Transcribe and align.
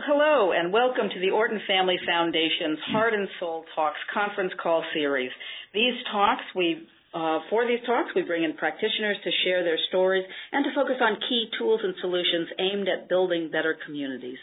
Well, 0.00 0.16
hello, 0.16 0.52
and 0.56 0.72
welcome 0.72 1.12
to 1.12 1.20
the 1.20 1.28
Orton 1.28 1.60
Family 1.68 1.96
Foundation's 2.08 2.78
Heart 2.88 3.12
and 3.12 3.28
Soul 3.38 3.66
Talks 3.74 4.00
conference 4.14 4.52
call 4.56 4.82
series. 4.94 5.30
These 5.74 5.92
talks, 6.10 6.40
we 6.56 6.88
uh, 7.12 7.40
for 7.50 7.68
these 7.68 7.84
talks, 7.84 8.08
we 8.16 8.22
bring 8.22 8.44
in 8.44 8.56
practitioners 8.56 9.18
to 9.22 9.30
share 9.44 9.62
their 9.62 9.76
stories 9.90 10.24
and 10.52 10.64
to 10.64 10.70
focus 10.74 10.96
on 11.02 11.20
key 11.28 11.50
tools 11.58 11.80
and 11.84 11.92
solutions 12.00 12.48
aimed 12.58 12.88
at 12.88 13.10
building 13.10 13.50
better 13.52 13.76
communities. 13.84 14.38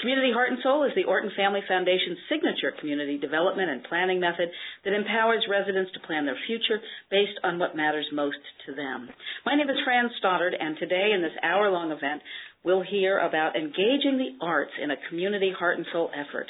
Community 0.00 0.32
Heart 0.32 0.52
and 0.52 0.62
Soul 0.62 0.84
is 0.84 0.92
the 0.96 1.04
Orton 1.04 1.30
Family 1.36 1.60
Foundation's 1.68 2.16
signature 2.30 2.72
community 2.80 3.18
development 3.18 3.68
and 3.68 3.84
planning 3.84 4.18
method 4.18 4.48
that 4.84 4.94
empowers 4.94 5.44
residents 5.50 5.92
to 5.92 6.06
plan 6.06 6.24
their 6.24 6.38
future 6.46 6.80
based 7.10 7.36
on 7.44 7.58
what 7.58 7.76
matters 7.76 8.06
most 8.12 8.40
to 8.64 8.72
them. 8.72 9.10
My 9.44 9.56
name 9.56 9.68
is 9.68 9.76
Fran 9.84 10.08
Stoddard, 10.18 10.54
and 10.54 10.78
today 10.78 11.12
in 11.12 11.20
this 11.20 11.36
hour-long 11.42 11.90
event, 11.92 12.22
we'll 12.64 12.82
hear 12.82 13.18
about 13.18 13.56
engaging 13.56 14.18
the 14.18 14.44
arts 14.44 14.72
in 14.82 14.90
a 14.90 14.96
community 15.08 15.52
heart 15.56 15.78
and 15.78 15.86
soul 15.92 16.10
effort. 16.14 16.46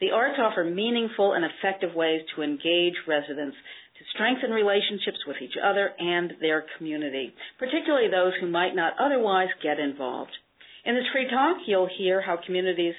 The 0.00 0.10
arts 0.10 0.38
offer 0.38 0.64
meaningful 0.64 1.32
and 1.32 1.44
effective 1.44 1.94
ways 1.94 2.20
to 2.34 2.42
engage 2.42 2.94
residents 3.08 3.56
to 3.98 4.04
strengthen 4.14 4.50
relationships 4.50 5.24
with 5.26 5.36
each 5.40 5.56
other 5.56 5.90
and 5.98 6.34
their 6.40 6.64
community, 6.76 7.32
particularly 7.58 8.10
those 8.10 8.34
who 8.40 8.50
might 8.50 8.74
not 8.74 8.92
otherwise 9.00 9.48
get 9.62 9.78
involved. 9.78 10.32
In 10.84 10.94
this 10.94 11.08
free 11.12 11.28
talk, 11.30 11.56
you'll 11.66 11.88
hear 11.96 12.20
how 12.20 12.36
communities 12.44 12.94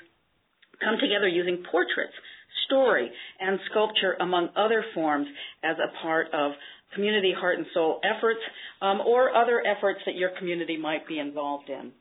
come 0.84 0.98
together 1.00 1.28
using 1.28 1.64
portraits, 1.72 2.14
story, 2.66 3.12
and 3.40 3.60
sculpture, 3.70 4.18
among 4.20 4.50
other 4.56 4.84
forms, 4.94 5.28
as 5.64 5.78
a 5.78 6.02
part 6.02 6.28
of 6.34 6.52
community 6.96 7.34
heart 7.38 7.58
and 7.58 7.68
soul 7.74 8.02
efforts 8.04 8.40
um, 8.82 9.02
or 9.02 9.36
other 9.36 9.62
efforts 9.66 10.00
that 10.06 10.16
your 10.16 10.32
community 10.38 10.78
might 10.78 11.08
be 11.08 11.20
involved 11.20 11.70
in. 11.70 11.92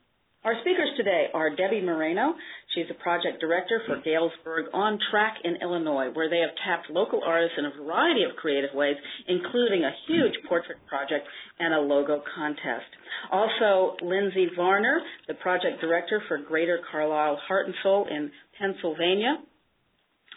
Our 0.45 0.53
speakers 0.61 0.89
today 0.95 1.25
are 1.33 1.49
Debbie 1.55 1.81
Moreno. 1.81 2.33
She's 2.73 2.87
the 2.87 2.93
project 2.93 3.41
director 3.41 3.81
for 3.87 3.99
Galesburg 4.01 4.67
On 4.71 4.99
Track 5.09 5.37
in 5.43 5.57
Illinois, 5.61 6.09
where 6.13 6.29
they 6.29 6.39
have 6.39 6.51
tapped 6.63 6.89
local 6.91 7.21
artists 7.25 7.57
in 7.57 7.65
a 7.65 7.83
variety 7.83 8.23
of 8.23 8.35
creative 8.35 8.69
ways, 8.73 8.95
including 9.27 9.83
a 9.83 9.91
huge 10.07 10.33
portrait 10.47 10.77
project 10.87 11.27
and 11.59 11.73
a 11.73 11.79
logo 11.79 12.21
contest. 12.35 12.85
Also, 13.31 13.97
Lindsay 14.05 14.47
Varner, 14.55 15.01
the 15.27 15.33
project 15.33 15.81
director 15.81 16.21
for 16.27 16.37
Greater 16.37 16.79
Carlisle 16.91 17.39
Heart 17.47 17.65
and 17.65 17.75
Soul 17.81 18.07
in 18.09 18.31
Pennsylvania. 18.59 19.37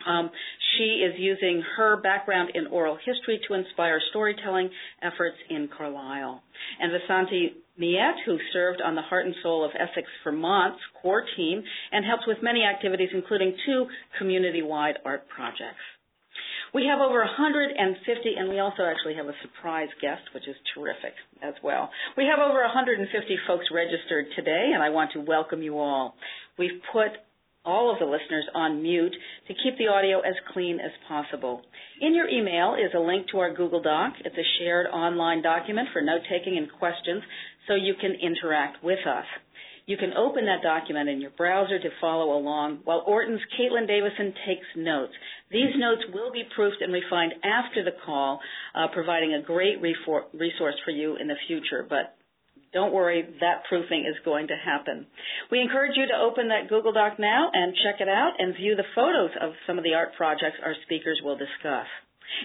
Um, 0.07 0.31
she 0.77 1.05
is 1.05 1.15
using 1.19 1.63
her 1.77 2.01
background 2.01 2.53
in 2.55 2.67
oral 2.69 2.97
history 2.97 3.39
to 3.49 3.55
inspire 3.55 4.01
storytelling 4.11 4.71
efforts 5.03 5.37
in 5.51 5.69
Carlisle. 5.77 6.43
And 6.81 6.91
Vasanthi 6.91 7.53
Meyette, 7.81 8.23
who 8.27 8.39
served 8.53 8.83
on 8.83 8.95
the 8.95 9.03
Heart 9.03 9.27
and 9.27 9.35
Soul 9.43 9.65
of 9.65 9.71
Essex 9.75 10.07
Vermont's 10.25 10.81
core 11.01 11.25
team 11.37 11.63
and 11.93 12.05
helps 12.05 12.27
with 12.27 12.39
many 12.43 12.63
activities, 12.63 13.09
including 13.15 13.57
two 13.65 13.87
community-wide 14.19 14.99
art 15.05 15.29
projects. 15.29 15.81
We 16.73 16.87
have 16.87 17.01
over 17.01 17.19
150, 17.19 17.75
and 18.39 18.49
we 18.49 18.61
also 18.61 18.85
actually 18.85 19.17
have 19.17 19.27
a 19.27 19.35
surprise 19.43 19.89
guest, 20.01 20.23
which 20.35 20.47
is 20.47 20.55
terrific 20.75 21.15
as 21.43 21.55
well. 21.65 21.91
We 22.17 22.31
have 22.31 22.39
over 22.39 22.61
150 22.63 23.11
folks 23.49 23.67
registered 23.73 24.27
today, 24.37 24.71
and 24.73 24.83
I 24.83 24.91
want 24.91 25.11
to 25.13 25.21
welcome 25.21 25.63
you 25.63 25.79
all. 25.79 26.15
We've 26.59 26.81
put 26.93 27.11
all 27.65 27.93
of 27.93 27.99
the 27.99 28.05
listeners 28.05 28.47
on 28.55 28.83
mute 28.83 29.15
to 29.49 29.55
keep 29.63 29.77
the 29.79 29.89
audio 29.89 30.21
as 30.21 30.35
clean 30.53 30.81
as 30.81 30.93
possible. 31.07 31.63
In 32.01 32.15
your 32.15 32.29
email 32.29 32.75
is 32.75 32.93
a 32.95 33.01
link 33.01 33.27
to 33.33 33.39
our 33.39 33.55
Google 33.55 33.83
Doc. 33.83 34.15
It's 34.25 34.37
a 34.37 34.51
shared 34.59 34.87
online 34.87 35.43
document 35.43 35.89
for 35.93 36.01
note 36.01 36.23
taking 36.31 36.57
and 36.57 36.69
questions 36.79 37.23
so 37.69 37.75
you 37.75 37.95
can 38.01 38.13
interact 38.21 38.83
with 38.83 39.07
us. 39.07 39.27
You 39.87 39.97
can 39.97 40.13
open 40.17 40.47
that 40.47 40.63
document 40.63 41.09
in 41.09 41.21
your 41.21 41.33
browser 41.33 41.79
to 41.79 41.89
follow 42.01 42.39
along 42.39 42.81
while 42.85 43.03
Orton's 43.07 43.41
Caitlin 43.59 43.89
Davison 43.89 44.33
takes 44.47 44.67
notes. 44.77 45.13
These 45.51 45.75
notes 45.77 46.03
will 46.15 46.31
be 46.31 46.45
proofed 46.55 46.81
and 46.81 46.93
refined 46.93 47.35
after 47.43 47.83
the 47.83 47.97
call, 48.07 48.41
uh, 48.75 48.87
providing 48.93 49.35
a 49.35 49.43
great 49.43 49.81
resource 49.83 50.77
for 50.85 50.91
you 50.93 51.17
in 51.17 51.27
the 51.27 51.35
future. 51.49 51.85
But 51.89 52.15
don't 52.73 52.93
worry, 52.93 53.27
that 53.41 53.65
proofing 53.69 54.07
is 54.07 54.17
going 54.25 54.47
to 54.49 54.57
happen. 54.57 55.07
We 55.51 55.61
encourage 55.61 55.97
you 55.97 56.07
to 56.07 56.23
open 56.23 56.49
that 56.49 56.69
Google 56.69 56.93
Doc 56.93 57.19
now 57.19 57.51
and 57.53 57.75
check 57.75 58.01
it 58.01 58.09
out 58.09 58.33
and 58.39 58.55
view 58.55 58.77
the 58.77 58.87
photos 58.95 59.31
of 59.41 59.53
some 59.67 59.79
of 59.79 59.85
the 59.85 59.95
art 59.95 60.15
projects 60.17 60.63
our 60.65 60.75
speakers 60.85 61.21
will 61.25 61.37
discuss. 61.37 61.87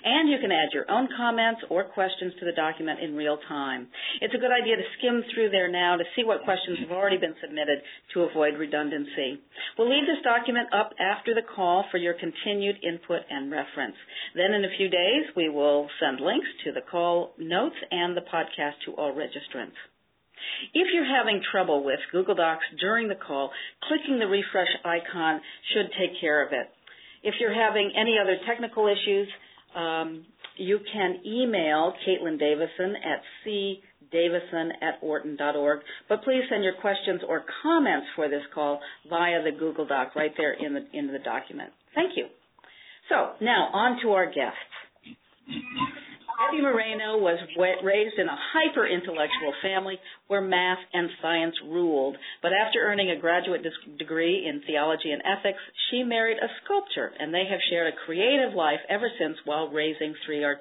And 0.03 0.29
you 0.29 0.39
can 0.41 0.51
add 0.51 0.73
your 0.73 0.89
own 0.89 1.07
comments 1.15 1.61
or 1.69 1.83
questions 1.83 2.33
to 2.39 2.45
the 2.45 2.57
document 2.57 2.99
in 2.99 3.15
real 3.15 3.37
time. 3.47 3.87
It's 4.19 4.33
a 4.33 4.37
good 4.37 4.51
idea 4.51 4.75
to 4.77 4.91
skim 4.97 5.23
through 5.33 5.51
there 5.51 5.69
now 5.69 5.95
to 5.95 6.03
see 6.15 6.23
what 6.23 6.43
questions 6.43 6.79
have 6.79 6.91
already 6.91 7.17
been 7.17 7.35
submitted 7.39 7.79
to 8.13 8.23
avoid 8.23 8.57
redundancy. 8.57 9.39
We'll 9.77 9.89
leave 9.89 10.07
this 10.07 10.23
document 10.23 10.73
up 10.73 10.91
after 10.99 11.35
the 11.35 11.45
call 11.55 11.85
for 11.91 11.97
your 11.97 12.15
continued 12.15 12.77
input 12.83 13.21
and 13.29 13.51
reference. 13.51 13.95
Then 14.35 14.53
in 14.53 14.65
a 14.65 14.75
few 14.77 14.89
days, 14.89 15.29
we 15.35 15.49
will 15.49 15.87
send 15.99 16.19
links 16.19 16.49
to 16.65 16.71
the 16.71 16.81
call 16.81 17.33
notes 17.37 17.77
and 17.91 18.17
the 18.17 18.25
podcast 18.25 18.81
to 18.85 18.93
all 18.93 19.13
registrants. 19.13 19.77
If 20.73 20.87
you're 20.93 21.05
having 21.05 21.41
trouble 21.51 21.83
with 21.83 21.99
Google 22.11 22.35
Docs 22.35 22.65
during 22.79 23.07
the 23.07 23.15
call, 23.15 23.51
clicking 23.87 24.19
the 24.19 24.27
refresh 24.27 24.69
icon 24.83 25.41
should 25.73 25.89
take 25.99 26.19
care 26.19 26.45
of 26.45 26.53
it. 26.53 26.69
If 27.23 27.35
you're 27.39 27.53
having 27.53 27.91
any 27.95 28.17
other 28.21 28.37
technical 28.47 28.87
issues, 28.87 29.27
um, 29.75 30.25
you 30.57 30.79
can 30.93 31.21
email 31.25 31.93
Caitlin 32.07 32.39
Davison 32.39 32.95
at 33.03 33.21
cdavison 33.45 34.69
at 34.81 34.99
orton.org. 35.01 35.79
But 36.07 36.23
please 36.23 36.43
send 36.49 36.63
your 36.63 36.75
questions 36.79 37.21
or 37.27 37.43
comments 37.63 38.07
for 38.15 38.29
this 38.29 38.43
call 38.53 38.79
via 39.09 39.43
the 39.43 39.51
Google 39.51 39.85
Doc 39.85 40.15
right 40.15 40.31
there 40.37 40.53
in 40.53 40.73
the, 40.73 40.85
in 40.93 41.07
the 41.07 41.19
document. 41.19 41.71
Thank 41.93 42.15
you. 42.15 42.27
So 43.09 43.33
now 43.41 43.69
on 43.73 44.01
to 44.03 44.11
our 44.11 44.25
guests. 44.27 44.57
Debbie 46.35 46.61
Moreno 46.61 47.17
was 47.17 47.39
raised 47.57 48.19
in 48.19 48.27
a 48.27 48.39
hyper 48.53 48.87
intellectual 48.87 49.53
family 49.61 49.99
where 50.27 50.41
math 50.41 50.79
and 50.93 51.09
science 51.21 51.55
ruled. 51.65 52.17
But 52.41 52.51
after 52.53 52.79
earning 52.79 53.11
a 53.11 53.19
graduate 53.19 53.65
degree 53.97 54.45
in 54.47 54.61
theology 54.67 55.11
and 55.11 55.21
ethics, 55.23 55.59
she 55.89 56.03
married 56.03 56.37
a 56.37 56.51
sculptor, 56.63 57.13
and 57.19 57.33
they 57.33 57.45
have 57.49 57.59
shared 57.69 57.93
a 57.93 57.97
creative 58.05 58.53
life 58.53 58.79
ever 58.89 59.09
since 59.19 59.37
while 59.45 59.69
raising 59.69 60.13
three 60.25 60.43
art 60.43 60.59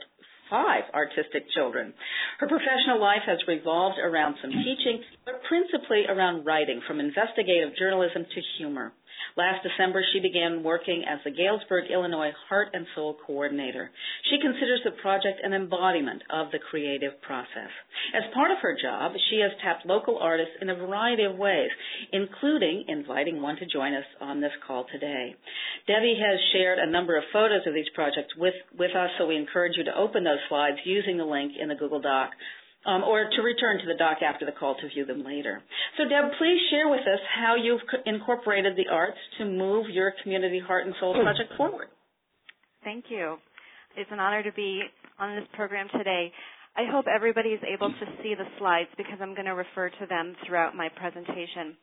five 0.50 0.84
artistic 0.92 1.48
children. 1.54 1.92
Her 2.38 2.46
professional 2.46 3.00
life 3.00 3.24
has 3.26 3.38
revolved 3.48 3.98
around 3.98 4.36
some 4.42 4.50
teaching, 4.50 5.02
but 5.24 5.42
principally 5.48 6.04
around 6.06 6.44
writing, 6.44 6.80
from 6.86 7.00
investigative 7.00 7.76
journalism 7.78 8.24
to 8.24 8.40
humor. 8.58 8.92
Last 9.36 9.66
December, 9.66 10.04
she 10.12 10.20
began 10.20 10.62
working 10.62 11.02
as 11.10 11.18
the 11.24 11.30
Galesburg, 11.32 11.90
Illinois 11.90 12.30
Heart 12.48 12.68
and 12.72 12.86
Soul 12.94 13.16
Coordinator. 13.26 13.90
She 14.30 14.38
considers 14.38 14.80
the 14.84 14.92
project 15.02 15.40
an 15.42 15.52
embodiment 15.52 16.22
of 16.30 16.52
the 16.52 16.60
creative 16.70 17.20
process. 17.20 17.70
As 18.14 18.32
part 18.32 18.52
of 18.52 18.58
her 18.62 18.78
job, 18.80 19.10
she 19.30 19.40
has 19.40 19.50
tapped 19.60 19.86
local 19.86 20.18
artists 20.18 20.54
in 20.62 20.70
a 20.70 20.76
variety 20.76 21.24
of 21.24 21.34
ways, 21.34 21.70
including 22.12 22.84
inviting 22.86 23.42
one 23.42 23.56
to 23.56 23.66
join 23.66 23.92
us 23.92 24.06
on 24.20 24.40
this 24.40 24.54
call 24.64 24.86
today. 24.92 25.34
Debbie 25.88 26.14
has 26.14 26.38
shared 26.52 26.78
a 26.78 26.90
number 26.90 27.18
of 27.18 27.24
photos 27.32 27.66
of 27.66 27.74
these 27.74 27.90
projects 27.92 28.36
with, 28.38 28.54
with 28.78 28.94
us, 28.94 29.10
so 29.18 29.26
we 29.26 29.34
encourage 29.34 29.76
you 29.76 29.82
to 29.82 29.98
open 29.98 30.22
those 30.22 30.46
slides 30.48 30.78
using 30.84 31.18
the 31.18 31.24
link 31.24 31.54
in 31.60 31.68
the 31.68 31.74
Google 31.74 32.00
Doc 32.00 32.30
um, 32.86 33.02
or 33.02 33.28
to 33.30 33.42
return 33.42 33.78
to 33.78 33.86
the 33.86 33.94
doc 33.98 34.18
after 34.22 34.44
the 34.44 34.52
call 34.52 34.76
to 34.76 34.88
view 34.88 35.04
them 35.04 35.24
later. 35.24 35.62
So, 35.96 36.04
Deb, 36.04 36.32
please 36.38 36.58
share 36.70 36.88
with 36.88 37.00
us 37.00 37.20
how 37.40 37.56
you've 37.56 37.80
incorporated 38.06 38.76
the 38.76 38.92
arts 38.92 39.18
to 39.38 39.44
move 39.44 39.86
your 39.90 40.12
community 40.22 40.60
heart 40.60 40.86
and 40.86 40.94
soul 41.00 41.14
project 41.14 41.52
forward. 41.56 41.88
Thank 42.82 43.06
you. 43.08 43.36
It's 43.96 44.10
an 44.12 44.20
honor 44.20 44.42
to 44.42 44.52
be 44.52 44.82
on 45.18 45.36
this 45.36 45.46
program 45.54 45.88
today. 45.96 46.32
I 46.76 46.90
hope 46.90 47.06
everybody 47.06 47.50
is 47.50 47.60
able 47.72 47.88
to 47.88 48.06
see 48.22 48.34
the 48.34 48.44
slides 48.58 48.90
because 48.96 49.18
I'm 49.20 49.34
going 49.34 49.46
to 49.46 49.54
refer 49.54 49.88
to 49.88 50.06
them 50.08 50.34
throughout 50.46 50.74
my 50.74 50.88
presentation. 50.88 51.76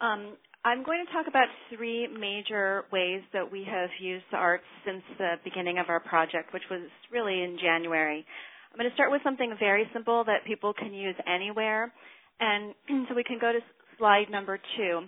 Um, 0.00 0.36
I'm 0.64 0.84
going 0.84 1.04
to 1.06 1.12
talk 1.12 1.26
about 1.26 1.46
three 1.74 2.06
major 2.06 2.84
ways 2.92 3.22
that 3.32 3.50
we 3.50 3.64
have 3.64 3.88
used 3.98 4.24
the 4.30 4.36
arts 4.36 4.64
since 4.84 5.02
the 5.16 5.36
beginning 5.42 5.78
of 5.78 5.86
our 5.88 6.00
project, 6.00 6.52
which 6.52 6.62
was 6.70 6.82
really 7.10 7.42
in 7.42 7.56
January. 7.58 8.26
I'm 8.72 8.78
going 8.78 8.88
to 8.88 8.94
start 8.94 9.10
with 9.10 9.22
something 9.24 9.54
very 9.58 9.88
simple 9.92 10.24
that 10.24 10.44
people 10.46 10.72
can 10.72 10.94
use 10.94 11.16
anywhere. 11.26 11.92
And 12.38 12.74
so 13.08 13.14
we 13.14 13.24
can 13.24 13.38
go 13.40 13.52
to 13.52 13.58
slide 13.98 14.30
number 14.30 14.58
two. 14.76 15.00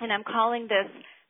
And 0.00 0.12
I'm 0.12 0.24
calling 0.24 0.64
this 0.64 0.86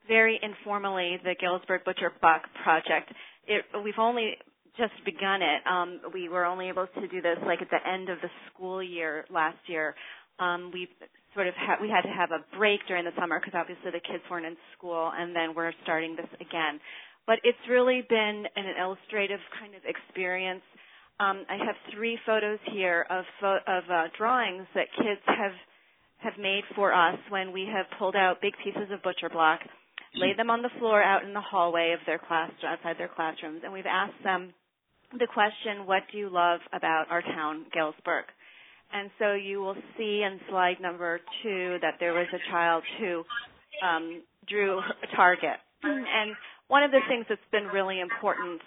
very 0.06 0.38
informally 0.42 1.18
the 1.24 1.34
Galesburg 1.40 1.84
Butcher 1.84 2.12
Buck 2.22 2.42
Project. 2.62 3.12
It, 3.46 3.64
we've 3.84 3.98
only 3.98 4.36
just 4.76 4.92
begun 5.04 5.42
it. 5.42 5.66
Um, 5.66 6.00
we 6.14 6.28
were 6.28 6.44
only 6.44 6.68
able 6.68 6.86
to 6.86 7.08
do 7.08 7.20
this 7.20 7.36
like 7.46 7.60
at 7.60 7.68
the 7.70 7.82
end 7.86 8.08
of 8.08 8.18
the 8.22 8.28
school 8.52 8.82
year 8.82 9.24
last 9.30 9.58
year. 9.66 9.94
Um, 10.38 10.70
we 10.72 10.88
sort 11.34 11.48
of 11.48 11.54
ha- 11.56 11.78
we 11.82 11.90
had 11.90 12.02
to 12.02 12.14
have 12.14 12.30
a 12.30 12.44
break 12.56 12.80
during 12.86 13.04
the 13.04 13.10
summer 13.18 13.40
because 13.40 13.58
obviously 13.58 13.90
the 13.90 14.00
kids 14.00 14.22
weren't 14.30 14.46
in 14.46 14.56
school, 14.76 15.10
and 15.12 15.34
then 15.34 15.54
we're 15.54 15.72
starting 15.82 16.14
this 16.14 16.30
again. 16.40 16.78
But 17.26 17.40
it's 17.42 17.58
really 17.68 18.06
been 18.08 18.44
an 18.54 18.64
illustrative 18.80 19.40
kind 19.60 19.74
of 19.74 19.82
experience 19.84 20.62
um, 21.20 21.44
I 21.48 21.56
have 21.64 21.74
three 21.94 22.18
photos 22.24 22.58
here 22.72 23.06
of, 23.10 23.24
of 23.42 23.84
uh, 23.90 24.04
drawings 24.16 24.66
that 24.74 24.86
kids 24.96 25.20
have 25.26 25.52
have 26.20 26.34
made 26.36 26.62
for 26.74 26.92
us 26.92 27.16
when 27.28 27.52
we 27.52 27.64
have 27.72 27.86
pulled 27.96 28.16
out 28.16 28.40
big 28.42 28.52
pieces 28.64 28.90
of 28.92 29.00
butcher 29.04 29.28
block, 29.28 29.60
laid 30.16 30.36
them 30.36 30.50
on 30.50 30.62
the 30.62 30.70
floor 30.80 31.00
out 31.00 31.22
in 31.22 31.32
the 31.32 31.40
hallway 31.40 31.92
of 31.92 32.00
their 32.06 32.18
class 32.18 32.50
outside 32.66 32.96
their 32.98 33.06
classrooms, 33.14 33.60
and 33.62 33.72
we've 33.72 33.86
asked 33.86 34.20
them 34.24 34.52
the 35.16 35.28
question, 35.32 35.86
"What 35.86 36.02
do 36.10 36.18
you 36.18 36.28
love 36.28 36.60
about 36.72 37.06
our 37.08 37.22
town, 37.22 37.66
Galesburg?" 37.72 38.24
And 38.92 39.10
so 39.18 39.34
you 39.34 39.60
will 39.60 39.76
see 39.96 40.22
in 40.22 40.40
slide 40.48 40.80
number 40.80 41.20
two 41.42 41.78
that 41.82 41.94
there 42.00 42.14
was 42.14 42.26
a 42.32 42.50
child 42.50 42.82
who 42.98 43.24
um, 43.84 44.22
drew 44.48 44.78
a 44.78 45.16
target. 45.16 45.58
And 45.82 46.34
one 46.68 46.82
of 46.82 46.90
the 46.90 47.00
things 47.08 47.26
that's 47.28 47.40
been 47.52 47.66
really 47.66 48.00
important 48.00 48.60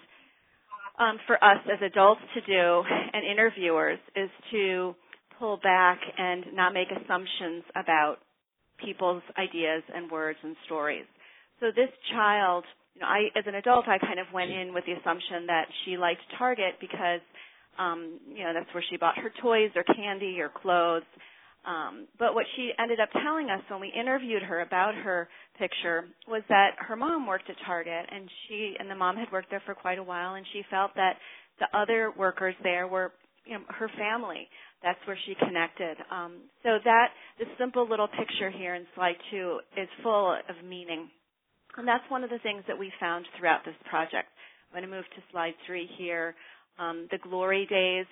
um, 0.98 1.18
for 1.26 1.42
us 1.42 1.58
as 1.72 1.78
adults 1.84 2.20
to 2.34 2.40
do 2.42 2.82
and 3.12 3.24
interviewers 3.24 3.98
is 4.16 4.30
to 4.50 4.94
pull 5.38 5.58
back 5.62 5.98
and 6.18 6.44
not 6.54 6.72
make 6.74 6.88
assumptions 6.90 7.64
about 7.76 8.16
people's 8.84 9.22
ideas 9.38 9.82
and 9.94 10.10
words 10.10 10.38
and 10.42 10.56
stories. 10.66 11.04
So 11.60 11.66
this 11.74 11.90
child, 12.12 12.64
you 12.94 13.00
know, 13.00 13.06
I 13.06 13.28
as 13.38 13.44
an 13.46 13.54
adult 13.54 13.88
I 13.88 13.98
kind 13.98 14.18
of 14.18 14.26
went 14.34 14.50
in 14.50 14.74
with 14.74 14.84
the 14.84 14.92
assumption 14.92 15.46
that 15.46 15.66
she 15.84 15.96
liked 15.96 16.22
Target 16.38 16.74
because 16.80 17.20
um, 17.78 18.20
you 18.28 18.44
know, 18.44 18.52
that's 18.52 18.72
where 18.74 18.84
she 18.90 18.96
bought 18.96 19.16
her 19.18 19.32
toys 19.40 19.70
or 19.74 19.82
candy 19.94 20.40
or 20.40 20.50
clothes. 20.50 21.08
Um, 21.64 22.08
but 22.18 22.34
what 22.34 22.46
she 22.56 22.70
ended 22.78 22.98
up 22.98 23.08
telling 23.22 23.48
us 23.48 23.60
when 23.68 23.80
we 23.80 23.92
interviewed 23.94 24.42
her 24.42 24.62
about 24.62 24.94
her 24.94 25.28
picture 25.58 26.04
was 26.26 26.42
that 26.48 26.70
her 26.78 26.96
mom 26.96 27.26
worked 27.26 27.48
at 27.48 27.56
Target 27.64 28.06
and 28.10 28.28
she 28.48 28.74
and 28.78 28.90
the 28.90 28.96
mom 28.96 29.16
had 29.16 29.30
worked 29.30 29.50
there 29.50 29.62
for 29.64 29.74
quite 29.74 29.98
a 29.98 30.02
while 30.02 30.34
and 30.34 30.44
she 30.52 30.62
felt 30.70 30.90
that 30.96 31.16
the 31.60 31.66
other 31.76 32.12
workers 32.16 32.56
there 32.64 32.88
were 32.88 33.12
you 33.46 33.54
know, 33.54 33.60
her 33.68 33.88
family. 33.96 34.48
That's 34.82 34.98
where 35.06 35.18
she 35.26 35.34
connected. 35.34 35.96
Um, 36.10 36.38
so 36.64 36.78
that 36.84 37.08
this 37.38 37.48
simple 37.58 37.88
little 37.88 38.08
picture 38.08 38.50
here 38.50 38.74
in 38.74 38.84
slide 38.94 39.16
two 39.30 39.60
is 39.76 39.88
full 40.02 40.32
of 40.32 40.64
meaning. 40.64 41.08
And 41.76 41.86
that's 41.86 42.04
one 42.08 42.24
of 42.24 42.30
the 42.30 42.38
things 42.40 42.64
that 42.66 42.78
we 42.78 42.92
found 43.00 43.24
throughout 43.38 43.64
this 43.64 43.74
project. 43.88 44.28
I'm 44.72 44.80
going 44.80 44.90
to 44.90 44.94
move 44.94 45.04
to 45.16 45.22
slide 45.30 45.54
three 45.66 45.88
here. 45.96 46.34
Um, 46.78 47.06
the 47.10 47.18
Glory 47.18 47.66
Days 47.66 48.06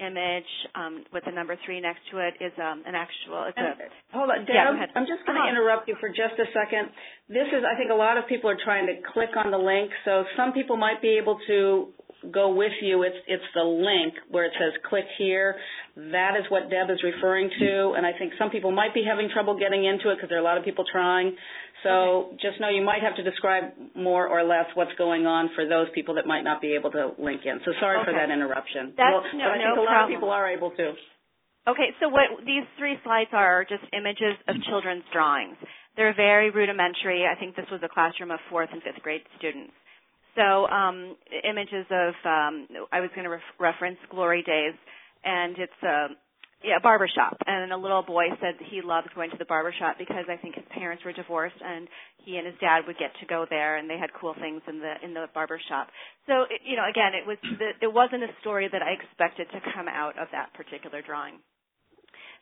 image 0.00 0.50
um, 0.74 1.04
with 1.12 1.24
the 1.24 1.32
number 1.32 1.56
three 1.64 1.80
next 1.80 2.00
to 2.10 2.18
it 2.18 2.34
is 2.40 2.52
um, 2.58 2.82
an 2.86 2.94
actual. 2.94 3.46
It's 3.48 3.58
a, 3.58 4.16
hold 4.16 4.30
on, 4.30 4.46
Deb. 4.46 4.54
Yeah, 4.54 4.86
I'm 4.94 5.06
just 5.06 5.26
going 5.26 5.38
to 5.38 5.48
interrupt 5.48 5.88
you 5.88 5.96
for 6.00 6.08
just 6.08 6.38
a 6.38 6.48
second. 6.54 6.90
This 7.28 7.48
is, 7.52 7.62
I 7.62 7.76
think, 7.76 7.90
a 7.90 7.98
lot 7.98 8.16
of 8.16 8.26
people 8.28 8.50
are 8.50 8.58
trying 8.64 8.86
to 8.86 8.94
click 9.12 9.30
on 9.36 9.50
the 9.50 9.58
link, 9.58 9.90
so 10.04 10.24
some 10.36 10.52
people 10.52 10.76
might 10.76 11.02
be 11.02 11.18
able 11.18 11.38
to 11.46 11.92
go 12.32 12.52
with 12.52 12.72
you. 12.82 13.02
It's 13.02 13.16
it's 13.26 13.44
the 13.54 13.62
link 13.62 14.14
where 14.30 14.44
it 14.44 14.52
says 14.58 14.72
click 14.88 15.04
here. 15.18 15.56
That 15.96 16.34
is 16.38 16.44
what 16.48 16.70
Deb 16.70 16.90
is 16.90 17.02
referring 17.02 17.50
to, 17.58 17.94
and 17.96 18.06
I 18.06 18.12
think 18.18 18.32
some 18.38 18.50
people 18.50 18.70
might 18.70 18.94
be 18.94 19.04
having 19.06 19.28
trouble 19.32 19.58
getting 19.58 19.84
into 19.84 20.10
it 20.10 20.16
because 20.16 20.28
there 20.28 20.38
are 20.38 20.42
a 20.42 20.44
lot 20.44 20.58
of 20.58 20.64
people 20.64 20.84
trying. 20.90 21.36
So 21.82 21.90
okay. 22.34 22.36
just 22.42 22.60
know 22.60 22.68
you 22.68 22.82
might 22.82 23.02
have 23.02 23.14
to 23.16 23.22
describe 23.22 23.74
more 23.94 24.26
or 24.26 24.42
less 24.42 24.66
what's 24.74 24.94
going 24.98 25.26
on 25.26 25.50
for 25.54 25.66
those 25.66 25.86
people 25.94 26.14
that 26.16 26.26
might 26.26 26.42
not 26.42 26.60
be 26.60 26.74
able 26.74 26.90
to 26.92 27.12
link 27.18 27.42
in. 27.44 27.60
So 27.64 27.72
sorry 27.80 28.00
okay. 28.00 28.10
for 28.10 28.12
that 28.12 28.30
interruption. 28.30 28.94
That's 28.96 29.12
well, 29.12 29.22
no, 29.34 29.44
but 29.46 29.52
I 29.52 29.58
think 29.62 29.76
no 29.76 29.82
a 29.82 29.84
lot 29.84 29.94
problem. 29.94 30.12
of 30.12 30.16
people 30.16 30.30
are 30.30 30.48
able 30.48 30.70
to. 30.72 30.94
Okay, 31.68 31.92
so 32.00 32.08
what 32.08 32.24
these 32.46 32.64
three 32.78 32.96
slides 33.04 33.30
are 33.32 33.64
just 33.68 33.84
images 33.92 34.40
of 34.48 34.56
children's 34.68 35.04
drawings. 35.12 35.56
They're 35.96 36.14
very 36.14 36.50
rudimentary. 36.50 37.26
I 37.26 37.38
think 37.38 37.56
this 37.56 37.66
was 37.70 37.80
a 37.84 37.88
classroom 37.88 38.30
of 38.30 38.40
fourth 38.48 38.70
and 38.72 38.82
fifth 38.82 39.02
grade 39.02 39.20
students. 39.36 39.72
So 40.34 40.66
um, 40.68 41.16
images 41.44 41.84
of 41.90 42.14
um, 42.24 42.66
I 42.92 43.00
was 43.00 43.10
going 43.14 43.24
to 43.24 43.30
ref- 43.30 43.58
reference 43.60 43.98
Glory 44.10 44.42
Days, 44.42 44.74
and 45.24 45.58
it's 45.58 45.82
a 45.82 46.06
yeah, 46.62 46.78
barbershop. 46.82 47.38
And 47.46 47.72
a 47.72 47.76
little 47.76 48.02
boy 48.02 48.34
said 48.40 48.54
he 48.70 48.82
loves 48.82 49.06
going 49.14 49.30
to 49.30 49.36
the 49.38 49.44
barbershop 49.44 49.96
because 49.98 50.24
I 50.28 50.36
think 50.36 50.56
his 50.56 50.64
parents 50.74 51.04
were 51.04 51.12
divorced 51.12 51.60
and 51.62 51.86
he 52.24 52.36
and 52.36 52.46
his 52.46 52.56
dad 52.60 52.82
would 52.86 52.98
get 52.98 53.12
to 53.20 53.26
go 53.26 53.46
there 53.48 53.76
and 53.76 53.88
they 53.88 53.98
had 53.98 54.10
cool 54.18 54.34
things 54.40 54.62
in 54.66 54.80
the 54.80 54.94
in 55.04 55.14
the 55.14 55.26
barbershop. 55.34 55.88
So 56.26 56.42
it, 56.50 56.60
you 56.64 56.76
know, 56.76 56.88
again, 56.88 57.14
it 57.14 57.26
was 57.26 57.38
the, 57.42 57.70
it 57.80 57.92
wasn't 57.92 58.24
a 58.24 58.32
story 58.40 58.68
that 58.72 58.82
I 58.82 58.90
expected 58.90 59.46
to 59.52 59.60
come 59.74 59.86
out 59.86 60.18
of 60.18 60.28
that 60.32 60.52
particular 60.54 61.00
drawing. 61.00 61.38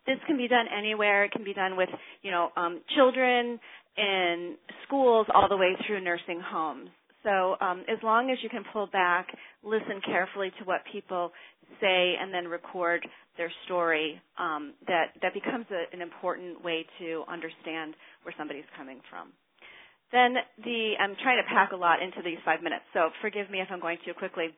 This 0.07 0.17
can 0.27 0.37
be 0.37 0.49
done 0.49 0.67
anywhere. 0.73 1.25
It 1.25 1.33
can 1.33 1.45
be 1.45 1.53
done 1.53 1.77
with, 1.77 1.89
you 2.23 2.31
know, 2.31 2.51
um, 2.57 2.81
children 2.95 3.59
in 3.99 4.57
schools 4.87 5.27
all 5.35 5.49
the 5.49 5.57
way 5.57 5.77
through 5.87 6.01
nursing 6.03 6.41
homes. 6.41 6.91
So 7.23 7.57
um, 7.61 7.85
as 7.89 7.99
long 8.05 8.31
as 8.31 8.39
you 8.41 8.49
can 8.49 8.63
pull 8.73 8.87
back, 8.87 9.27
listen 9.65 10.01
carefully 10.05 10.53
to 10.61 10.65
what 10.65 10.83
people 10.91 11.33
say, 11.81 12.15
and 12.21 12.33
then 12.33 12.47
record 12.47 13.05
their 13.37 13.53
story, 13.65 14.21
um, 14.39 14.75
that 14.87 15.13
that 15.23 15.35
becomes 15.35 15.67
a, 15.71 15.95
an 15.95 16.03
important 16.03 16.63
way 16.65 16.87
to 16.99 17.25
understand 17.29 17.95
where 18.23 18.35
somebody's 18.37 18.69
coming 18.77 19.01
from. 19.11 19.33
Then 20.13 20.37
the 20.63 20.95
I'm 21.01 21.17
trying 21.23 21.43
to 21.43 21.49
pack 21.49 21.73
a 21.73 21.77
lot 21.77 22.03
into 22.03 22.23
these 22.25 22.39
five 22.45 22.63
minutes, 22.63 22.85
so 22.95 23.11
forgive 23.21 23.51
me 23.51 23.61
if 23.61 23.69
I'm 23.71 23.81
going 23.81 23.99
too 24.05 24.15
quickly. 24.15 24.49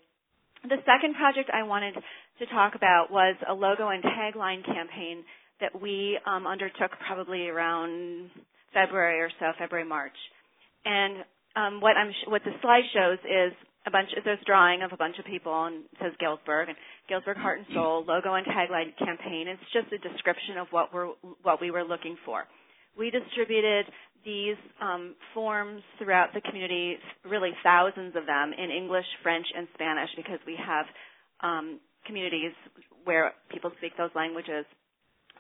The 0.63 0.83
second 0.85 1.15
project 1.15 1.51
I 1.55 1.63
wanted 1.63 1.95
to 1.95 2.47
talk 2.47 2.75
about 2.75 3.11
was 3.11 3.37
a 3.49 3.55
logo 3.55 3.89
and 3.89 4.03
tagline 4.03 4.65
campaign 4.65 5.25
that 5.61 5.81
we 5.81 6.19
um, 6.27 6.47
undertook 6.47 6.91
probably 7.07 7.49
around 7.49 8.31
February 8.75 9.21
or 9.21 9.31
so, 9.39 9.53
February 9.59 9.89
March, 9.89 10.17
and 10.85 11.25
um, 11.57 11.81
what 11.81 11.97
I'm 11.97 12.13
what 12.29 12.43
the 12.45 12.53
slide 12.61 12.85
shows 12.93 13.19
is 13.25 13.53
a 13.87 13.91
bunch. 13.91 14.09
There's 14.25 14.39
drawing 14.47 14.83
of 14.83 14.93
a 14.93 14.97
bunch 14.97 15.19
of 15.19 15.25
people 15.25 15.67
and 15.67 15.85
says 16.01 16.13
Galesburg 16.21 16.69
and 16.69 16.77
Galesburg 17.09 17.37
Heart 17.37 17.59
and 17.59 17.67
Soul 17.75 18.05
logo 18.07 18.35
and 18.35 18.47
tagline 18.47 18.97
campaign. 18.99 19.47
It's 19.49 19.63
just 19.73 19.93
a 19.93 19.99
description 19.99 20.59
of 20.59 20.67
what 20.71 20.93
we're 20.93 21.13
what 21.43 21.61
we 21.61 21.71
were 21.71 21.85
looking 21.85 22.17
for. 22.25 22.45
We 22.99 23.11
distributed 23.11 23.87
these 24.25 24.57
um, 24.83 25.15
forms 25.33 25.83
throughout 25.99 26.35
the 26.35 26.41
community, 26.41 26.97
really 27.25 27.53
thousands 27.63 28.17
of 28.17 28.27
them 28.27 28.53
in 28.53 28.71
English, 28.71 29.07
French, 29.23 29.47
and 29.57 29.69
Spanish 29.75 30.11
because 30.17 30.41
we 30.47 30.57
have 30.59 30.87
um, 31.41 31.79
communities 32.05 32.53
where 33.05 33.33
people 33.51 33.71
speak 33.79 33.93
those 33.97 34.11
languages. 34.15 34.65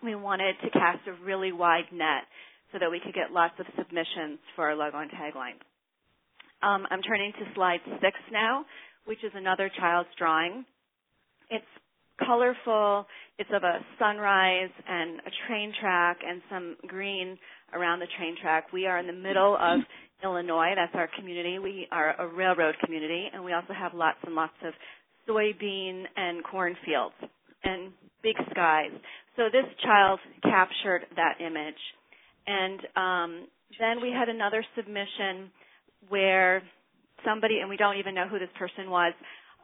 We 0.02 0.14
wanted 0.14 0.55
to 0.62 0.70
cast 0.70 1.06
a 1.08 1.25
really 1.25 1.52
wide 1.52 1.90
net 1.93 2.25
so 2.73 2.79
that 2.79 2.90
we 2.90 3.00
could 3.00 3.14
get 3.14 3.32
lots 3.32 3.55
of 3.58 3.67
submissions 3.76 4.38
for 4.55 4.69
our 4.69 4.76
logo 4.76 4.99
and 4.99 5.11
tagline. 5.11 5.58
Um, 6.63 6.87
I'm 6.91 7.03
turning 7.03 7.33
to 7.33 7.55
slide 7.55 7.81
six 8.01 8.17
now, 8.33 8.65
which 9.05 9.23
is 9.25 9.33
another 9.35 9.71
child's 9.79 10.09
drawing. 10.19 10.65
It's 11.51 11.65
colorful. 12.25 13.07
It's 13.39 13.51
of 13.53 13.63
a 13.63 13.79
sunrise 13.99 14.71
and 14.89 15.21
a 15.21 15.31
train 15.47 15.73
track 15.81 16.19
and 16.27 16.43
some 16.51 16.77
green 16.87 17.39
around 17.73 18.00
the 18.00 18.09
train 18.19 18.37
track. 18.43 18.73
We 18.73 18.87
are 18.87 18.99
in 18.99 19.07
the 19.07 19.12
middle 19.12 19.57
of 19.61 19.81
Illinois. 20.25 20.73
That's 20.75 20.95
our 20.95 21.09
community. 21.17 21.59
We 21.59 21.87
are 21.93 22.21
a 22.21 22.27
railroad 22.27 22.75
community, 22.85 23.29
and 23.33 23.45
we 23.45 23.53
also 23.53 23.73
have 23.73 23.95
lots 23.95 24.19
and 24.27 24.35
lots 24.35 24.55
of 24.65 24.75
soybean 25.29 26.05
and 26.17 26.43
cornfields 26.45 27.15
and 27.62 27.93
big 28.23 28.37
skies. 28.50 28.91
So 29.37 29.45
this 29.53 29.67
child 29.85 30.19
captured 30.43 31.07
that 31.17 31.41
image. 31.41 31.79
And 32.47 32.81
um, 32.97 33.47
then 33.79 34.03
we 34.03 34.11
had 34.11 34.29
another 34.29 34.65
submission 34.75 35.50
where 36.09 36.62
somebody, 37.25 37.59
and 37.61 37.69
we 37.69 37.76
don't 37.76 37.97
even 37.97 38.14
know 38.14 38.28
who 38.28 38.38
this 38.38 38.49
person 38.59 38.90
was, 38.90 39.12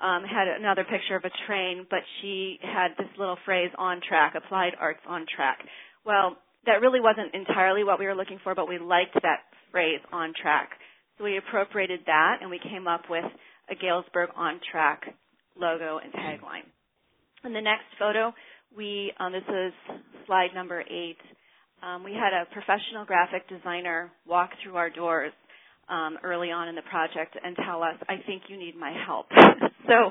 um, 0.01 0.25
had 0.25 0.49
another 0.49 0.85
picture 0.85 1.17
of 1.17 1.25
a 1.25 1.31
train, 1.47 1.87
but 1.89 2.01
she 2.21 2.59
had 2.63 2.89
this 2.99 3.09
little 3.19 3.39
phrase 3.45 3.71
on 3.79 4.01
track, 4.07 4.35
applied 4.37 4.73
arts 4.81 5.01
on 5.07 5.25
track. 5.35 5.59
Well, 6.05 6.37
that 6.67 6.81
really 6.81 7.01
wasn't 7.01 7.35
entirely 7.35 7.85
what 7.85 7.99
we 7.99 8.07
were 8.07 8.15
looking 8.15 8.41
for, 8.43 8.55
but 8.55 8.69
we 8.69 8.79
liked 8.79 9.15
that 9.23 9.45
phrase 9.71 10.01
on 10.13 10.33
track. 10.41 10.71
So 11.19 11.25
we 11.25 11.37
appropriated 11.37 12.01
that 12.07 12.39
and 12.41 12.51
we 12.51 12.59
came 12.59 12.89
up 12.89 13.03
with 13.09 13.25
a 13.71 13.75
Galesburg 13.75 14.31
on 14.37 14.61
track 14.71 15.03
logo 15.59 16.01
and 16.03 16.13
tagline. 16.13 16.67
In 17.45 17.53
the 17.53 17.61
next 17.61 17.85
photo, 17.99 18.33
we, 18.77 19.13
um, 19.21 19.33
this 19.33 19.45
is 19.49 19.73
slide 20.27 20.51
number 20.55 20.81
eight, 20.81 21.19
um, 21.83 22.03
we 22.03 22.13
had 22.13 22.33
a 22.33 22.47
professional 22.53 23.05
graphic 23.07 23.47
designer 23.49 24.11
walk 24.27 24.51
through 24.63 24.77
our 24.77 24.91
doors 24.91 25.33
um, 25.89 26.19
early 26.23 26.51
on 26.51 26.69
in 26.69 26.75
the 26.75 26.83
project 26.83 27.37
and 27.43 27.57
tell 27.65 27.83
us, 27.83 27.95
I 28.09 28.17
think 28.27 28.43
you 28.49 28.59
need 28.59 28.77
my 28.77 28.93
help. 29.07 29.27
so 29.87 30.11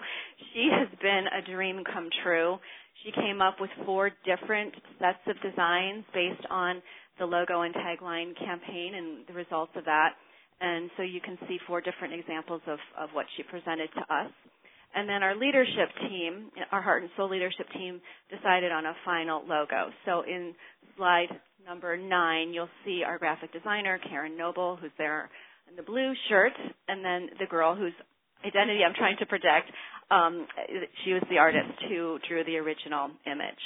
she 0.53 0.69
has 0.71 0.87
been 1.01 1.25
a 1.27 1.41
dream 1.51 1.83
come 1.91 2.09
true. 2.23 2.57
She 3.03 3.11
came 3.11 3.41
up 3.41 3.57
with 3.59 3.69
four 3.85 4.11
different 4.25 4.73
sets 4.99 5.19
of 5.27 5.35
designs 5.41 6.05
based 6.13 6.45
on 6.49 6.81
the 7.19 7.25
logo 7.25 7.61
and 7.61 7.73
tagline 7.75 8.37
campaign 8.37 8.95
and 8.95 9.27
the 9.27 9.33
results 9.33 9.71
of 9.75 9.85
that. 9.85 10.13
And 10.61 10.89
so 10.95 11.03
you 11.03 11.19
can 11.19 11.37
see 11.47 11.57
four 11.67 11.81
different 11.81 12.13
examples 12.13 12.61
of, 12.67 12.79
of 12.97 13.09
what 13.13 13.25
she 13.35 13.43
presented 13.43 13.89
to 13.95 14.01
us. 14.13 14.31
And 14.95 15.09
then 15.09 15.23
our 15.23 15.35
leadership 15.35 15.89
team, 16.07 16.51
our 16.71 16.81
Heart 16.81 17.03
and 17.03 17.11
Soul 17.17 17.29
leadership 17.29 17.65
team, 17.73 17.99
decided 18.29 18.71
on 18.71 18.85
a 18.85 18.93
final 19.03 19.41
logo. 19.47 19.89
So 20.05 20.21
in 20.21 20.53
slide 20.95 21.29
number 21.65 21.97
nine, 21.97 22.53
you'll 22.53 22.69
see 22.85 23.03
our 23.05 23.17
graphic 23.17 23.51
designer, 23.51 23.99
Karen 24.09 24.37
Noble, 24.37 24.77
who's 24.79 24.91
there 24.97 25.29
in 25.73 25.77
the 25.77 25.83
blue 25.83 26.13
shirt, 26.29 26.53
and 26.87 27.03
then 27.03 27.29
the 27.39 27.47
girl 27.47 27.75
whose 27.75 27.93
identity 28.45 28.81
I'm 28.85 28.93
trying 28.93 29.17
to 29.17 29.25
protect. 29.25 29.71
Um, 30.11 30.45
she 31.03 31.13
was 31.13 31.23
the 31.29 31.39
artist 31.39 31.73
who 31.89 32.19
drew 32.29 32.43
the 32.43 32.57
original 32.57 33.09
image. 33.25 33.63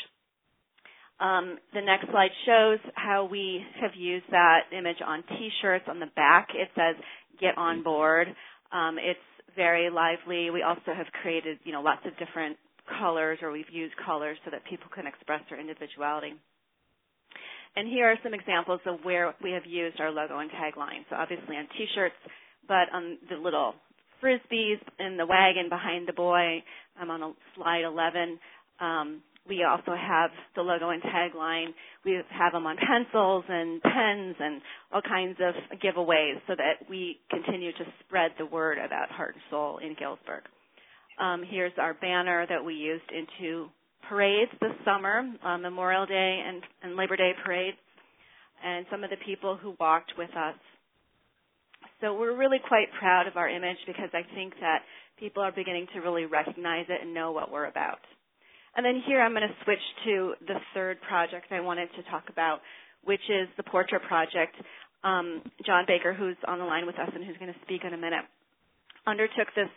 Um, 1.19 1.57
the 1.73 1.81
next 1.81 2.09
slide 2.11 2.29
shows 2.45 2.79
how 2.95 3.27
we 3.29 3.61
have 3.81 3.91
used 3.97 4.25
that 4.31 4.69
image 4.71 4.97
on 5.05 5.23
T-shirts. 5.27 5.85
On 5.89 5.99
the 5.99 6.11
back, 6.15 6.49
it 6.53 6.69
says 6.75 6.95
"Get 7.41 7.57
on 7.57 7.83
board." 7.83 8.27
Um, 8.71 8.97
it's 8.99 9.19
very 9.55 9.89
lively. 9.89 10.51
We 10.51 10.61
also 10.61 10.93
have 10.95 11.07
created, 11.21 11.57
you 11.63 11.71
know, 11.73 11.81
lots 11.81 12.05
of 12.05 12.15
different 12.17 12.57
colors, 12.99 13.39
or 13.41 13.51
we've 13.51 13.69
used 13.71 13.95
colors 14.05 14.37
so 14.45 14.51
that 14.51 14.63
people 14.69 14.87
can 14.93 15.07
express 15.07 15.41
their 15.49 15.59
individuality. 15.59 16.35
And 17.77 17.87
here 17.87 18.09
are 18.09 18.17
some 18.23 18.33
examples 18.33 18.81
of 18.87 18.97
where 19.03 19.35
we 19.43 19.51
have 19.51 19.67
used 19.67 20.01
our 20.01 20.09
logo 20.09 20.39
and 20.39 20.49
tagline. 20.49 21.05
So 21.11 21.15
obviously 21.15 21.55
on 21.55 21.67
T-shirts, 21.77 22.15
but 22.67 22.89
on 22.91 23.19
the 23.29 23.35
little 23.35 23.75
frisbees 24.19 24.81
in 24.99 25.15
the 25.15 25.27
wagon 25.27 25.69
behind 25.69 26.07
the 26.07 26.13
boy. 26.13 26.63
I'm 26.99 27.11
on 27.11 27.35
slide 27.55 27.83
11. 27.85 28.39
Um, 28.79 29.21
we 29.47 29.63
also 29.63 29.93
have 29.95 30.31
the 30.55 30.63
logo 30.63 30.89
and 30.89 31.03
tagline. 31.03 31.67
We 32.03 32.19
have 32.31 32.53
them 32.53 32.65
on 32.65 32.77
pencils 32.77 33.45
and 33.47 33.79
pens 33.83 34.35
and 34.39 34.59
all 34.91 35.03
kinds 35.03 35.37
of 35.39 35.53
giveaways 35.79 36.41
so 36.47 36.55
that 36.57 36.89
we 36.89 37.19
continue 37.29 37.73
to 37.73 37.85
spread 37.99 38.31
the 38.39 38.47
word 38.47 38.79
about 38.83 39.11
Heart 39.11 39.35
and 39.35 39.43
Soul 39.51 39.77
in 39.77 39.95
Galesburg. 39.99 40.41
Um, 41.19 41.43
here's 41.47 41.73
our 41.77 41.93
banner 41.93 42.47
that 42.49 42.65
we 42.65 42.73
used 42.73 43.09
into 43.11 43.69
parades 44.09 44.51
this 44.61 44.71
summer, 44.85 45.23
uh, 45.43 45.57
Memorial 45.57 46.05
Day 46.05 46.43
and, 46.45 46.61
and 46.83 46.95
Labor 46.95 47.15
Day 47.15 47.31
parades, 47.43 47.77
and 48.63 48.85
some 48.89 49.03
of 49.03 49.09
the 49.09 49.17
people 49.25 49.57
who 49.57 49.75
walked 49.79 50.13
with 50.17 50.29
us. 50.31 50.55
So 52.01 52.13
we're 52.13 52.35
really 52.35 52.59
quite 52.67 52.87
proud 52.99 53.27
of 53.27 53.37
our 53.37 53.49
image 53.49 53.77
because 53.85 54.09
I 54.13 54.21
think 54.35 54.53
that 54.61 54.79
people 55.19 55.41
are 55.41 55.51
beginning 55.51 55.87
to 55.93 55.99
really 55.99 56.25
recognize 56.25 56.85
it 56.89 57.01
and 57.01 57.13
know 57.13 57.31
what 57.31 57.51
we're 57.51 57.65
about. 57.65 57.99
And 58.75 58.85
then 58.85 59.01
here 59.07 59.21
I'm 59.21 59.31
going 59.31 59.47
to 59.47 59.63
switch 59.63 59.81
to 60.05 60.33
the 60.45 60.59
third 60.73 61.01
project 61.01 61.51
I 61.51 61.59
wanted 61.59 61.89
to 61.95 62.03
talk 62.11 62.25
about, 62.29 62.59
which 63.03 63.25
is 63.29 63.47
the 63.57 63.63
portrait 63.63 64.03
project. 64.07 64.55
Um, 65.03 65.41
John 65.65 65.85
Baker, 65.87 66.13
who's 66.13 66.37
on 66.47 66.59
the 66.59 66.65
line 66.65 66.85
with 66.85 66.95
us 66.99 67.09
and 67.13 67.23
who's 67.23 67.37
going 67.37 67.53
to 67.53 67.59
speak 67.65 67.81
in 67.85 67.93
a 67.93 67.97
minute, 67.97 68.25
undertook 69.07 69.47
this 69.55 69.69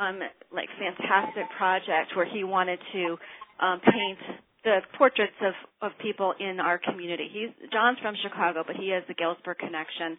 um, 0.00 0.18
like 0.52 0.68
fantastic 0.78 1.44
project 1.56 2.16
where 2.16 2.26
he 2.26 2.42
wanted 2.42 2.78
to 2.92 3.16
um, 3.60 3.80
paint 3.80 4.18
the 4.64 4.80
portraits 4.96 5.38
of, 5.40 5.54
of 5.82 5.92
people 6.02 6.34
in 6.40 6.60
our 6.60 6.78
community. 6.78 7.28
He's 7.32 7.70
John's 7.72 7.98
from 8.00 8.14
Chicago, 8.22 8.64
but 8.66 8.76
he 8.76 8.90
has 8.90 9.02
the 9.08 9.14
Galesburg 9.14 9.58
connection. 9.58 10.18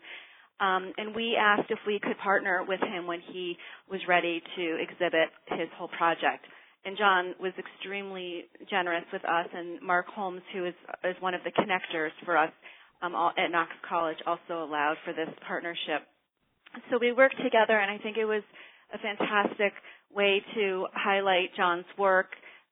Um, 0.60 0.92
and 0.98 1.16
we 1.16 1.38
asked 1.40 1.72
if 1.72 1.80
we 1.88 2.00
could 2.00 2.18
partner 2.18 2.66
with 2.68 2.82
him 2.82 3.08
when 3.08 3.22
he 3.32 3.56
was 3.90 4.02
ready 4.08 4.42
to 4.58 4.78
exhibit 4.82 5.30
his 5.48 5.70
whole 5.78 5.90
project 5.98 6.46
and 6.86 6.98
John 6.98 7.36
was 7.40 7.54
extremely 7.58 8.46
generous 8.70 9.04
with 9.12 9.24
us. 9.26 9.48
And 9.54 9.82
Mark 9.82 10.08
Holmes, 10.08 10.42
who 10.54 10.66
is 10.66 10.74
is 11.04 11.16
one 11.20 11.34
of 11.34 11.42
the 11.44 11.52
connectors 11.52 12.12
for 12.26 12.38
us 12.38 12.52
um, 13.02 13.14
at 13.16 13.52
Knox 13.52 13.72
College, 13.88 14.18
also 14.26 14.64
allowed 14.64 14.96
for 15.04 15.14
this 15.14 15.30
partnership. 15.48 16.08
So 16.92 16.98
we 17.00 17.12
worked 17.12 17.38
together, 17.44 17.80
and 17.80 17.92
I 17.92 17.98
think 18.02 18.18
it 18.18 18.26
was 18.26 18.44
a 18.94 18.98
fantastic 19.00 19.74
way 20.14 20.42
to 20.56 20.88
highlight 20.94 21.56
John's 21.56 21.86
work, 21.98 22.28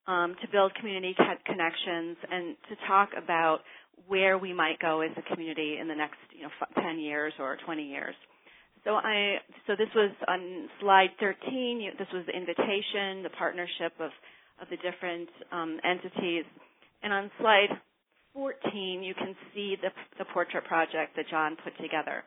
um, 0.07 0.35
to 0.41 0.47
build 0.51 0.73
community 0.75 1.15
connections, 1.45 2.17
and 2.31 2.55
to 2.69 2.75
talk 2.87 3.09
about 3.17 3.59
where 4.07 4.37
we 4.37 4.53
might 4.53 4.79
go 4.79 5.01
as 5.01 5.11
a 5.17 5.33
community 5.33 5.77
in 5.79 5.87
the 5.87 5.95
next 5.95 6.17
you 6.31 6.43
know 6.43 6.49
10 6.81 6.99
years 6.99 7.33
or 7.39 7.57
20 7.65 7.83
years. 7.83 8.15
So 8.83 8.91
I 8.95 9.35
so 9.65 9.73
this 9.77 9.89
was 9.95 10.11
on 10.27 10.69
slide 10.79 11.09
13. 11.19 11.81
You, 11.81 11.91
this 11.99 12.07
was 12.13 12.25
the 12.25 12.35
invitation, 12.35 13.23
the 13.23 13.35
partnership 13.37 13.93
of 13.99 14.11
of 14.61 14.67
the 14.69 14.77
different 14.77 15.29
um, 15.51 15.79
entities, 15.83 16.45
and 17.03 17.11
on 17.13 17.29
slide 17.39 17.69
14 18.33 19.03
you 19.03 19.13
can 19.13 19.35
see 19.53 19.75
the 19.81 19.89
the 20.19 20.25
portrait 20.33 20.63
project 20.65 21.15
that 21.15 21.25
John 21.29 21.57
put 21.63 21.75
together. 21.81 22.23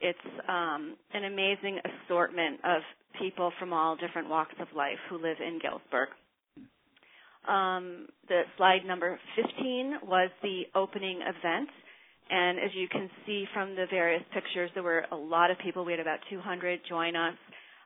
It's 0.00 0.18
um, 0.48 0.96
an 1.14 1.24
amazing 1.24 1.78
assortment 1.80 2.58
of 2.64 2.82
people 3.20 3.52
from 3.58 3.72
all 3.72 3.96
different 3.96 4.28
walks 4.28 4.54
of 4.60 4.66
life 4.76 4.98
who 5.08 5.16
live 5.16 5.36
in 5.40 5.60
Galesburg. 5.62 6.08
Um, 7.48 8.06
the 8.28 8.42
slide 8.56 8.84
number 8.86 9.18
15 9.36 9.98
was 10.06 10.30
the 10.42 10.62
opening 10.74 11.20
event 11.22 11.68
and 12.32 12.58
as 12.58 12.70
you 12.74 12.88
can 12.88 13.10
see 13.26 13.44
from 13.52 13.74
the 13.76 13.84
various 13.90 14.22
pictures, 14.32 14.70
there 14.72 14.82
were 14.82 15.04
a 15.12 15.16
lot 15.16 15.50
of 15.50 15.58
people. 15.58 15.84
We 15.84 15.92
had 15.92 16.00
about 16.00 16.18
200 16.30 16.80
join 16.88 17.14
us. 17.14 17.34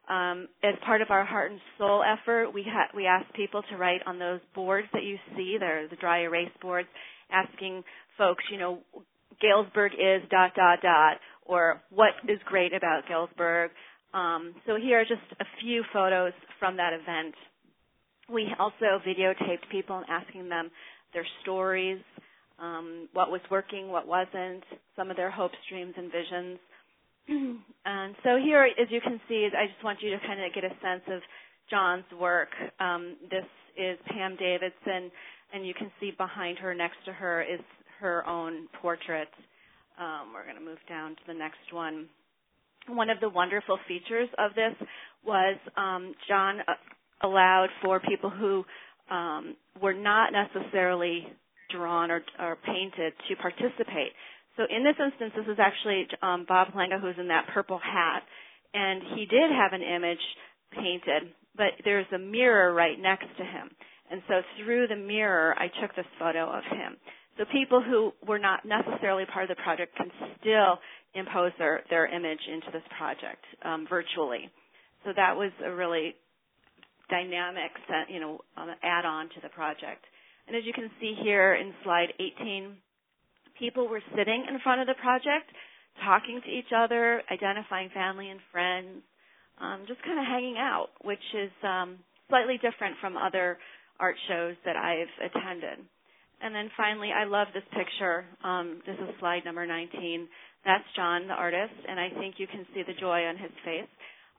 Um, 0.08 0.46
as 0.62 0.74
part 0.84 1.02
of 1.02 1.10
our 1.10 1.24
heart 1.24 1.50
and 1.50 1.60
soul 1.78 2.04
effort, 2.04 2.52
we 2.54 2.62
ha- 2.62 2.90
we 2.94 3.06
asked 3.06 3.32
people 3.34 3.62
to 3.70 3.76
write 3.76 4.02
on 4.06 4.20
those 4.20 4.38
boards 4.54 4.86
that 4.92 5.02
you 5.02 5.16
see. 5.36 5.56
They're 5.58 5.88
the 5.88 5.96
dry 5.96 6.22
erase 6.22 6.52
boards, 6.62 6.88
asking 7.32 7.82
folks, 8.16 8.44
you 8.52 8.58
know, 8.58 8.78
Galesburg 9.40 9.92
is 9.94 10.22
dot 10.30 10.52
dot 10.54 10.78
dot, 10.80 11.16
or 11.44 11.82
what 11.90 12.12
is 12.28 12.38
great 12.44 12.72
about 12.72 13.08
Galesburg. 13.08 13.72
Um, 14.14 14.54
so 14.64 14.76
here 14.80 15.00
are 15.00 15.04
just 15.04 15.26
a 15.40 15.44
few 15.60 15.82
photos 15.92 16.32
from 16.60 16.76
that 16.76 16.92
event. 16.92 17.34
We 18.32 18.48
also 18.58 19.00
videotaped 19.06 19.68
people 19.70 19.96
and 19.96 20.06
asking 20.08 20.48
them 20.48 20.70
their 21.12 21.26
stories, 21.42 22.00
um, 22.58 23.08
what 23.12 23.30
was 23.30 23.40
working, 23.50 23.88
what 23.88 24.06
wasn't, 24.06 24.64
some 24.96 25.10
of 25.10 25.16
their 25.16 25.30
hopes, 25.30 25.54
dreams, 25.70 25.94
and 25.96 26.10
visions. 26.10 26.58
and 27.84 28.14
so 28.22 28.38
here, 28.42 28.64
as 28.64 28.88
you 28.90 29.00
can 29.00 29.20
see, 29.28 29.48
I 29.56 29.66
just 29.66 29.82
want 29.84 29.98
you 30.02 30.10
to 30.10 30.18
kind 30.26 30.42
of 30.44 30.52
get 30.54 30.64
a 30.64 30.74
sense 30.82 31.02
of 31.08 31.20
John's 31.70 32.04
work. 32.18 32.48
Um, 32.80 33.16
this 33.30 33.44
is 33.76 33.98
Pam 34.08 34.36
Davidson, 34.36 35.10
and 35.52 35.66
you 35.66 35.74
can 35.74 35.90
see 36.00 36.12
behind 36.16 36.58
her, 36.58 36.74
next 36.74 36.96
to 37.04 37.12
her, 37.12 37.42
is 37.42 37.60
her 38.00 38.26
own 38.26 38.68
portrait. 38.80 39.28
Um, 39.98 40.32
we're 40.34 40.44
going 40.44 40.56
to 40.56 40.64
move 40.64 40.78
down 40.88 41.10
to 41.10 41.22
the 41.26 41.34
next 41.34 41.72
one. 41.72 42.06
One 42.88 43.10
of 43.10 43.18
the 43.20 43.28
wonderful 43.28 43.78
features 43.88 44.28
of 44.38 44.54
this 44.54 44.74
was 45.24 45.56
um, 45.76 46.14
John 46.28 46.60
uh, 46.68 46.74
allowed 47.22 47.68
for 47.82 48.00
people 48.00 48.30
who 48.30 48.64
um, 49.10 49.56
were 49.80 49.94
not 49.94 50.32
necessarily 50.32 51.26
drawn 51.70 52.10
or, 52.10 52.22
or 52.38 52.56
painted 52.64 53.12
to 53.28 53.36
participate. 53.36 54.12
So 54.56 54.64
in 54.70 54.84
this 54.84 54.96
instance, 55.02 55.32
this 55.36 55.52
is 55.52 55.58
actually 55.58 56.06
um, 56.22 56.46
Bob 56.48 56.68
Lenga 56.74 57.00
who's 57.00 57.16
in 57.18 57.28
that 57.28 57.46
purple 57.52 57.78
hat, 57.78 58.22
and 58.74 59.02
he 59.14 59.26
did 59.26 59.50
have 59.50 59.72
an 59.72 59.82
image 59.82 60.22
painted, 60.72 61.32
but 61.56 61.72
there's 61.84 62.06
a 62.14 62.18
mirror 62.18 62.74
right 62.74 62.98
next 62.98 63.26
to 63.38 63.44
him. 63.44 63.70
And 64.10 64.22
so 64.28 64.40
through 64.58 64.88
the 64.88 64.96
mirror, 64.96 65.54
I 65.58 65.68
took 65.80 65.94
this 65.96 66.06
photo 66.18 66.48
of 66.48 66.62
him. 66.70 66.96
So 67.38 67.44
people 67.52 67.82
who 67.82 68.12
were 68.26 68.38
not 68.38 68.64
necessarily 68.64 69.24
part 69.26 69.50
of 69.50 69.56
the 69.56 69.62
project 69.62 69.94
can 69.96 70.10
still 70.40 70.78
impose 71.14 71.52
their, 71.58 71.82
their 71.90 72.06
image 72.06 72.40
into 72.50 72.68
this 72.72 72.82
project 72.96 73.44
um, 73.62 73.86
virtually. 73.88 74.48
So 75.04 75.12
that 75.14 75.36
was 75.36 75.50
a 75.64 75.70
really 75.70 76.14
dynamic, 77.08 77.70
you 78.08 78.20
know, 78.20 78.40
um, 78.56 78.70
add-on 78.82 79.28
to 79.30 79.40
the 79.42 79.48
project. 79.48 80.04
And 80.46 80.56
as 80.56 80.62
you 80.64 80.72
can 80.72 80.90
see 81.00 81.14
here 81.22 81.54
in 81.54 81.72
slide 81.82 82.12
18, 82.20 82.76
people 83.58 83.88
were 83.88 84.02
sitting 84.16 84.44
in 84.48 84.58
front 84.62 84.80
of 84.80 84.86
the 84.86 84.94
project, 85.00 85.50
talking 86.04 86.40
to 86.44 86.50
each 86.50 86.70
other, 86.76 87.22
identifying 87.30 87.90
family 87.94 88.30
and 88.30 88.40
friends, 88.52 89.02
um, 89.60 89.84
just 89.88 90.02
kind 90.02 90.18
of 90.18 90.26
hanging 90.26 90.56
out, 90.58 90.88
which 91.02 91.22
is 91.34 91.50
um, 91.64 91.98
slightly 92.28 92.56
different 92.58 92.96
from 93.00 93.16
other 93.16 93.58
art 93.98 94.16
shows 94.28 94.54
that 94.64 94.76
I've 94.76 95.30
attended. 95.30 95.84
And 96.42 96.54
then 96.54 96.70
finally, 96.76 97.10
I 97.16 97.24
love 97.24 97.48
this 97.54 97.64
picture. 97.72 98.26
Um, 98.44 98.82
this 98.86 98.96
is 98.96 99.08
slide 99.20 99.44
number 99.44 99.66
19. 99.66 100.28
That's 100.66 100.84
John, 100.94 101.28
the 101.28 101.34
artist, 101.34 101.72
and 101.88 101.98
I 101.98 102.10
think 102.18 102.34
you 102.38 102.46
can 102.46 102.66
see 102.74 102.82
the 102.86 102.98
joy 103.00 103.24
on 103.24 103.38
his 103.38 103.52
face. 103.64 103.88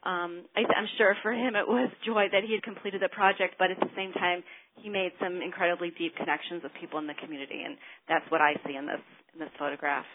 Um, 0.03 0.45
I, 0.55 0.61
I'm 0.61 0.87
sure 0.97 1.15
for 1.21 1.33
him 1.33 1.55
it 1.55 1.67
was 1.67 1.89
joy 2.05 2.27
that 2.31 2.43
he 2.43 2.53
had 2.53 2.63
completed 2.63 3.01
the 3.01 3.09
project, 3.09 3.55
but 3.59 3.71
at 3.71 3.79
the 3.79 3.91
same 3.95 4.11
time, 4.13 4.43
he 4.75 4.89
made 4.89 5.11
some 5.21 5.41
incredibly 5.41 5.91
deep 5.97 6.15
connections 6.15 6.61
with 6.63 6.71
people 6.79 6.99
in 6.99 7.07
the 7.07 7.17
community, 7.21 7.63
and 7.65 7.77
that's 8.07 8.25
what 8.29 8.41
I 8.41 8.53
see 8.65 8.75
in 8.75 8.85
this 8.85 9.01
in 9.33 9.39
this 9.39 9.53
photograph. 9.57 10.05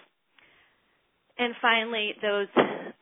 And 1.39 1.55
finally, 1.61 2.13
those 2.23 2.49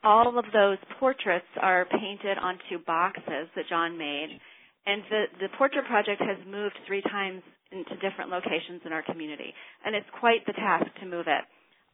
all 0.03 0.37
of 0.39 0.45
those 0.53 0.77
portraits 0.99 1.45
are 1.61 1.85
painted 1.85 2.37
onto 2.37 2.83
boxes 2.85 3.47
that 3.55 3.69
John 3.69 3.97
made, 3.97 4.39
and 4.85 5.03
the 5.09 5.23
the 5.41 5.47
portrait 5.57 5.85
project 5.85 6.21
has 6.21 6.37
moved 6.49 6.75
three 6.87 7.01
times 7.03 7.43
into 7.71 7.95
different 8.01 8.31
locations 8.31 8.81
in 8.85 8.91
our 8.91 9.03
community, 9.03 9.53
and 9.85 9.95
it's 9.95 10.09
quite 10.19 10.45
the 10.45 10.53
task 10.53 10.85
to 10.99 11.05
move 11.05 11.27
it. 11.27 11.43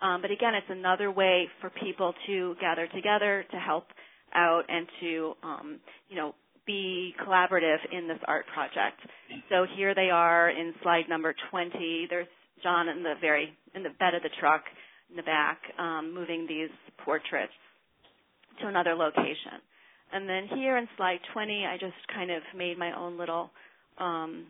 Um, 0.02 0.22
but 0.22 0.30
again, 0.32 0.54
it's 0.54 0.70
another 0.70 1.12
way 1.12 1.48
for 1.60 1.72
people 1.72 2.14
to 2.28 2.56
gather 2.62 2.88
together 2.88 3.46
to 3.52 3.58
help 3.58 3.86
out 4.34 4.64
and 4.70 4.88
to 5.02 5.34
um, 5.44 5.80
you 6.10 6.16
know 6.16 6.36
be 6.66 7.14
collaborative 7.26 7.78
in 7.92 8.08
this 8.08 8.20
art 8.28 8.46
project. 8.54 9.00
So 9.50 9.66
here 9.78 9.96
they 9.96 10.10
are 10.10 10.50
in 10.50 10.74
slide 10.84 11.06
number 11.10 11.34
20. 11.50 12.08
There's 12.10 12.28
John 12.62 12.90
in 12.90 13.04
the 13.04 13.14
very 13.22 13.54
in 13.74 13.84
the 13.84 13.90
bed 14.00 14.14
of 14.14 14.24
the 14.24 14.30
truck 14.40 14.64
in 15.10 15.16
the 15.16 15.24
back, 15.24 15.60
um, 15.80 16.14
moving 16.14 16.46
these 16.48 16.70
portraits 17.06 17.54
to 18.62 18.68
another 18.68 18.96
location. 18.96 19.62
And 20.12 20.28
then 20.28 20.48
here 20.58 20.78
in 20.78 20.88
slide 20.98 21.20
20, 21.34 21.66
I 21.66 21.78
just 21.78 21.96
kind 22.14 22.32
of 22.32 22.42
made 22.56 22.78
my 22.78 22.98
own 22.98 23.18
little, 23.18 23.52
um, 23.98 24.46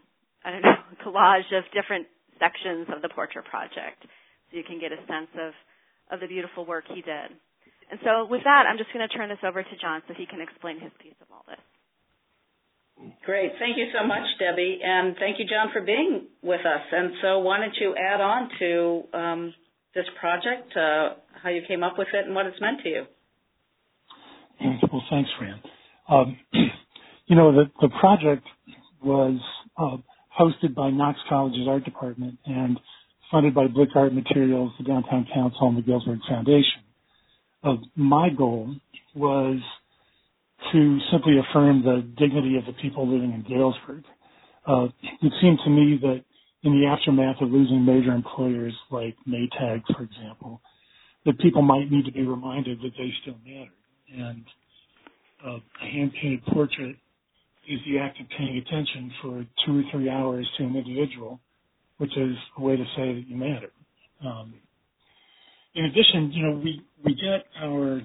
I 0.45 0.51
don't 0.51 0.61
know, 0.63 0.75
collage 1.05 1.51
of 1.57 1.63
different 1.73 2.07
sections 2.39 2.87
of 2.95 3.01
the 3.01 3.09
portrait 3.09 3.45
project 3.45 4.01
so 4.03 4.57
you 4.57 4.63
can 4.63 4.79
get 4.79 4.91
a 4.91 5.01
sense 5.07 5.29
of, 5.39 5.53
of 6.11 6.19
the 6.19 6.27
beautiful 6.27 6.65
work 6.65 6.85
he 6.87 7.01
did. 7.01 7.33
And 7.89 7.99
so 8.03 8.27
with 8.29 8.43
that, 8.43 8.65
I'm 8.67 8.77
just 8.77 8.91
going 8.91 9.07
to 9.07 9.13
turn 9.13 9.29
this 9.29 9.39
over 9.43 9.63
to 9.63 9.75
John 9.79 10.01
so 10.07 10.13
he 10.13 10.25
can 10.25 10.41
explain 10.41 10.79
his 10.79 10.91
piece 10.99 11.15
of 11.21 11.27
all 11.31 11.45
this. 11.47 11.61
Great. 13.25 13.51
Thank 13.59 13.77
you 13.77 13.87
so 13.93 14.05
much, 14.05 14.25
Debbie. 14.39 14.79
And 14.83 15.15
thank 15.19 15.39
you, 15.39 15.45
John, 15.45 15.69
for 15.71 15.81
being 15.81 16.27
with 16.41 16.61
us. 16.61 16.81
And 16.91 17.13
so 17.21 17.39
why 17.39 17.59
don't 17.59 17.75
you 17.79 17.95
add 17.95 18.19
on 18.19 18.49
to 18.59 19.03
um, 19.13 19.53
this 19.93 20.05
project, 20.19 20.75
uh, 20.75 21.15
how 21.41 21.49
you 21.49 21.61
came 21.67 21.83
up 21.83 21.97
with 21.97 22.07
it 22.13 22.25
and 22.25 22.35
what 22.35 22.45
it's 22.45 22.59
meant 22.59 22.81
to 22.83 22.89
you? 22.89 23.03
Well, 24.91 25.03
thanks, 25.09 25.29
Fran. 25.37 25.61
Um, 26.09 26.37
you 27.27 27.35
know, 27.35 27.51
the, 27.51 27.65
the 27.81 27.89
project 27.99 28.43
was 29.03 29.39
uh, 29.77 29.97
hosted 30.37 30.73
by 30.73 30.89
Knox 30.89 31.19
College's 31.29 31.67
art 31.67 31.85
department 31.85 32.39
and 32.45 32.79
funded 33.31 33.53
by 33.53 33.67
Blick 33.67 33.89
Art 33.95 34.13
Materials, 34.13 34.71
the 34.79 34.85
Downtown 34.85 35.27
Council, 35.33 35.67
and 35.67 35.77
the 35.77 35.81
Galesburg 35.81 36.19
Foundation. 36.27 36.81
Uh, 37.63 37.75
my 37.95 38.29
goal 38.29 38.75
was 39.15 39.59
to 40.71 40.99
simply 41.11 41.37
affirm 41.39 41.83
the 41.83 42.07
dignity 42.17 42.57
of 42.57 42.65
the 42.65 42.73
people 42.81 43.07
living 43.07 43.33
in 43.33 43.43
Galesburg. 43.43 44.03
Uh, 44.65 44.87
it 45.21 45.33
seemed 45.41 45.59
to 45.63 45.69
me 45.69 45.97
that 46.01 46.23
in 46.63 46.79
the 46.79 46.87
aftermath 46.87 47.41
of 47.41 47.49
losing 47.49 47.85
major 47.85 48.11
employers 48.11 48.73
like 48.91 49.15
Maytag, 49.27 49.81
for 49.95 50.03
example, 50.03 50.61
that 51.25 51.39
people 51.39 51.61
might 51.61 51.91
need 51.91 52.05
to 52.05 52.11
be 52.11 52.23
reminded 52.23 52.79
that 52.81 52.91
they 52.97 53.11
still 53.21 53.37
matter. 53.45 53.71
And 54.13 54.43
uh, 55.45 55.59
a 55.81 55.85
hand-painted 55.85 56.45
portrait 56.47 56.95
is 57.69 57.79
the 57.85 57.99
act 57.99 58.19
of 58.19 58.27
paying 58.37 58.57
attention 58.57 59.11
for 59.21 59.45
two 59.65 59.79
or 59.79 59.83
three 59.91 60.09
hours 60.09 60.49
to 60.57 60.63
an 60.63 60.75
individual, 60.75 61.39
which 61.97 62.15
is 62.17 62.35
a 62.57 62.61
way 62.61 62.75
to 62.75 62.85
say 62.95 63.13
that 63.13 63.23
you 63.27 63.35
matter. 63.35 63.71
Um, 64.25 64.53
in 65.77 65.85
addition, 65.85 66.33
you 66.33 66.43
know, 66.47 66.61
we, 66.63 66.83
we 67.05 67.15
get 67.15 67.45
our 67.61 68.01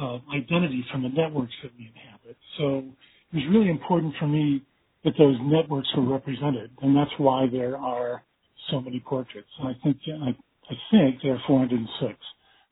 uh, 0.00 0.18
identity 0.34 0.84
from 0.92 1.02
the 1.02 1.10
networks 1.10 1.54
that 1.62 1.72
we 1.78 1.86
inhabit. 1.94 2.36
So 2.58 2.84
it 3.32 3.36
was 3.36 3.44
really 3.50 3.70
important 3.70 4.14
for 4.18 4.26
me 4.28 4.62
that 5.04 5.14
those 5.18 5.36
networks 5.42 5.88
were 5.96 6.04
represented, 6.04 6.70
and 6.82 6.96
that's 6.96 7.10
why 7.18 7.46
there 7.50 7.76
are 7.76 8.22
so 8.70 8.80
many 8.80 9.00
portraits. 9.00 9.48
I 9.62 9.72
think 9.82 9.98
I, 10.08 10.30
I 10.70 10.74
think 10.90 11.22
there 11.22 11.34
are 11.34 11.42
406. 11.46 12.14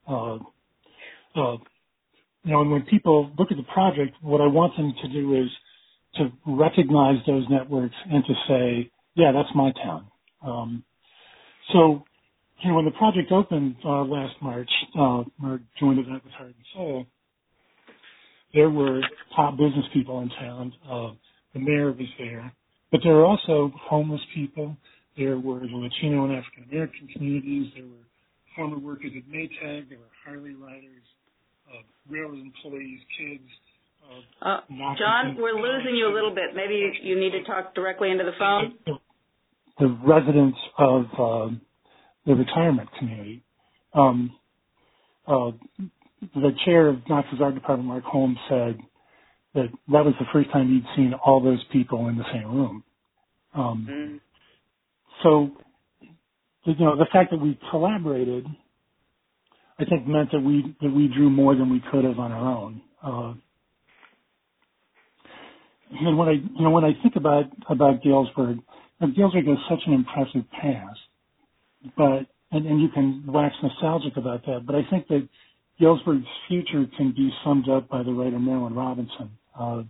Uh, 0.09 0.39
uh, 1.37 1.57
you 2.45 2.53
know, 2.53 2.63
and 2.63 2.71
when 2.71 2.83
people 2.83 3.31
look 3.39 3.51
at 3.51 3.57
the 3.57 3.65
project, 3.65 4.17
what 4.23 4.41
I 4.41 4.47
want 4.47 4.77
them 4.77 4.95
to 5.03 5.09
do 5.09 5.35
is 5.43 5.51
to 6.17 6.33
recognize 6.47 7.19
those 7.27 7.45
networks 7.51 7.95
and 8.11 8.25
to 8.25 8.35
say, 8.49 8.91
yeah, 9.15 9.33
that's 9.33 9.51
my 9.55 9.73
town. 9.73 10.07
Um, 10.45 10.85
so, 11.73 12.05
you 12.63 12.71
know, 12.71 12.77
when 12.77 12.85
the 12.85 12.91
project 12.93 13.33
opened 13.33 13.77
uh, 13.85 14.03
last 14.03 14.35
March, 14.43 14.71
uh, 14.99 15.23
our 15.45 15.61
joint 15.79 15.99
event 15.99 16.25
with 16.25 16.33
Heart 16.33 16.49
and 16.49 16.67
Soul, 16.75 17.07
there 18.55 18.71
were 18.71 19.01
top 19.35 19.57
business 19.57 19.85
people 19.95 20.21
in 20.21 20.29
town. 20.31 20.73
Uh, 20.85 21.11
the 21.55 21.61
mayor 21.61 21.93
was 21.93 22.09
there, 22.19 22.53
but 22.91 23.01
there 23.05 23.15
were 23.15 23.25
also 23.25 23.73
homeless 23.89 24.21
people. 24.35 24.77
There 25.17 25.39
were 25.39 25.61
the 25.61 25.67
Latino 25.67 26.25
and 26.25 26.37
African 26.37 26.65
American 26.71 27.09
communities. 27.13 27.73
There 27.75 27.85
were 27.85 28.07
former 28.57 28.79
workers 28.79 29.13
at 29.17 29.25
Maytag. 29.33 29.89
There 29.89 29.99
were 29.99 30.13
Harley 30.25 30.55
riders, 30.55 31.05
uh, 31.69 31.83
railroad 32.09 32.39
employees, 32.39 33.01
kids. 33.19 33.49
Uh, 34.43 34.49
uh, 34.49 34.61
John, 34.99 35.37
we're 35.39 35.55
losing 35.55 35.95
you 35.95 36.09
a 36.09 36.15
little 36.15 36.35
bit. 36.35 36.55
Maybe 36.55 36.75
you, 36.75 36.91
you 37.03 37.21
need 37.21 37.31
to 37.33 37.45
talk 37.45 37.75
directly 37.75 38.11
into 38.11 38.25
the 38.25 38.33
phone. 38.39 38.75
The, 38.87 38.93
the 39.79 39.99
residents 40.05 40.59
of 40.79 41.05
uh, 41.19 41.55
the 42.27 42.35
retirement 42.35 42.89
community. 42.99 43.43
Um, 43.95 44.37
uh, 45.27 45.53
the 46.35 46.51
chair 46.65 46.89
of 46.89 46.97
Knox's 47.09 47.41
art 47.41 47.55
department, 47.55 47.89
Mark 47.89 48.05
Holmes, 48.05 48.39
said 48.49 48.79
that 49.55 49.69
that 49.89 50.05
was 50.05 50.15
the 50.19 50.27
first 50.33 50.51
time 50.51 50.69
he'd 50.69 50.97
seen 50.97 51.15
all 51.15 51.43
those 51.43 51.63
people 51.73 52.09
in 52.09 52.17
the 52.17 52.25
same 52.33 52.55
room. 52.55 52.85
Um, 53.55 53.89
mm. 53.91 54.21
So, 55.23 55.51
you 56.65 56.85
know, 56.85 56.97
the 56.97 57.07
fact 57.13 57.31
that 57.31 57.41
we 57.41 57.59
collaborated, 57.71 58.47
I 59.79 59.85
think, 59.85 60.07
meant 60.07 60.31
that 60.33 60.41
we 60.41 60.77
that 60.81 60.91
we 60.91 61.09
drew 61.09 61.31
more 61.31 61.55
than 61.55 61.71
we 61.71 61.83
could 61.91 62.05
have 62.05 62.19
on 62.19 62.33
our 62.33 62.57
own. 62.57 62.83
Uh, 63.03 63.35
and 65.99 66.17
when 66.17 66.29
I, 66.29 66.33
you 66.33 66.63
know, 66.63 66.71
when 66.71 66.85
I 66.85 66.93
think 67.03 67.17
about 67.17 67.45
about 67.69 68.03
Galesburg, 68.03 68.59
Galesburg 69.01 69.47
has 69.47 69.59
such 69.69 69.81
an 69.87 69.95
impressive 69.95 70.45
past, 70.53 71.01
but 71.97 72.27
and, 72.53 72.67
and 72.67 72.81
you 72.81 72.89
can 72.89 73.25
wax 73.27 73.55
nostalgic 73.63 74.17
about 74.17 74.45
that. 74.47 74.65
But 74.67 74.75
I 74.75 74.83
think 74.91 75.09
that 75.09 75.29
Galesburg's 75.79 76.27
future 76.49 76.85
can 76.97 77.13
be 77.13 77.31
summed 77.45 77.69
up 77.69 77.89
by 77.89 78.03
the 78.03 78.13
writer 78.13 78.39
Marilynne 78.39 78.77
Robinson. 78.77 79.31
Uh, 79.59 79.83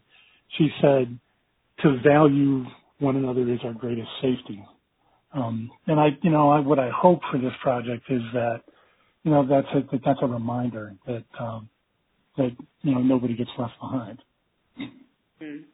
she 0.58 0.68
said, 0.80 1.18
"To 1.82 1.98
value 2.06 2.64
one 2.98 3.16
another 3.16 3.50
is 3.50 3.60
our 3.64 3.72
greatest 3.72 4.10
safety." 4.20 4.64
Um, 5.32 5.70
and 5.86 6.00
I, 6.00 6.08
you 6.22 6.30
know, 6.30 6.50
I, 6.50 6.60
what 6.60 6.78
I 6.78 6.90
hope 6.90 7.20
for 7.30 7.38
this 7.38 7.52
project 7.62 8.04
is 8.08 8.22
that, 8.32 8.62
you 9.22 9.30
know, 9.30 9.46
that's 9.46 9.68
a 9.74 9.80
that 9.92 10.00
that's 10.04 10.18
a 10.22 10.26
reminder 10.26 10.94
that 11.06 11.24
um, 11.38 11.68
that 12.36 12.50
you 12.82 12.94
know 12.94 13.00
nobody 13.00 13.36
gets 13.36 13.50
left 13.58 13.74
behind. 13.80 14.18
Mm. 15.42 15.64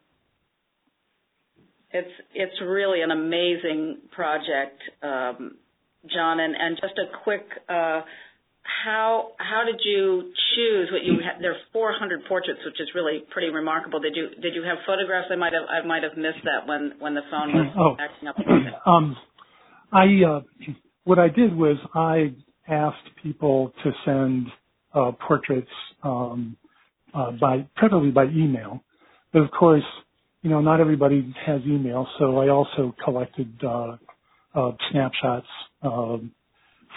It's 1.91 2.11
it's 2.33 2.61
really 2.61 3.01
an 3.01 3.11
amazing 3.11 3.97
project, 4.11 4.81
um, 5.01 5.55
John. 6.13 6.39
And, 6.39 6.55
and 6.55 6.77
just 6.81 6.97
a 6.97 7.11
quick 7.23 7.45
uh, 7.69 8.01
how 8.83 9.31
how 9.37 9.63
did 9.65 9.79
you 9.83 10.33
choose 10.55 10.89
what 10.91 11.03
you 11.03 11.19
had? 11.23 11.41
There 11.41 11.51
are 11.51 11.63
400 11.73 12.25
portraits, 12.27 12.59
which 12.65 12.79
is 12.79 12.89
really 12.93 13.23
pretty 13.31 13.49
remarkable. 13.49 13.99
Did 13.99 14.15
you 14.15 14.29
did 14.41 14.55
you 14.55 14.63
have 14.63 14.77
photographs? 14.85 15.27
I 15.31 15.35
might 15.35 15.53
have 15.53 15.63
I 15.69 15.85
might 15.85 16.03
have 16.03 16.17
missed 16.17 16.43
that 16.43 16.67
when 16.67 16.93
when 16.99 17.13
the 17.15 17.21
phone 17.31 17.53
was 17.53 17.73
oh. 17.77 17.95
acting 17.99 18.27
up. 18.27 18.35
Um, 18.85 19.17
I 19.91 20.05
uh, 20.27 20.41
what 21.03 21.19
I 21.19 21.29
did 21.29 21.55
was 21.55 21.77
I 21.93 22.33
asked 22.67 23.09
people 23.23 23.73
to 23.83 23.91
send 24.05 24.47
uh, 24.93 25.11
portraits 25.25 25.67
um, 26.03 26.57
uh, 27.13 27.31
by 27.31 27.67
preferably 27.75 28.11
by 28.11 28.25
email, 28.25 28.83
but 29.31 29.41
of 29.41 29.51
course, 29.51 29.83
you 30.41 30.49
know 30.49 30.61
not 30.61 30.81
everybody 30.81 31.33
has 31.45 31.61
email, 31.65 32.07
so 32.19 32.37
I 32.37 32.49
also 32.49 32.95
collected 33.03 33.53
uh, 33.63 33.97
uh, 34.55 34.71
snapshots. 34.91 35.47
Um, 35.81 36.31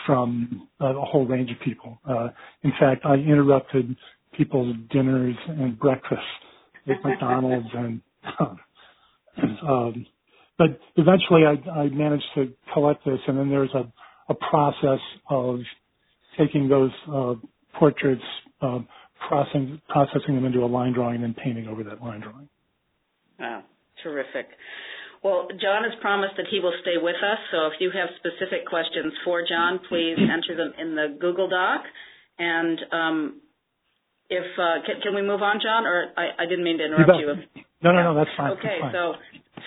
from 0.06 0.68
a 0.80 0.92
whole 0.92 1.26
range 1.26 1.50
of 1.50 1.60
people. 1.60 1.98
Uh, 2.08 2.28
in 2.62 2.72
fact, 2.78 3.04
I 3.04 3.14
interrupted 3.14 3.96
people's 4.36 4.74
dinners 4.90 5.36
and 5.48 5.78
breakfasts 5.78 6.24
at 6.88 6.96
McDonald's 7.04 7.68
and, 7.74 8.00
um, 9.62 10.06
but 10.58 10.78
eventually 10.96 11.42
I, 11.46 11.70
I 11.70 11.88
managed 11.88 12.24
to 12.34 12.52
collect 12.72 13.04
this 13.04 13.18
and 13.26 13.38
then 13.38 13.50
there's 13.50 13.72
a, 13.74 13.90
a 14.28 14.34
process 14.34 15.00
of 15.28 15.60
taking 16.38 16.68
those, 16.68 16.92
uh, 17.12 17.34
portraits, 17.78 18.22
uh, 18.62 18.80
processing, 19.28 19.80
processing 19.88 20.34
them 20.34 20.44
into 20.44 20.60
a 20.60 20.66
line 20.66 20.92
drawing 20.92 21.16
and 21.16 21.24
then 21.24 21.34
painting 21.34 21.68
over 21.68 21.82
that 21.84 22.02
line 22.02 22.20
drawing. 22.20 22.48
Wow, 23.38 23.62
terrific. 24.02 24.46
Well, 25.22 25.48
John 25.60 25.84
has 25.84 25.92
promised 26.00 26.40
that 26.40 26.48
he 26.50 26.60
will 26.60 26.72
stay 26.80 26.96
with 26.96 27.16
us, 27.20 27.40
so 27.52 27.68
if 27.68 27.76
you 27.78 27.92
have 27.92 28.08
specific 28.16 28.64
questions 28.64 29.12
for 29.24 29.44
John, 29.44 29.80
please 29.88 30.16
enter 30.16 30.56
them 30.56 30.72
in 30.80 30.96
the 30.96 31.16
Google 31.20 31.48
Doc. 31.48 31.84
And 32.38 32.80
um, 32.90 33.16
if 34.30 34.48
uh, 34.56 34.80
can, 34.86 35.02
can, 35.02 35.14
we 35.14 35.20
move 35.20 35.42
on, 35.42 35.60
John? 35.60 35.84
Or 35.84 36.08
I, 36.16 36.40
I 36.40 36.44
didn't 36.48 36.64
mean 36.64 36.78
to 36.78 36.86
interrupt 36.88 37.20
you. 37.20 37.62
No, 37.84 37.92
no, 37.92 38.00
no, 38.00 38.14
that's 38.16 38.32
fine. 38.36 38.52
Okay, 38.56 38.80
that's 38.80 38.92
fine. 38.92 38.96
so 38.96 39.12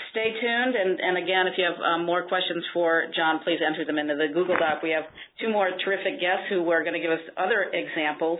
stay 0.09 0.33
tuned. 0.41 0.73
And, 0.73 0.97
and 0.97 1.21
again, 1.21 1.45
if 1.45 1.53
you 1.57 1.69
have 1.69 1.77
um, 1.81 2.05
more 2.05 2.25
questions 2.25 2.65
for 2.73 3.05
John, 3.13 3.41
please 3.43 3.61
enter 3.61 3.85
them 3.85 3.97
into 3.97 4.15
the 4.15 4.33
Google 4.33 4.57
Doc. 4.57 4.81
We 4.81 4.89
have 4.89 5.05
two 5.37 5.49
more 5.53 5.69
terrific 5.85 6.17
guests 6.17 6.49
who 6.49 6.65
are 6.73 6.81
going 6.81 6.97
to 6.97 7.03
give 7.03 7.11
us 7.11 7.25
other 7.37 7.69
examples. 7.69 8.39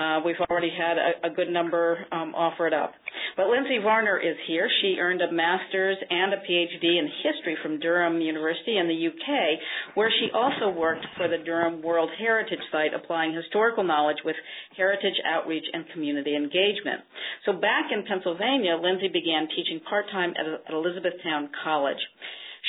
Uh, 0.00 0.20
we've 0.24 0.40
already 0.48 0.70
had 0.72 0.96
a, 0.96 1.28
a 1.28 1.30
good 1.30 1.50
number 1.50 1.98
um, 2.10 2.34
offered 2.34 2.72
up. 2.72 2.94
But 3.36 3.48
Lindsay 3.48 3.78
Varner 3.82 4.18
is 4.18 4.36
here. 4.46 4.68
She 4.80 4.96
earned 4.98 5.20
a 5.20 5.30
master's 5.30 5.98
and 6.08 6.32
a 6.32 6.38
PhD 6.38 6.98
in 6.98 7.06
history 7.22 7.56
from 7.62 7.78
Durham 7.78 8.20
University 8.20 8.78
in 8.78 8.88
the 8.88 8.96
UK, 8.96 9.60
where 9.94 10.10
she 10.10 10.28
also 10.32 10.70
worked 10.70 11.04
for 11.16 11.28
the 11.28 11.38
Durham 11.44 11.82
World 11.82 12.08
Heritage 12.18 12.64
Site, 12.72 12.94
applying 12.94 13.34
historical 13.34 13.84
knowledge 13.84 14.18
with 14.24 14.36
heritage 14.74 15.20
outreach 15.26 15.64
and 15.72 15.84
community 15.92 16.34
engagement. 16.34 17.02
So 17.44 17.52
back 17.52 17.92
in 17.92 18.04
Pennsylvania, 18.08 18.80
Lindsay 18.82 19.08
began 19.08 19.48
teaching 19.54 19.80
part-time 19.88 20.32
at, 20.40 20.46
at 20.66 20.72
Elizabethtown 20.72 21.50
College. 21.62 22.00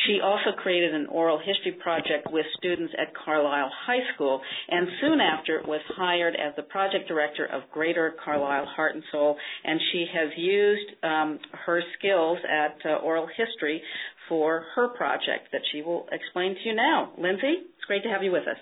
She 0.07 0.19
also 0.23 0.51
created 0.57 0.93
an 0.95 1.07
oral 1.07 1.37
history 1.37 1.73
project 1.73 2.27
with 2.31 2.45
students 2.57 2.93
at 2.97 3.13
Carlisle 3.13 3.71
High 3.85 4.13
School, 4.15 4.41
and 4.69 4.87
soon 4.99 5.19
after 5.21 5.61
was 5.67 5.81
hired 5.95 6.35
as 6.35 6.55
the 6.55 6.63
project 6.63 7.07
director 7.07 7.45
of 7.45 7.63
Greater 7.71 8.15
Carlisle 8.23 8.65
Heart 8.65 8.95
and 8.95 9.03
Soul, 9.11 9.37
and 9.63 9.79
she 9.91 10.05
has 10.13 10.29
used 10.37 11.03
um, 11.03 11.39
her 11.65 11.81
skills 11.97 12.39
at 12.49 12.77
uh, 12.85 12.95
oral 12.97 13.27
history 13.27 13.81
for 14.27 14.65
her 14.75 14.87
project 14.89 15.51
that 15.51 15.61
she 15.71 15.81
will 15.81 16.07
explain 16.11 16.55
to 16.55 16.69
you 16.69 16.75
now. 16.75 17.11
Lindsay, 17.17 17.67
it's 17.75 17.85
great 17.87 18.03
to 18.03 18.09
have 18.09 18.23
you 18.23 18.31
with 18.31 18.47
us. 18.47 18.57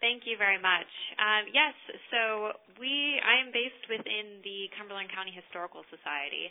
Thank 0.00 0.24
you 0.24 0.40
very 0.40 0.56
much. 0.56 0.88
Um, 1.20 1.44
yes, 1.52 1.76
so 2.08 2.56
we 2.80 3.20
I 3.20 3.44
am 3.44 3.52
based 3.52 3.84
within 3.84 4.40
the 4.40 4.72
Cumberland 4.72 5.12
County 5.12 5.28
Historical 5.28 5.84
Society, 5.92 6.48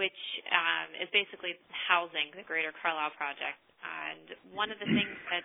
which 0.00 0.16
um, 0.48 0.96
is 0.96 1.12
basically 1.12 1.60
housing 1.68 2.32
the 2.32 2.40
Greater 2.48 2.72
Carlisle 2.72 3.12
Project. 3.20 3.60
And 3.84 4.56
one 4.56 4.72
of 4.72 4.80
the 4.80 4.88
things 4.88 5.12
that 5.32 5.44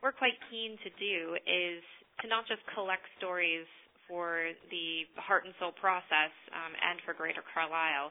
we're 0.00 0.16
quite 0.16 0.40
keen 0.48 0.80
to 0.80 0.90
do 0.96 1.36
is 1.44 1.84
to 2.24 2.32
not 2.32 2.48
just 2.48 2.64
collect 2.72 3.04
stories 3.20 3.68
for 4.08 4.56
the 4.72 5.04
heart 5.20 5.44
and 5.44 5.52
soul 5.60 5.76
process 5.76 6.32
um, 6.56 6.72
and 6.72 6.96
for 7.04 7.12
Greater 7.12 7.44
Carlisle 7.44 8.08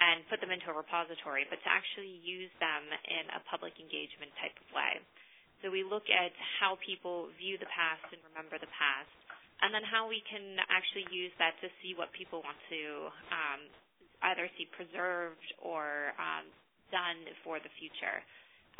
and 0.00 0.24
put 0.28 0.40
them 0.44 0.52
into 0.52 0.68
a 0.72 0.76
repository, 0.76 1.44
but 1.48 1.60
to 1.60 1.68
actually 1.68 2.20
use 2.20 2.52
them 2.60 2.88
in 3.08 3.24
a 3.36 3.40
public 3.48 3.76
engagement 3.80 4.32
type 4.40 4.56
of 4.60 4.68
way. 4.72 5.00
So 5.60 5.68
we 5.68 5.84
look 5.84 6.08
at 6.08 6.32
how 6.60 6.80
people 6.80 7.28
view 7.36 7.60
the 7.60 7.68
past 7.68 8.00
and 8.08 8.20
remember 8.32 8.56
the 8.56 8.70
past, 8.72 9.12
and 9.60 9.76
then 9.76 9.84
how 9.84 10.08
we 10.08 10.24
can 10.24 10.56
actually 10.72 11.04
use 11.12 11.32
that 11.36 11.52
to 11.60 11.68
see 11.84 11.92
what 11.92 12.08
people 12.16 12.40
want 12.40 12.56
to 12.72 13.12
um, 13.28 13.60
either 14.28 14.48
see 14.56 14.68
preserved 14.76 15.48
or 15.62 16.12
um, 16.20 16.46
done 16.92 17.20
for 17.44 17.58
the 17.62 17.72
future. 17.80 18.20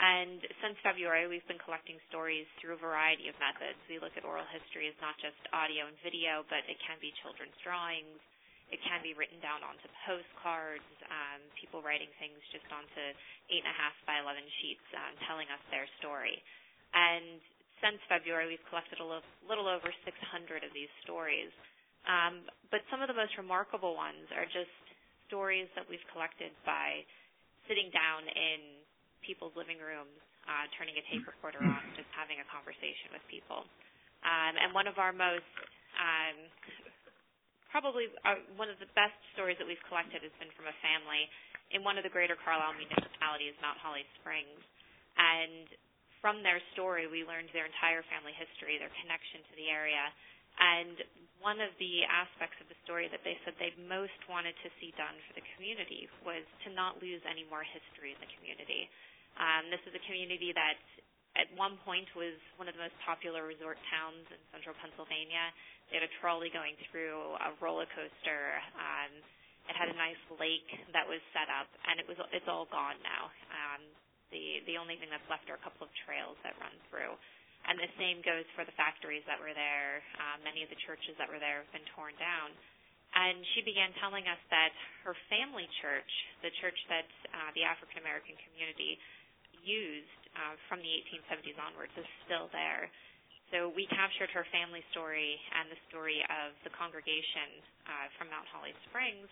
And 0.00 0.40
since 0.64 0.80
February, 0.80 1.28
we've 1.28 1.44
been 1.44 1.60
collecting 1.60 2.00
stories 2.08 2.48
through 2.56 2.76
a 2.76 2.80
variety 2.80 3.28
of 3.28 3.36
methods. 3.36 3.76
We 3.84 4.00
look 4.00 4.16
at 4.16 4.24
oral 4.24 4.48
history 4.48 4.88
as 4.88 4.96
not 5.04 5.12
just 5.20 5.36
audio 5.52 5.84
and 5.84 5.96
video, 6.00 6.40
but 6.48 6.64
it 6.64 6.80
can 6.80 6.96
be 7.04 7.12
children's 7.20 7.56
drawings. 7.60 8.16
It 8.72 8.80
can 8.86 9.02
be 9.04 9.12
written 9.18 9.42
down 9.42 9.60
onto 9.66 9.90
postcards, 10.06 10.86
um, 11.10 11.42
people 11.58 11.82
writing 11.84 12.08
things 12.22 12.38
just 12.54 12.64
onto 12.70 13.04
eight 13.50 13.60
and 13.60 13.68
a 13.68 13.76
half 13.76 13.92
by 14.06 14.22
11 14.22 14.40
sheets 14.62 14.86
um, 14.94 15.12
telling 15.26 15.50
us 15.52 15.60
their 15.68 15.84
story. 16.00 16.38
And 16.94 17.42
since 17.82 17.98
February, 18.08 18.46
we've 18.46 18.66
collected 18.70 19.02
a 19.02 19.08
little 19.44 19.68
over 19.68 19.90
600 19.90 20.64
of 20.64 20.72
these 20.72 20.90
stories. 21.04 21.50
Um, 22.08 22.46
but 22.72 22.80
some 22.88 23.04
of 23.04 23.10
the 23.10 23.18
most 23.18 23.36
remarkable 23.36 23.98
ones 23.98 24.30
are 24.32 24.48
just 24.48 24.72
stories 25.30 25.70
that 25.78 25.86
we've 25.86 26.02
collected 26.10 26.50
by 26.66 27.06
sitting 27.70 27.88
down 27.94 28.26
in 28.26 28.82
people's 29.22 29.54
living 29.54 29.78
rooms, 29.78 30.18
uh, 30.50 30.66
turning 30.74 30.98
a 30.98 31.04
tape 31.06 31.22
recorder 31.24 31.62
on, 31.62 31.82
just 31.94 32.10
having 32.10 32.42
a 32.42 32.46
conversation 32.50 33.14
with 33.14 33.22
people. 33.30 33.62
Um, 34.26 34.58
and 34.58 34.74
one 34.74 34.90
of 34.90 34.98
our 34.98 35.14
most, 35.14 35.46
um, 35.94 36.36
probably 37.70 38.10
uh, 38.26 38.42
one 38.58 38.66
of 38.66 38.76
the 38.82 38.90
best 38.98 39.14
stories 39.38 39.54
that 39.62 39.68
we've 39.70 39.80
collected 39.86 40.26
has 40.26 40.34
been 40.42 40.50
from 40.58 40.66
a 40.66 40.76
family 40.82 41.30
in 41.70 41.86
one 41.86 41.94
of 41.94 42.02
the 42.02 42.10
greater 42.10 42.34
Carlisle 42.34 42.74
municipalities, 42.74 43.54
Mount 43.62 43.78
Holly 43.78 44.02
Springs. 44.18 44.60
And 45.14 45.70
from 46.18 46.42
their 46.42 46.58
story, 46.74 47.06
we 47.06 47.22
learned 47.22 47.48
their 47.54 47.70
entire 47.70 48.02
family 48.10 48.34
history, 48.34 48.76
their 48.76 48.92
connection 49.00 49.46
to 49.46 49.54
the 49.54 49.70
area. 49.70 50.10
And 50.60 51.00
one 51.40 51.58
of 51.64 51.72
the 51.80 52.04
aspects 52.04 52.60
of 52.60 52.68
the 52.68 52.76
story 52.84 53.08
that 53.08 53.24
they 53.24 53.34
said 53.42 53.56
they 53.56 53.72
most 53.88 54.16
wanted 54.28 54.52
to 54.60 54.68
see 54.76 54.92
done 55.00 55.16
for 55.24 55.32
the 55.40 55.44
community 55.56 56.04
was 56.20 56.44
to 56.64 56.70
not 56.76 57.00
lose 57.00 57.24
any 57.24 57.48
more 57.48 57.64
history 57.64 58.12
in 58.12 58.20
the 58.20 58.28
community. 58.36 58.86
Um, 59.40 59.72
this 59.72 59.80
is 59.88 59.96
a 59.96 60.02
community 60.04 60.52
that 60.52 60.76
at 61.38 61.48
one 61.56 61.80
point 61.86 62.10
was 62.12 62.36
one 62.60 62.68
of 62.68 62.76
the 62.76 62.82
most 62.82 62.96
popular 63.06 63.48
resort 63.48 63.80
towns 63.88 64.26
in 64.28 64.40
central 64.52 64.76
Pennsylvania. 64.84 65.48
They 65.88 66.02
had 66.02 66.06
a 66.06 66.14
trolley 66.20 66.52
going 66.52 66.76
through 66.90 67.16
a 67.40 67.56
roller 67.62 67.88
coaster. 67.94 68.60
Um, 68.76 69.12
it 69.70 69.76
had 69.78 69.88
a 69.88 69.96
nice 69.96 70.20
lake 70.42 70.66
that 70.92 71.06
was 71.06 71.22
set 71.30 71.46
up, 71.46 71.70
and 71.86 72.02
it 72.02 72.06
was 72.10 72.18
it's 72.34 72.48
all 72.50 72.66
gone 72.68 72.98
now. 73.06 73.30
Um, 73.54 73.82
the 74.34 74.66
the 74.66 74.76
only 74.76 74.98
thing 74.98 75.08
that's 75.14 75.26
left 75.30 75.46
are 75.46 75.58
a 75.58 75.62
couple 75.62 75.86
of 75.86 75.92
trails 76.06 76.34
that 76.42 76.58
run 76.58 76.74
through. 76.90 77.14
And 77.68 77.76
the 77.76 77.92
same 78.00 78.24
goes 78.24 78.48
for 78.56 78.64
the 78.64 78.74
factories 78.74 79.24
that 79.28 79.36
were 79.36 79.52
there. 79.52 80.00
Uh, 80.16 80.40
many 80.40 80.64
of 80.64 80.70
the 80.72 80.80
churches 80.84 81.12
that 81.20 81.28
were 81.28 81.38
there 81.38 81.62
have 81.62 81.72
been 81.76 81.86
torn 81.92 82.16
down. 82.16 82.52
And 83.10 83.42
she 83.54 83.60
began 83.66 83.90
telling 83.98 84.24
us 84.30 84.38
that 84.54 84.70
her 85.02 85.18
family 85.26 85.66
church, 85.82 86.12
the 86.46 86.54
church 86.62 86.78
that 86.86 87.10
uh, 87.34 87.50
the 87.58 87.66
African 87.66 87.98
American 87.98 88.38
community 88.46 88.96
used 89.66 90.22
uh, 90.38 90.54
from 90.70 90.78
the 90.78 90.92
1870s 91.10 91.58
onwards, 91.58 91.90
is 91.98 92.06
still 92.24 92.46
there. 92.54 92.86
So 93.50 93.66
we 93.74 93.90
captured 93.90 94.30
her 94.30 94.46
family 94.54 94.86
story 94.94 95.34
and 95.58 95.66
the 95.74 95.80
story 95.90 96.22
of 96.30 96.54
the 96.62 96.70
congregation 96.70 97.58
uh, 97.82 98.06
from 98.14 98.30
Mount 98.30 98.46
Holly 98.54 98.70
Springs, 98.86 99.26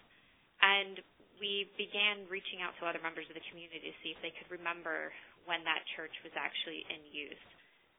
and 0.58 0.98
we 1.38 1.70
began 1.78 2.26
reaching 2.26 2.58
out 2.58 2.74
to 2.82 2.90
other 2.90 2.98
members 2.98 3.30
of 3.30 3.38
the 3.38 3.46
community 3.46 3.94
to 3.94 3.94
see 4.02 4.10
if 4.10 4.18
they 4.18 4.34
could 4.34 4.50
remember 4.50 5.14
when 5.46 5.62
that 5.62 5.86
church 5.94 6.10
was 6.26 6.34
actually 6.34 6.82
in 6.90 6.98
use. 7.14 7.44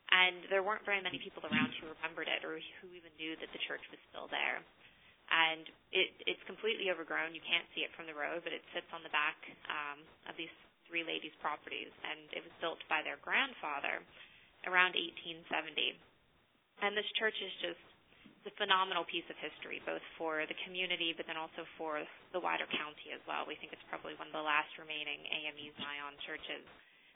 And 0.09 0.49
there 0.49 0.65
weren't 0.65 0.85
very 0.85 1.01
many 1.01 1.21
people 1.21 1.45
around 1.45 1.69
who 1.77 1.89
remembered 1.93 2.25
it 2.25 2.41
or 2.41 2.57
who 2.81 2.87
even 2.97 3.13
knew 3.21 3.37
that 3.37 3.51
the 3.53 3.61
church 3.69 3.83
was 3.93 4.01
still 4.09 4.25
there. 4.33 4.61
And 5.29 5.69
it, 5.93 6.09
it's 6.25 6.41
completely 6.49 6.89
overgrown. 6.89 7.37
You 7.37 7.45
can't 7.45 7.69
see 7.77 7.85
it 7.85 7.93
from 7.93 8.09
the 8.09 8.17
road, 8.17 8.41
but 8.41 8.49
it 8.49 8.65
sits 8.73 8.89
on 8.89 9.05
the 9.05 9.13
back 9.13 9.37
um, 9.69 10.01
of 10.25 10.33
these 10.33 10.51
three 10.89 11.05
ladies' 11.05 11.37
properties. 11.37 11.93
And 12.01 12.25
it 12.33 12.41
was 12.41 12.53
built 12.57 12.81
by 12.89 13.05
their 13.05 13.21
grandfather 13.21 14.01
around 14.65 14.97
1870. 14.97 15.45
And 16.81 16.97
this 16.97 17.07
church 17.21 17.37
is 17.37 17.53
just 17.61 17.83
it's 18.39 18.55
a 18.55 18.55
phenomenal 18.55 19.03
piece 19.03 19.27
of 19.27 19.35
history, 19.43 19.83
both 19.83 20.03
for 20.15 20.47
the 20.47 20.55
community, 20.63 21.11
but 21.11 21.27
then 21.27 21.35
also 21.35 21.67
for 21.75 21.99
the 22.31 22.39
wider 22.39 22.63
county 22.71 23.11
as 23.11 23.19
well. 23.27 23.43
We 23.43 23.59
think 23.59 23.75
it's 23.75 23.83
probably 23.91 24.15
one 24.15 24.31
of 24.31 24.35
the 24.35 24.45
last 24.45 24.71
remaining 24.79 25.27
AME 25.27 25.75
Zion 25.75 26.15
churches 26.23 26.63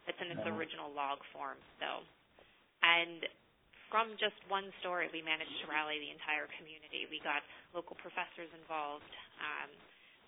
that's 0.04 0.20
in 0.20 0.36
its 0.36 0.44
original 0.44 0.92
log 0.92 1.24
form 1.32 1.56
still. 1.80 2.04
And 2.84 3.26
from 3.90 4.14
just 4.20 4.36
one 4.52 4.70
story, 4.84 5.08
we 5.16 5.24
managed 5.24 5.54
to 5.64 5.68
rally 5.72 5.98
the 6.04 6.12
entire 6.12 6.52
community. 6.60 7.08
We 7.08 7.24
got 7.24 7.42
local 7.72 7.96
professors 7.98 8.52
involved, 8.54 9.10
um, 9.40 9.70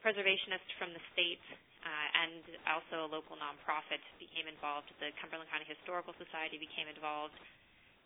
preservationists 0.01 0.71
from 0.79 0.95
the 0.95 1.03
state, 1.11 1.43
uh, 1.83 2.07
and 2.23 2.41
also 2.69 3.05
a 3.05 3.09
local 3.09 3.35
nonprofit 3.37 4.01
became 4.17 4.47
involved. 4.47 4.89
The 5.03 5.11
Cumberland 5.21 5.51
County 5.51 5.67
Historical 5.67 6.15
Society 6.17 6.57
became 6.57 6.87
involved 6.89 7.35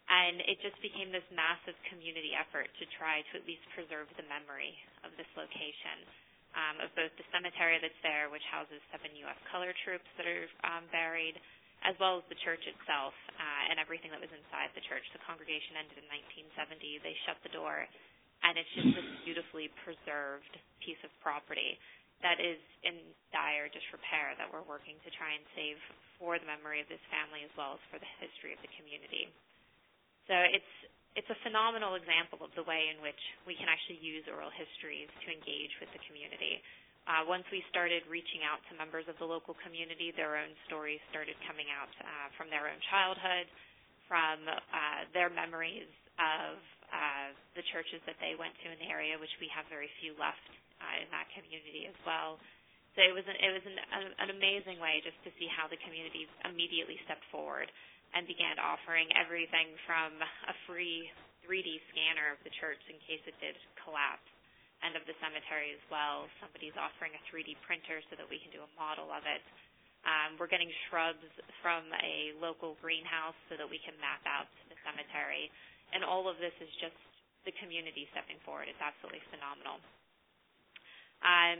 and 0.09 0.41
it 0.49 0.57
just 0.65 0.75
became 0.81 1.13
this 1.13 1.25
massive 1.29 1.77
community 1.85 2.33
effort 2.33 2.65
to 2.81 2.85
try 2.97 3.21
to 3.29 3.33
at 3.37 3.45
least 3.45 3.61
preserve 3.77 4.09
the 4.17 4.25
memory 4.25 4.73
of 5.05 5.13
this 5.21 5.29
location, 5.37 6.01
um, 6.57 6.81
of 6.81 6.89
both 6.97 7.13
the 7.21 7.27
cemetery 7.29 7.77
that's 7.77 8.01
there, 8.01 8.33
which 8.33 8.43
houses 8.49 8.81
seven 8.89 9.13
U.S. 9.29 9.37
color 9.53 9.69
troops 9.85 10.09
that 10.17 10.25
are 10.25 10.49
um, 10.65 10.89
buried, 10.89 11.37
as 11.83 11.95
well 11.97 12.19
as 12.19 12.25
the 12.27 12.39
church 12.43 12.63
itself 12.67 13.15
uh, 13.39 13.63
and 13.71 13.79
everything 13.79 14.11
that 14.11 14.19
was 14.19 14.31
inside 14.31 14.71
the 14.75 14.83
church. 14.85 15.03
The 15.15 15.23
congregation 15.23 15.79
ended 15.79 15.99
in 15.99 16.07
1970. 16.51 16.99
They 17.03 17.15
shut 17.23 17.39
the 17.41 17.53
door, 17.55 17.87
and 18.43 18.53
it's 18.59 18.71
just 18.75 18.91
this 18.95 19.09
beautifully 19.23 19.71
preserved 19.87 20.53
piece 20.83 20.99
of 21.07 21.11
property 21.23 21.79
that 22.19 22.39
is 22.43 22.59
in 22.83 22.99
dire 23.31 23.71
disrepair 23.71 24.35
that 24.35 24.51
we're 24.51 24.65
working 24.67 24.99
to 25.07 25.09
try 25.15 25.31
and 25.31 25.43
save 25.55 25.79
for 26.19 26.35
the 26.35 26.43
memory 26.43 26.83
of 26.83 26.87
this 26.91 27.01
family 27.07 27.47
as 27.47 27.53
well 27.55 27.79
as 27.79 27.81
for 27.87 27.95
the 27.95 28.11
history 28.19 28.51
of 28.51 28.59
the 28.59 28.71
community. 28.75 29.31
So 30.27 30.35
it's 30.35 30.73
it's 31.17 31.31
a 31.31 31.39
phenomenal 31.41 31.97
example 31.97 32.45
of 32.45 32.53
the 32.53 32.61
way 32.69 32.93
in 32.93 33.01
which 33.01 33.17
we 33.49 33.57
can 33.57 33.65
actually 33.65 33.97
use 33.97 34.29
oral 34.29 34.53
histories 34.53 35.09
to 35.25 35.27
engage 35.33 35.73
with 35.81 35.89
the 35.89 36.01
community. 36.05 36.61
Uh, 37.07 37.25
once 37.25 37.45
we 37.49 37.63
started 37.71 38.03
reaching 38.05 38.45
out 38.45 38.61
to 38.69 38.77
members 38.77 39.07
of 39.09 39.17
the 39.17 39.25
local 39.25 39.57
community, 39.65 40.13
their 40.13 40.37
own 40.37 40.51
stories 40.69 41.01
started 41.09 41.33
coming 41.49 41.67
out 41.73 41.89
uh, 42.01 42.27
from 42.37 42.51
their 42.51 42.69
own 42.69 42.79
childhood, 42.91 43.49
from 44.05 44.37
uh, 44.45 45.05
their 45.13 45.29
memories 45.29 45.89
of 46.19 46.57
uh, 46.89 47.29
the 47.53 47.63
churches 47.73 48.01
that 48.05 48.17
they 48.21 48.33
went 48.37 48.53
to 48.61 48.69
in 48.69 48.77
the 48.81 48.89
area, 48.89 49.17
which 49.17 49.33
we 49.41 49.49
have 49.49 49.65
very 49.69 49.89
few 50.01 50.13
left 50.17 50.41
uh, 50.81 51.01
in 51.01 51.07
that 51.13 51.29
community 51.33 51.85
as 51.89 51.97
well. 52.05 52.37
So 52.97 53.05
it 53.05 53.13
was 53.13 53.25
an, 53.29 53.37
it 53.37 53.51
was 53.53 53.65
an, 53.65 53.77
an 54.17 54.29
amazing 54.33 54.81
way 54.81 54.99
just 55.05 55.17
to 55.23 55.31
see 55.37 55.45
how 55.47 55.69
the 55.69 55.79
community 55.85 56.25
immediately 56.43 56.97
stepped 57.05 57.25
forward 57.29 57.69
and 58.17 58.25
began 58.25 58.57
offering 58.57 59.05
everything 59.13 59.77
from 59.85 60.17
a 60.19 60.55
free 60.65 61.05
3D 61.45 61.79
scanner 61.93 62.33
of 62.33 62.41
the 62.41 62.53
church 62.57 62.81
in 62.89 62.97
case 63.05 63.21
it 63.29 63.37
did 63.37 63.53
collapse 63.85 64.25
and 64.83 64.95
of 64.95 65.03
the 65.07 65.15
cemetery 65.19 65.75
as 65.75 65.83
well. 65.91 66.27
Somebody's 66.39 66.75
offering 66.79 67.11
a 67.15 67.21
3D 67.27 67.59
printer 67.67 67.99
so 68.07 68.15
that 68.15 68.27
we 68.27 68.39
can 68.39 68.51
do 68.51 68.63
a 68.63 68.71
model 68.79 69.11
of 69.11 69.23
it. 69.27 69.43
Um, 70.07 70.39
we're 70.39 70.47
getting 70.47 70.71
shrubs 70.87 71.27
from 71.59 71.83
a 71.99 72.31
local 72.39 72.79
greenhouse 72.79 73.35
so 73.51 73.59
that 73.59 73.67
we 73.67 73.83
can 73.83 73.93
map 73.99 74.23
out 74.23 74.47
the 74.71 74.79
cemetery. 74.87 75.51
And 75.91 76.07
all 76.07 76.31
of 76.31 76.39
this 76.39 76.55
is 76.63 76.71
just 76.79 76.95
the 77.43 77.51
community 77.59 78.07
stepping 78.15 78.39
forward. 78.47 78.71
It's 78.71 78.79
absolutely 78.79 79.23
phenomenal. 79.27 79.83
Um, 81.19 81.59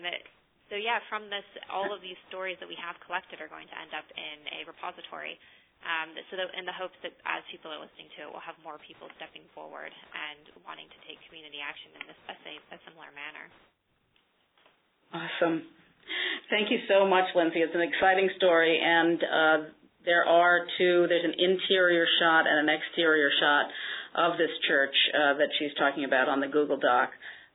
so 0.71 0.79
yeah, 0.79 1.03
from 1.11 1.27
this, 1.27 1.43
all 1.67 1.91
of 1.91 1.99
these 1.99 2.19
stories 2.31 2.55
that 2.63 2.69
we 2.69 2.77
have 2.79 2.95
collected 3.03 3.43
are 3.43 3.51
going 3.51 3.67
to 3.67 3.77
end 3.79 3.91
up 3.91 4.07
in 4.15 4.37
a 4.55 4.59
repository 4.69 5.35
um, 5.87 6.11
so 6.29 6.35
that 6.35 6.51
in 6.59 6.67
the 6.67 6.75
hopes 6.75 6.95
that 7.01 7.15
as 7.23 7.41
people 7.47 7.71
are 7.71 7.79
listening 7.79 8.11
to 8.19 8.27
it, 8.27 8.29
we'll 8.29 8.43
have 8.43 8.59
more 8.61 8.77
people 8.83 9.07
stepping 9.15 9.43
forward 9.55 9.91
and 9.93 10.41
wanting 10.67 10.87
to 10.91 10.99
take 11.07 11.17
community 11.27 11.63
action 11.63 11.91
in 11.95 12.03
this 12.07 12.19
a, 12.27 12.55
a 12.75 12.77
similar 12.83 13.09
manner. 13.15 13.45
Awesome. 15.15 15.65
Thank 16.49 16.69
you 16.69 16.79
so 16.89 17.05
much, 17.05 17.25
Lindsay. 17.33 17.61
It's 17.61 17.73
an 17.73 17.85
exciting 17.85 18.29
story, 18.37 18.77
and 18.81 19.17
uh, 19.23 19.57
there 20.05 20.25
are 20.25 20.65
two. 20.77 21.05
There's 21.07 21.25
an 21.25 21.37
interior 21.37 22.05
shot 22.19 22.45
and 22.47 22.67
an 22.67 22.69
exterior 22.69 23.29
shot 23.39 23.65
of 24.15 24.37
this 24.37 24.51
church 24.67 24.95
uh, 25.13 25.37
that 25.37 25.49
she's 25.57 25.71
talking 25.77 26.05
about 26.05 26.27
on 26.27 26.39
the 26.39 26.47
Google 26.47 26.77
Doc. 26.77 27.09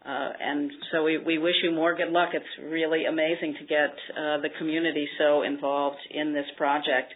Uh, 0.04 0.30
and 0.38 0.70
so 0.92 1.02
we, 1.02 1.18
we 1.18 1.38
wish 1.38 1.54
you 1.62 1.72
more 1.72 1.94
good 1.96 2.10
luck. 2.10 2.30
It's 2.34 2.44
really 2.62 3.06
amazing 3.06 3.54
to 3.58 3.66
get 3.66 3.94
uh, 4.12 4.38
the 4.38 4.50
community 4.58 5.08
so 5.18 5.42
involved 5.42 5.98
in 6.10 6.34
this 6.34 6.44
project. 6.56 7.12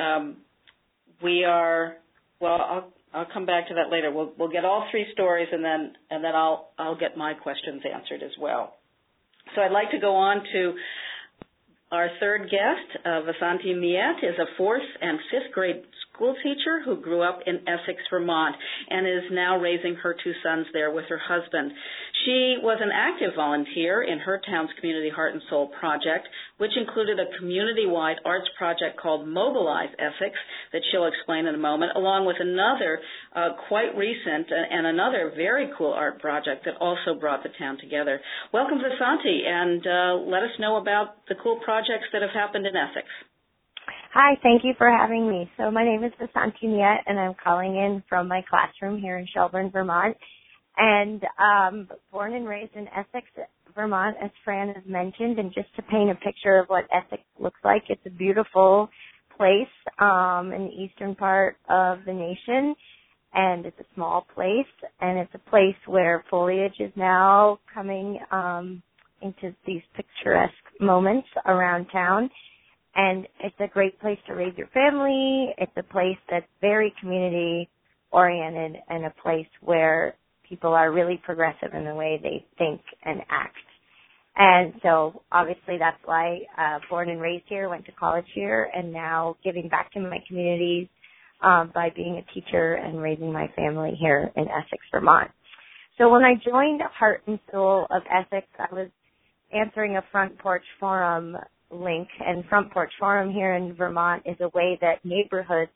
Um, 0.00 0.36
we 1.22 1.44
are 1.44 1.96
well. 2.40 2.60
I'll 2.60 2.92
I'll 3.12 3.26
come 3.32 3.44
back 3.44 3.68
to 3.68 3.74
that 3.74 3.90
later. 3.90 4.10
We'll 4.10 4.32
we'll 4.38 4.50
get 4.50 4.64
all 4.64 4.86
three 4.90 5.06
stories 5.12 5.48
and 5.52 5.64
then 5.64 5.92
and 6.10 6.24
then 6.24 6.34
I'll 6.34 6.70
I'll 6.78 6.98
get 6.98 7.16
my 7.16 7.34
questions 7.34 7.82
answered 7.92 8.22
as 8.22 8.32
well. 8.40 8.74
So 9.54 9.62
I'd 9.62 9.72
like 9.72 9.90
to 9.90 9.98
go 9.98 10.14
on 10.14 10.42
to 10.52 10.74
our 11.92 12.08
third 12.20 12.42
guest, 12.42 13.04
uh, 13.04 13.20
Vasanthi 13.26 13.74
Meyette, 13.74 14.22
is 14.22 14.38
a 14.38 14.46
fourth 14.56 14.82
and 15.00 15.18
fifth 15.30 15.52
grade 15.52 15.82
school 16.14 16.34
teacher 16.42 16.82
who 16.84 17.00
grew 17.00 17.22
up 17.22 17.40
in 17.46 17.56
Essex, 17.66 17.98
Vermont, 18.10 18.54
and 18.88 19.06
is 19.06 19.30
now 19.32 19.58
raising 19.58 19.94
her 19.96 20.14
two 20.22 20.32
sons 20.42 20.66
there 20.72 20.90
with 20.90 21.04
her 21.08 21.18
husband. 21.18 21.72
She 22.24 22.56
was 22.62 22.78
an 22.80 22.90
active 22.92 23.32
volunteer 23.34 24.02
in 24.02 24.18
her 24.18 24.40
town's 24.46 24.70
Community 24.78 25.10
Heart 25.10 25.34
and 25.34 25.42
Soul 25.48 25.70
project, 25.80 26.28
which 26.58 26.76
included 26.76 27.18
a 27.18 27.38
community-wide 27.38 28.18
arts 28.24 28.48
project 28.58 29.00
called 29.00 29.26
Mobilize 29.26 29.88
Essex 29.98 30.36
that 30.72 30.82
she'll 30.90 31.06
explain 31.06 31.46
in 31.46 31.54
a 31.54 31.58
moment, 31.58 31.92
along 31.96 32.26
with 32.26 32.36
another 32.38 33.00
uh, 33.34 33.56
quite 33.68 33.96
recent 33.96 34.48
and 34.50 34.86
another 34.86 35.32
very 35.34 35.70
cool 35.78 35.92
art 35.92 36.20
project 36.20 36.64
that 36.66 36.76
also 36.80 37.18
brought 37.18 37.42
the 37.42 37.50
town 37.58 37.78
together. 37.80 38.20
Welcome, 38.52 38.78
Vasanthi, 38.78 39.46
and 39.46 39.86
uh, 39.86 40.30
let 40.30 40.42
us 40.42 40.50
know 40.58 40.76
about 40.76 41.16
the 41.28 41.34
cool 41.42 41.60
projects 41.64 42.08
that 42.12 42.22
have 42.22 42.34
happened 42.34 42.66
in 42.66 42.76
Essex. 42.76 43.06
Hi, 44.12 44.36
thank 44.42 44.64
you 44.64 44.74
for 44.76 44.90
having 44.90 45.30
me. 45.30 45.48
So 45.56 45.70
my 45.70 45.84
name 45.84 46.02
is 46.02 46.10
Vasanthi 46.20 46.64
Meyette, 46.64 47.02
and 47.06 47.16
I'm 47.16 47.34
calling 47.44 47.76
in 47.76 48.02
from 48.08 48.26
my 48.26 48.42
classroom 48.50 49.00
here 49.00 49.18
in 49.18 49.26
Shelburne, 49.32 49.70
Vermont. 49.70 50.16
And 50.76 51.22
um, 51.38 51.88
born 52.10 52.34
and 52.34 52.44
raised 52.48 52.74
in 52.74 52.88
Essex, 52.88 53.28
Vermont, 53.72 54.16
as 54.20 54.30
Fran 54.44 54.74
has 54.74 54.82
mentioned, 54.84 55.38
and 55.38 55.54
just 55.54 55.68
to 55.76 55.82
paint 55.82 56.10
a 56.10 56.16
picture 56.16 56.58
of 56.58 56.66
what 56.66 56.86
Essex 56.92 57.22
looks 57.38 57.60
like, 57.62 57.84
it's 57.88 58.04
a 58.04 58.10
beautiful 58.10 58.88
place 59.36 59.68
um, 60.00 60.52
in 60.52 60.64
the 60.64 60.82
eastern 60.82 61.14
part 61.14 61.56
of 61.68 61.98
the 62.04 62.12
nation, 62.12 62.74
and 63.32 63.64
it's 63.64 63.78
a 63.78 63.94
small 63.94 64.26
place, 64.34 64.66
and 65.00 65.20
it's 65.20 65.34
a 65.34 65.50
place 65.50 65.76
where 65.86 66.24
foliage 66.28 66.80
is 66.80 66.90
now 66.96 67.60
coming 67.72 68.18
um, 68.32 68.82
into 69.22 69.54
these 69.68 69.82
picturesque 69.94 70.52
moments 70.80 71.28
around 71.46 71.86
town 71.92 72.28
and 72.94 73.26
it's 73.40 73.56
a 73.60 73.68
great 73.68 73.98
place 74.00 74.18
to 74.26 74.34
raise 74.34 74.56
your 74.56 74.66
family. 74.68 75.54
It's 75.58 75.72
a 75.76 75.82
place 75.82 76.18
that's 76.30 76.46
very 76.60 76.92
community 77.00 77.68
oriented 78.10 78.80
and 78.88 79.04
a 79.06 79.14
place 79.22 79.46
where 79.60 80.14
people 80.48 80.72
are 80.72 80.90
really 80.90 81.20
progressive 81.24 81.74
in 81.74 81.84
the 81.84 81.94
way 81.94 82.18
they 82.22 82.44
think 82.58 82.80
and 83.04 83.20
act. 83.30 83.56
And 84.36 84.74
so 84.82 85.22
obviously 85.30 85.76
that's 85.78 86.00
why 86.04 86.40
uh 86.58 86.78
born 86.88 87.10
and 87.10 87.20
raised 87.20 87.44
here, 87.48 87.68
went 87.68 87.86
to 87.86 87.92
college 87.92 88.26
here 88.34 88.70
and 88.74 88.92
now 88.92 89.36
giving 89.44 89.68
back 89.68 89.92
to 89.92 90.00
my 90.00 90.18
communities 90.26 90.88
um 91.42 91.70
by 91.74 91.90
being 91.94 92.16
a 92.16 92.34
teacher 92.34 92.74
and 92.74 93.00
raising 93.00 93.32
my 93.32 93.48
family 93.54 93.92
here 94.00 94.32
in 94.36 94.44
Essex, 94.48 94.82
Vermont. 94.90 95.30
So 95.98 96.08
when 96.08 96.24
I 96.24 96.34
joined 96.44 96.80
Heart 96.98 97.22
and 97.26 97.38
Soul 97.52 97.86
of 97.90 98.02
Essex, 98.10 98.46
I 98.58 98.74
was 98.74 98.88
answering 99.52 99.96
a 99.96 100.04
front 100.10 100.38
porch 100.38 100.64
forum 100.78 101.36
link 101.70 102.08
and 102.24 102.44
Front 102.46 102.72
Porch 102.72 102.92
Forum 102.98 103.30
here 103.30 103.54
in 103.54 103.74
Vermont 103.74 104.22
is 104.26 104.36
a 104.40 104.48
way 104.48 104.78
that 104.80 105.04
neighborhoods 105.04 105.70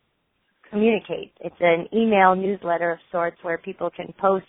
communicate. 0.70 1.33
It's 1.40 1.54
an 1.61 1.87
email 1.94 2.35
newsletter 2.35 2.92
of 2.92 2.98
sorts 3.12 3.37
where 3.42 3.59
people 3.59 3.90
can 3.94 4.12
post 4.18 4.46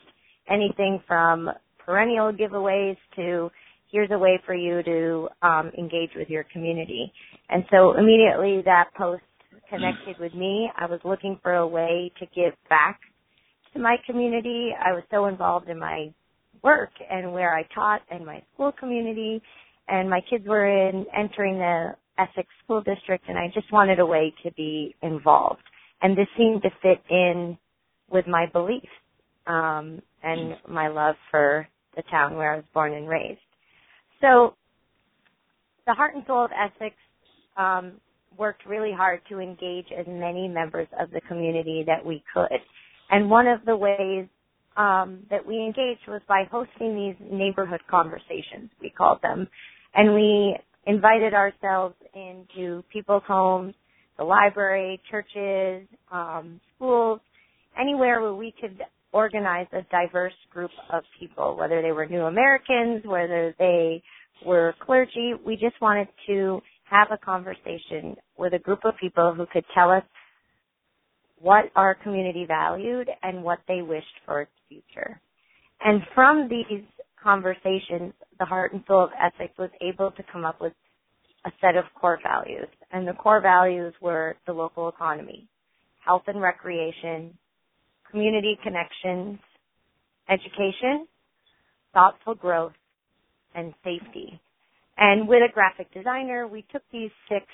anything 0.49 1.01
from 1.07 1.49
perennial 1.77 2.31
giveaways 2.31 2.97
to 3.15 3.49
here's 3.91 4.09
a 4.11 4.17
way 4.17 4.41
for 4.45 4.53
you 4.53 4.83
to 4.83 5.27
um, 5.41 5.71
engage 5.77 6.09
with 6.15 6.29
your 6.29 6.45
community. 6.51 7.11
And 7.49 7.63
so 7.71 7.97
immediately 7.97 8.61
that 8.65 8.89
post 8.97 9.21
connected 9.69 10.17
with 10.19 10.33
me. 10.33 10.69
I 10.77 10.85
was 10.85 10.99
looking 11.03 11.39
for 11.41 11.53
a 11.53 11.67
way 11.67 12.11
to 12.19 12.25
give 12.35 12.53
back 12.69 12.99
to 13.73 13.79
my 13.79 13.97
community. 14.05 14.71
I 14.79 14.93
was 14.93 15.03
so 15.11 15.27
involved 15.27 15.69
in 15.69 15.79
my 15.79 16.13
work 16.63 16.91
and 17.09 17.31
where 17.31 17.55
I 17.55 17.63
taught 17.73 18.01
and 18.09 18.25
my 18.25 18.41
school 18.53 18.71
community 18.79 19.41
and 19.87 20.09
my 20.09 20.21
kids 20.29 20.45
were 20.47 20.65
in 20.65 21.05
entering 21.15 21.57
the 21.57 21.95
Essex 22.17 22.47
School 22.63 22.81
District, 22.81 23.23
and 23.27 23.37
I 23.37 23.47
just 23.53 23.71
wanted 23.71 23.99
a 23.99 24.05
way 24.05 24.33
to 24.43 24.51
be 24.53 24.95
involved. 25.01 25.63
And 26.01 26.17
this 26.17 26.27
seemed 26.37 26.61
to 26.63 26.69
fit 26.81 27.01
in 27.09 27.57
with 28.09 28.27
my 28.27 28.45
beliefs 28.51 28.87
um, 29.47 30.01
and 30.23 30.55
my 30.67 30.87
love 30.87 31.15
for 31.31 31.67
the 31.95 32.03
town 32.03 32.35
where 32.35 32.53
I 32.53 32.55
was 32.57 32.65
born 32.73 32.93
and 32.93 33.07
raised. 33.07 33.39
So, 34.21 34.55
the 35.87 35.93
Heart 35.93 36.15
and 36.15 36.23
Soul 36.25 36.45
of 36.45 36.51
Essex 36.51 36.95
um, 37.57 37.93
worked 38.37 38.65
really 38.65 38.91
hard 38.91 39.21
to 39.29 39.39
engage 39.39 39.87
as 39.97 40.05
many 40.07 40.47
members 40.47 40.87
of 40.99 41.11
the 41.11 41.21
community 41.21 41.83
that 41.85 42.03
we 42.03 42.23
could. 42.33 42.59
And 43.11 43.29
one 43.29 43.47
of 43.47 43.63
the 43.65 43.75
ways 43.75 44.27
um, 44.77 45.19
that 45.29 45.45
we 45.45 45.55
engaged 45.55 46.01
was 46.07 46.21
by 46.27 46.43
hosting 46.51 46.95
these 46.95 47.27
neighborhood 47.31 47.81
conversations, 47.89 48.69
we 48.81 48.89
called 48.89 49.19
them, 49.21 49.47
and 49.93 50.13
we 50.13 50.57
invited 50.85 51.33
ourselves 51.33 51.95
into 52.13 52.83
people's 52.91 53.23
homes, 53.27 53.73
the 54.17 54.23
library, 54.23 55.01
churches, 55.09 55.87
um, 56.11 56.59
schools, 56.75 57.19
anywhere 57.79 58.21
where 58.21 58.33
we 58.33 58.53
could 58.59 58.81
organize 59.11 59.67
a 59.71 59.81
diverse 59.91 60.33
group 60.51 60.71
of 60.91 61.03
people, 61.19 61.55
whether 61.57 61.81
they 61.81 61.91
were 61.91 62.05
new 62.05 62.23
Americans, 62.23 63.01
whether 63.05 63.55
they 63.57 64.03
were 64.45 64.75
clergy. 64.85 65.33
We 65.45 65.55
just 65.55 65.79
wanted 65.81 66.07
to 66.27 66.61
have 66.89 67.07
a 67.11 67.17
conversation 67.17 68.15
with 68.37 68.53
a 68.53 68.59
group 68.59 68.79
of 68.83 68.93
people 68.99 69.33
who 69.33 69.45
could 69.51 69.65
tell 69.73 69.89
us 69.89 70.03
what 71.39 71.65
our 71.75 71.95
community 71.95 72.45
valued 72.45 73.09
and 73.23 73.43
what 73.43 73.59
they 73.67 73.81
wished 73.81 74.05
for 74.25 74.47
future. 74.69 75.19
And 75.81 76.01
from 76.13 76.49
these 76.49 76.83
conversations, 77.21 78.13
the 78.39 78.45
heart 78.45 78.73
and 78.73 78.83
soul 78.87 79.05
of 79.05 79.09
Essex 79.19 79.57
was 79.57 79.69
able 79.81 80.11
to 80.11 80.23
come 80.31 80.45
up 80.45 80.61
with 80.61 80.73
a 81.45 81.51
set 81.61 81.75
of 81.75 81.85
core 81.99 82.19
values. 82.23 82.67
And 82.91 83.07
the 83.07 83.13
core 83.13 83.41
values 83.41 83.93
were 84.01 84.35
the 84.45 84.53
local 84.53 84.89
economy, 84.89 85.47
health 86.03 86.23
and 86.27 86.41
recreation, 86.41 87.37
community 88.09 88.57
connections, 88.63 89.39
education, 90.29 91.07
thoughtful 91.93 92.35
growth, 92.35 92.73
and 93.53 93.73
safety. 93.83 94.39
And 94.97 95.27
with 95.27 95.41
a 95.47 95.53
graphic 95.53 95.93
designer, 95.93 96.47
we 96.47 96.65
took 96.71 96.83
these 96.91 97.11
six 97.29 97.45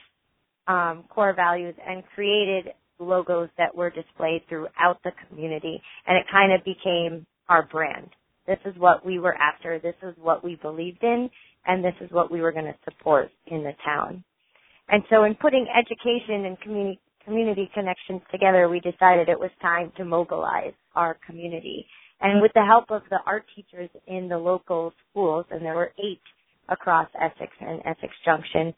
um, 0.68 1.06
core 1.10 1.34
values 1.34 1.76
and 1.86 2.04
created 2.14 2.74
logos 3.02 3.50
that 3.58 3.76
were 3.76 3.90
displayed 3.90 4.42
throughout 4.48 5.00
the 5.04 5.12
community, 5.28 5.82
and 6.08 6.18
it 6.18 6.26
kind 6.32 6.54
of 6.54 6.64
became 6.64 7.26
our 7.50 7.68
brand. 7.68 8.10
This 8.48 8.60
is 8.66 8.74
what 8.78 9.06
we 9.06 9.20
were 9.20 9.36
after. 9.36 9.80
This 9.80 9.96
is 10.04 10.16
what 10.22 10.44
we 10.44 10.56
believed 10.56 11.04
in. 11.04 11.30
And 11.66 11.84
this 11.84 11.94
is 12.02 12.10
what 12.12 12.32
we 12.32 12.42
were 12.42 12.52
going 12.52 12.66
to 12.66 12.76
support 12.84 13.30
in 13.48 13.64
the 13.64 13.74
town. 13.86 14.24
And 14.90 15.04
so 15.10 15.24
in 15.26 15.36
putting 15.36 15.68
education 15.70 16.46
and 16.46 16.60
community, 16.60 17.00
community 17.24 17.70
connections 17.74 18.22
together, 18.32 18.68
we 18.68 18.80
decided 18.80 19.30
it 19.30 19.40
was 19.40 19.52
time 19.62 19.92
to 19.98 20.04
mobilize 20.04 20.74
our 20.96 21.18
community. 21.26 21.86
And 22.20 22.42
with 22.42 22.52
the 22.56 22.66
help 22.66 22.86
of 22.90 23.04
the 23.10 23.20
art 23.26 23.46
teachers 23.56 23.90
in 24.08 24.28
the 24.28 24.38
local 24.38 24.92
schools, 25.10 25.46
and 25.52 25.64
there 25.64 25.76
were 25.76 25.94
eight 26.00 26.22
across 26.68 27.08
Essex 27.16 27.52
and 27.60 27.80
Essex 27.86 28.12
Junction, 28.26 28.74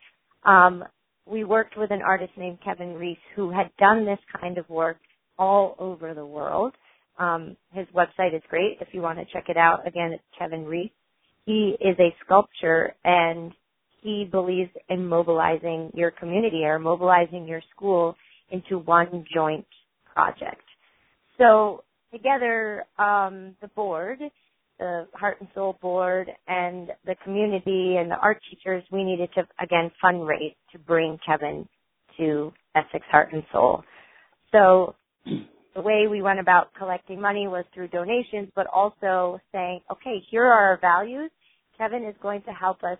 um, 0.45 0.83
we 1.25 1.43
worked 1.43 1.77
with 1.77 1.91
an 1.91 2.01
artist 2.01 2.31
named 2.37 2.59
Kevin 2.63 2.93
Reese 2.93 3.17
who 3.35 3.51
had 3.51 3.69
done 3.79 4.05
this 4.05 4.19
kind 4.39 4.57
of 4.57 4.69
work 4.69 4.97
all 5.37 5.75
over 5.79 6.13
the 6.13 6.25
world. 6.25 6.73
Um, 7.17 7.55
his 7.71 7.87
website 7.95 8.35
is 8.35 8.41
great 8.49 8.77
if 8.81 8.89
you 8.91 9.01
want 9.01 9.19
to 9.19 9.25
check 9.31 9.45
it 9.47 9.57
out. 9.57 9.87
Again, 9.87 10.11
it's 10.11 10.23
Kevin 10.37 10.65
Reese. 10.65 10.91
He 11.45 11.75
is 11.79 11.97
a 11.99 12.15
sculptor 12.25 12.95
and 13.03 13.51
he 14.01 14.27
believes 14.29 14.71
in 14.89 15.05
mobilizing 15.05 15.91
your 15.93 16.11
community 16.11 16.63
or 16.65 16.79
mobilizing 16.79 17.47
your 17.47 17.61
school 17.75 18.15
into 18.49 18.79
one 18.79 19.25
joint 19.33 19.65
project. 20.13 20.61
So 21.37 21.83
together, 22.11 22.85
um, 22.99 23.55
the 23.61 23.69
board, 23.75 24.19
the 24.79 25.07
Heart 25.13 25.37
and 25.39 25.49
Soul 25.53 25.77
board 25.81 26.29
and 26.47 26.89
the 27.05 27.15
community 27.23 27.97
and 27.97 28.09
the 28.11 28.17
art 28.21 28.39
teachers, 28.49 28.83
we 28.91 29.03
needed 29.03 29.29
to 29.35 29.47
again 29.59 29.91
fundraise 30.03 30.55
to 30.71 30.79
bring 30.79 31.17
Kevin 31.25 31.67
to 32.17 32.51
Essex 32.75 33.05
Heart 33.11 33.33
and 33.33 33.43
Soul. 33.51 33.83
So 34.51 34.95
the 35.25 35.81
way 35.81 36.07
we 36.09 36.21
went 36.21 36.39
about 36.39 36.73
collecting 36.77 37.19
money 37.21 37.47
was 37.47 37.65
through 37.73 37.87
donations, 37.87 38.49
but 38.55 38.67
also 38.67 39.39
saying, 39.51 39.81
okay, 39.91 40.21
here 40.29 40.45
are 40.45 40.69
our 40.69 40.79
values. 40.79 41.31
Kevin 41.77 42.03
is 42.05 42.15
going 42.21 42.41
to 42.43 42.51
help 42.51 42.83
us 42.83 42.97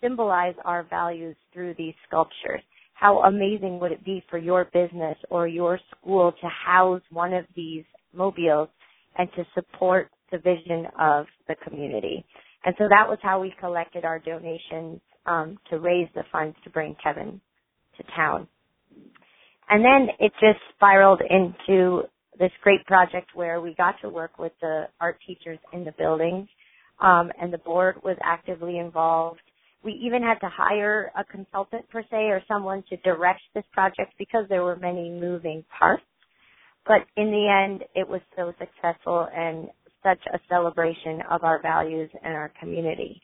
symbolize 0.00 0.54
our 0.64 0.84
values 0.84 1.36
through 1.52 1.74
these 1.76 1.94
sculptures. 2.06 2.62
how 2.98 3.22
amazing 3.22 3.78
would 3.78 3.92
it 3.92 4.04
be 4.04 4.22
for 4.28 4.38
your 4.38 4.64
business 4.72 5.16
or 5.30 5.46
your 5.46 5.78
school 5.90 6.32
to 6.40 6.48
house 6.48 7.02
one 7.12 7.32
of 7.32 7.44
these 7.54 7.84
mobiles 8.12 8.68
and 9.16 9.28
to 9.36 9.44
support 9.54 10.10
the 10.30 10.38
vision 10.38 10.86
of 10.98 11.26
the 11.48 11.54
community. 11.66 12.24
And 12.64 12.74
so 12.78 12.84
that 12.88 13.08
was 13.08 13.18
how 13.22 13.40
we 13.40 13.54
collected 13.60 14.04
our 14.04 14.18
donations 14.18 15.00
um, 15.26 15.58
to 15.70 15.78
raise 15.78 16.08
the 16.14 16.24
funds 16.32 16.56
to 16.64 16.70
bring 16.70 16.96
Kevin 17.02 17.40
to 17.96 18.02
town. 18.16 18.48
And 19.68 19.84
then 19.84 20.08
it 20.18 20.32
just 20.40 20.58
spiraled 20.74 21.20
into 21.28 22.02
this 22.38 22.50
great 22.62 22.84
project 22.86 23.30
where 23.34 23.60
we 23.60 23.74
got 23.74 23.96
to 24.02 24.08
work 24.08 24.38
with 24.38 24.52
the 24.60 24.84
art 25.00 25.18
teachers 25.26 25.58
in 25.72 25.84
the 25.84 25.92
buildings, 25.98 26.48
um, 27.00 27.30
and 27.40 27.52
the 27.52 27.58
board 27.58 27.96
was 28.02 28.16
actively 28.22 28.78
involved. 28.78 29.40
We 29.84 29.92
even 30.04 30.22
had 30.22 30.38
to 30.40 30.48
hire 30.52 31.12
a 31.16 31.24
consultant 31.24 31.88
per 31.90 32.02
se 32.02 32.16
or 32.16 32.42
someone 32.48 32.82
to 32.90 32.96
direct 32.98 33.40
this 33.54 33.64
project 33.72 34.14
because 34.18 34.44
there 34.48 34.64
were 34.64 34.76
many 34.76 35.10
moving 35.10 35.64
parts. 35.78 36.02
But 36.86 37.02
in 37.16 37.30
the 37.30 37.48
end, 37.48 37.84
it 37.94 38.08
was 38.08 38.20
so 38.36 38.52
successful 38.58 39.28
and 39.34 39.68
such 40.02 40.20
a 40.32 40.38
celebration 40.48 41.22
of 41.30 41.44
our 41.44 41.60
values 41.60 42.10
and 42.22 42.34
our 42.34 42.52
community. 42.60 43.20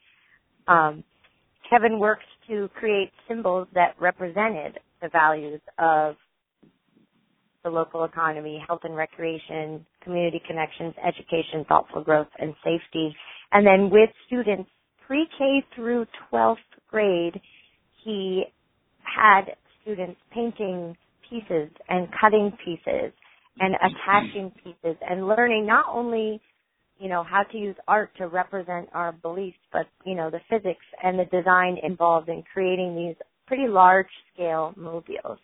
Um, 0.66 1.04
Kevin 1.68 1.98
worked 1.98 2.24
to 2.48 2.68
create 2.74 3.10
symbols 3.28 3.68
that 3.74 3.94
represented 4.00 4.78
the 5.00 5.08
values 5.08 5.60
of 5.78 6.16
the 7.62 7.70
local 7.70 8.04
economy, 8.04 8.62
health 8.66 8.80
and 8.84 8.94
recreation, 8.94 9.84
community 10.02 10.40
connections, 10.46 10.94
education, 11.04 11.64
thoughtful 11.66 12.02
growth, 12.04 12.28
and 12.38 12.54
safety. 12.62 13.14
And 13.52 13.66
then 13.66 13.90
with 13.90 14.10
students 14.26 14.68
pre-K 15.06 15.64
through 15.74 16.06
12th 16.30 16.56
grade, 16.90 17.40
he 18.04 18.44
had 19.02 19.56
students 19.82 20.20
painting 20.32 20.96
pieces 21.28 21.70
and 21.88 22.08
cutting 22.20 22.52
pieces 22.64 23.12
and 23.58 23.74
attaching 23.76 24.52
pieces 24.62 24.96
and 25.08 25.26
learning 25.26 25.66
not 25.66 25.86
only 25.90 26.40
you 27.04 27.10
know 27.10 27.22
how 27.22 27.42
to 27.52 27.58
use 27.58 27.76
art 27.86 28.10
to 28.16 28.26
represent 28.28 28.88
our 28.94 29.12
beliefs 29.12 29.58
but 29.72 29.86
you 30.04 30.14
know 30.14 30.30
the 30.30 30.40
physics 30.48 30.84
and 31.02 31.18
the 31.18 31.26
design 31.26 31.76
involved 31.82 32.28
in 32.28 32.42
creating 32.52 32.96
these 32.96 33.16
pretty 33.46 33.68
large 33.68 34.08
scale 34.32 34.72
mobiles 34.76 35.38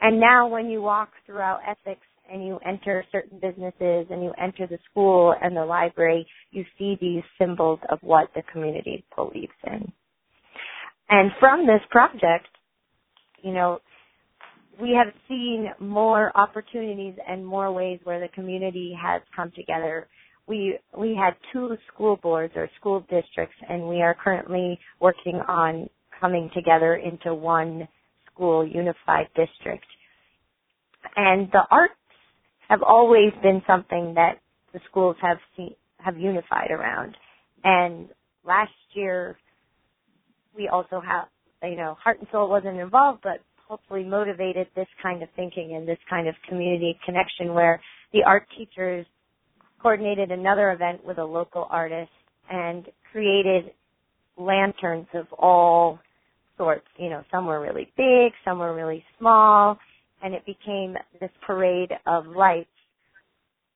and 0.00 0.20
now 0.20 0.46
when 0.46 0.68
you 0.68 0.80
walk 0.80 1.10
throughout 1.26 1.60
Essex 1.66 2.00
and 2.30 2.44
you 2.46 2.58
enter 2.66 3.04
certain 3.10 3.38
businesses 3.40 4.06
and 4.10 4.22
you 4.22 4.32
enter 4.40 4.66
the 4.66 4.78
school 4.90 5.34
and 5.40 5.56
the 5.56 5.64
library, 5.64 6.26
you 6.50 6.64
see 6.78 6.96
these 7.00 7.22
symbols 7.40 7.80
of 7.90 7.98
what 8.02 8.28
the 8.34 8.42
community 8.52 9.04
believes 9.16 9.52
in. 9.66 9.90
And 11.10 11.30
from 11.40 11.66
this 11.66 11.80
project, 11.90 12.48
you 13.42 13.52
know, 13.52 13.80
we 14.80 14.90
have 14.90 15.12
seen 15.26 15.68
more 15.80 16.36
opportunities 16.36 17.14
and 17.26 17.44
more 17.44 17.72
ways 17.72 17.98
where 18.04 18.20
the 18.20 18.28
community 18.28 18.96
has 19.00 19.22
come 19.34 19.50
together. 19.56 20.06
We 20.48 20.78
we 20.96 21.14
had 21.14 21.34
two 21.52 21.76
school 21.92 22.18
boards 22.22 22.54
or 22.56 22.70
school 22.80 23.00
districts 23.00 23.56
and 23.68 23.88
we 23.88 24.00
are 24.02 24.14
currently 24.14 24.78
working 25.00 25.40
on 25.46 25.88
coming 26.20 26.50
together 26.54 26.96
into 26.96 27.34
one 27.34 27.86
school 28.32 28.66
unified 28.66 29.28
district. 29.36 29.84
And 31.16 31.48
the 31.52 31.62
arts 31.70 31.94
have 32.68 32.82
always 32.82 33.32
been 33.42 33.62
something 33.66 34.14
that 34.14 34.38
the 34.72 34.80
schools 34.90 35.16
have 35.22 35.38
seen, 35.56 35.74
have 35.98 36.16
unified 36.16 36.70
around. 36.70 37.16
And 37.64 38.08
last 38.46 38.72
year, 38.94 39.36
we 40.56 40.68
also 40.68 41.00
have, 41.00 41.28
you 41.62 41.76
know, 41.76 41.96
Heart 42.02 42.18
and 42.20 42.28
Soul 42.30 42.48
wasn't 42.48 42.78
involved, 42.78 43.20
but 43.22 43.40
hopefully 43.66 44.04
motivated 44.04 44.66
this 44.74 44.86
kind 45.02 45.22
of 45.22 45.28
thinking 45.36 45.76
and 45.76 45.86
this 45.86 45.98
kind 46.08 46.26
of 46.26 46.34
community 46.48 46.98
connection 47.04 47.54
where 47.54 47.80
the 48.12 48.22
art 48.24 48.46
teachers 48.56 49.06
coordinated 49.82 50.30
another 50.30 50.72
event 50.72 51.04
with 51.04 51.18
a 51.18 51.24
local 51.24 51.66
artist 51.70 52.10
and 52.50 52.86
created 53.12 53.70
lanterns 54.36 55.06
of 55.14 55.26
all 55.32 55.98
sorts. 56.56 56.86
You 56.96 57.10
know, 57.10 57.22
some 57.30 57.46
were 57.46 57.60
really 57.60 57.92
big, 57.96 58.32
some 58.44 58.58
were 58.58 58.74
really 58.74 59.04
small, 59.18 59.78
and 60.22 60.34
it 60.34 60.44
became 60.46 60.96
this 61.20 61.30
parade 61.46 61.90
of 62.06 62.26
lights. 62.26 62.68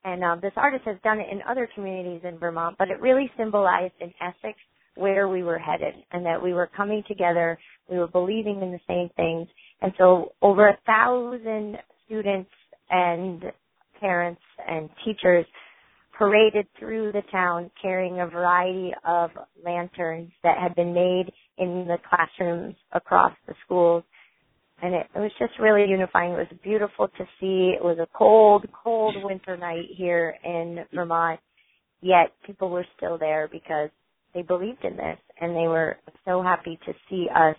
And 0.04 0.24
um, 0.24 0.40
this 0.42 0.52
artist 0.56 0.84
has 0.86 0.96
done 1.04 1.20
it 1.20 1.26
in 1.30 1.40
other 1.48 1.68
communities 1.74 2.22
in 2.24 2.38
Vermont, 2.38 2.76
but 2.78 2.88
it 2.88 3.00
really 3.00 3.30
symbolized 3.36 3.94
in 4.00 4.12
Essex 4.20 4.58
where 4.96 5.28
we 5.28 5.42
were 5.42 5.58
headed 5.58 5.94
and 6.12 6.26
that 6.26 6.42
we 6.42 6.52
were 6.52 6.68
coming 6.76 7.02
together, 7.06 7.58
we 7.90 7.98
were 7.98 8.08
believing 8.08 8.60
in 8.62 8.72
the 8.72 8.80
same 8.86 9.08
things. 9.16 9.48
And 9.80 9.92
so 9.96 10.32
over 10.42 10.68
a 10.68 10.78
thousand 10.86 11.78
students 12.04 12.50
and 12.90 13.44
parents 14.00 14.40
and 14.68 14.90
teachers 15.04 15.46
paraded 16.16 16.66
through 16.78 17.12
the 17.12 17.22
town 17.30 17.70
carrying 17.80 18.20
a 18.20 18.26
variety 18.26 18.92
of 19.04 19.30
lanterns 19.64 20.30
that 20.42 20.58
had 20.58 20.74
been 20.74 20.92
made 20.92 21.32
in 21.58 21.86
the 21.86 21.96
classrooms 22.08 22.74
across 22.92 23.32
the 23.46 23.54
schools. 23.64 24.04
And 24.82 24.94
it, 24.94 25.06
it 25.14 25.18
was 25.18 25.30
just 25.38 25.52
really 25.60 25.88
unifying. 25.88 26.32
It 26.32 26.48
was 26.50 26.58
beautiful 26.62 27.08
to 27.08 27.24
see. 27.40 27.74
It 27.76 27.82
was 27.82 27.98
a 27.98 28.08
cold, 28.16 28.66
cold 28.82 29.14
winter 29.22 29.56
night 29.56 29.86
here 29.96 30.34
in 30.44 30.84
Vermont, 30.92 31.40
yet 32.00 32.32
people 32.46 32.68
were 32.68 32.86
still 32.96 33.16
there 33.16 33.48
because 33.50 33.90
they 34.34 34.42
believed 34.42 34.84
in 34.84 34.96
this 34.96 35.18
and 35.40 35.54
they 35.54 35.68
were 35.68 35.98
so 36.24 36.42
happy 36.42 36.78
to 36.86 36.92
see 37.08 37.28
us 37.34 37.56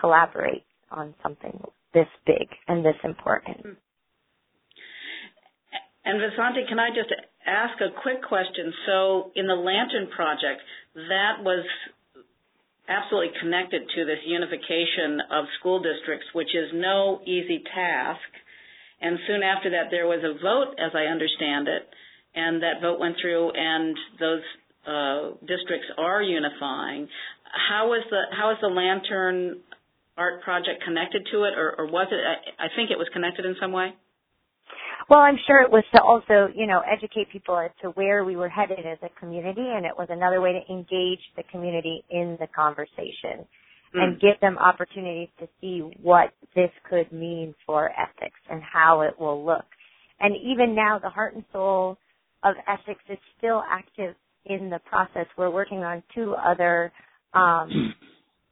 collaborate 0.00 0.64
on 0.90 1.14
something 1.22 1.60
this 1.92 2.06
big 2.26 2.48
and 2.68 2.84
this 2.84 2.96
important. 3.04 3.78
And 6.04 6.20
Vasanthi, 6.20 6.68
can 6.68 6.78
I 6.78 6.90
just 6.90 7.10
ask 7.46 7.80
a 7.80 7.90
quick 8.02 8.22
question? 8.22 8.72
So 8.86 9.32
in 9.34 9.46
the 9.46 9.54
Lantern 9.54 10.08
Project, 10.14 10.60
that 10.94 11.42
was 11.42 11.64
absolutely 12.88 13.32
connected 13.40 13.82
to 13.94 14.04
this 14.04 14.20
unification 14.26 15.20
of 15.32 15.44
school 15.58 15.80
districts, 15.80 16.26
which 16.34 16.54
is 16.54 16.70
no 16.74 17.20
easy 17.24 17.62
task. 17.74 18.28
And 19.00 19.18
soon 19.26 19.42
after 19.42 19.70
that, 19.70 19.88
there 19.90 20.06
was 20.06 20.20
a 20.24 20.36
vote, 20.40 20.76
as 20.78 20.92
I 20.94 21.10
understand 21.10 21.68
it, 21.68 21.88
and 22.34 22.62
that 22.62 22.80
vote 22.80 22.98
went 22.98 23.16
through, 23.20 23.52
and 23.54 23.96
those 24.20 24.44
uh, 24.86 25.22
districts 25.46 25.88
are 25.96 26.22
unifying. 26.22 27.08
How 27.68 27.88
was 27.88 28.04
the 28.10 28.22
how 28.36 28.50
is 28.50 28.58
the 28.60 28.68
Lantern 28.68 29.60
Art 30.16 30.42
Project 30.42 30.82
connected 30.84 31.26
to 31.32 31.44
it, 31.44 31.54
or, 31.56 31.74
or 31.78 31.86
was 31.86 32.08
it? 32.10 32.20
I, 32.20 32.66
I 32.66 32.68
think 32.76 32.90
it 32.90 32.98
was 32.98 33.08
connected 33.12 33.44
in 33.44 33.56
some 33.60 33.72
way. 33.72 33.94
Well, 35.10 35.20
I'm 35.20 35.38
sure 35.46 35.60
it 35.60 35.70
was 35.70 35.84
to 35.94 36.02
also, 36.02 36.52
you 36.54 36.66
know, 36.66 36.80
educate 36.80 37.30
people 37.30 37.58
as 37.58 37.70
to 37.82 37.88
where 37.90 38.24
we 38.24 38.36
were 38.36 38.48
headed 38.48 38.86
as 38.86 38.98
a 39.02 39.20
community, 39.20 39.60
and 39.60 39.84
it 39.84 39.92
was 39.96 40.08
another 40.10 40.40
way 40.40 40.52
to 40.52 40.72
engage 40.72 41.20
the 41.36 41.42
community 41.50 42.02
in 42.10 42.38
the 42.40 42.46
conversation 42.54 43.44
mm. 43.94 44.02
and 44.02 44.20
give 44.20 44.40
them 44.40 44.56
opportunities 44.56 45.28
to 45.38 45.48
see 45.60 45.80
what 46.02 46.32
this 46.54 46.70
could 46.88 47.12
mean 47.12 47.54
for 47.66 47.90
Essex 47.90 48.32
and 48.48 48.62
how 48.62 49.02
it 49.02 49.18
will 49.18 49.44
look. 49.44 49.66
And 50.20 50.34
even 50.36 50.74
now, 50.74 50.98
the 50.98 51.10
heart 51.10 51.34
and 51.34 51.44
soul 51.52 51.98
of 52.42 52.54
Essex 52.66 52.98
is 53.10 53.18
still 53.36 53.62
active 53.70 54.14
in 54.46 54.70
the 54.70 54.78
process. 54.86 55.26
We're 55.36 55.50
working 55.50 55.78
on 55.78 56.02
two 56.14 56.34
other 56.34 56.92
um, 57.34 57.94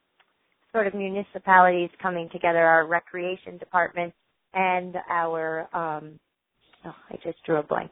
sort 0.72 0.86
of 0.86 0.94
municipalities 0.94 1.90
coming 2.00 2.28
together, 2.30 2.58
our 2.58 2.86
recreation 2.86 3.56
department 3.58 4.12
and 4.54 4.96
our 5.08 5.68
um, 5.74 6.18
oh, 6.86 6.94
I 7.10 7.16
just 7.22 7.42
drew 7.44 7.58
a 7.58 7.62
blank. 7.62 7.90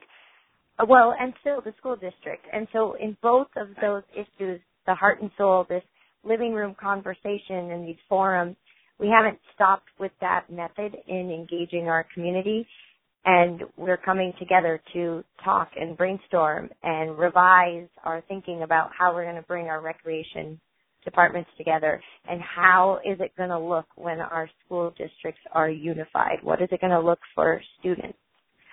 Uh, 0.78 0.86
well, 0.88 1.14
and 1.18 1.32
still 1.40 1.60
the 1.60 1.74
school 1.78 1.96
district. 1.96 2.46
And 2.52 2.66
so 2.72 2.94
in 3.00 3.16
both 3.22 3.48
of 3.56 3.68
those 3.80 4.02
issues, 4.14 4.60
the 4.86 4.94
heart 4.94 5.20
and 5.20 5.30
soul, 5.36 5.66
this 5.68 5.82
living 6.24 6.52
room 6.52 6.74
conversation 6.80 7.70
and 7.70 7.86
these 7.86 7.96
forums, 8.08 8.56
we 8.98 9.08
haven't 9.08 9.38
stopped 9.54 9.88
with 9.98 10.12
that 10.20 10.50
method 10.50 10.96
in 11.08 11.30
engaging 11.30 11.88
our 11.88 12.06
community. 12.14 12.66
And 13.24 13.62
we're 13.76 13.98
coming 13.98 14.32
together 14.38 14.80
to 14.94 15.22
talk 15.44 15.68
and 15.76 15.96
brainstorm 15.96 16.70
and 16.82 17.18
revise 17.18 17.88
our 18.02 18.22
thinking 18.28 18.62
about 18.62 18.90
how 18.98 19.12
we're 19.12 19.24
going 19.24 19.36
to 19.36 19.42
bring 19.42 19.66
our 19.66 19.82
recreation 19.82 20.58
departments 21.04 21.50
together 21.56 22.00
and 22.28 22.40
how 22.40 22.98
is 23.04 23.18
it 23.20 23.32
going 23.36 23.48
to 23.48 23.58
look 23.58 23.86
when 23.96 24.20
our 24.20 24.48
school 24.64 24.90
districts 24.90 25.40
are 25.52 25.68
unified? 25.68 26.38
What 26.42 26.62
is 26.62 26.68
it 26.72 26.80
going 26.80 26.92
to 26.92 27.00
look 27.00 27.20
for 27.34 27.60
students? 27.78 28.18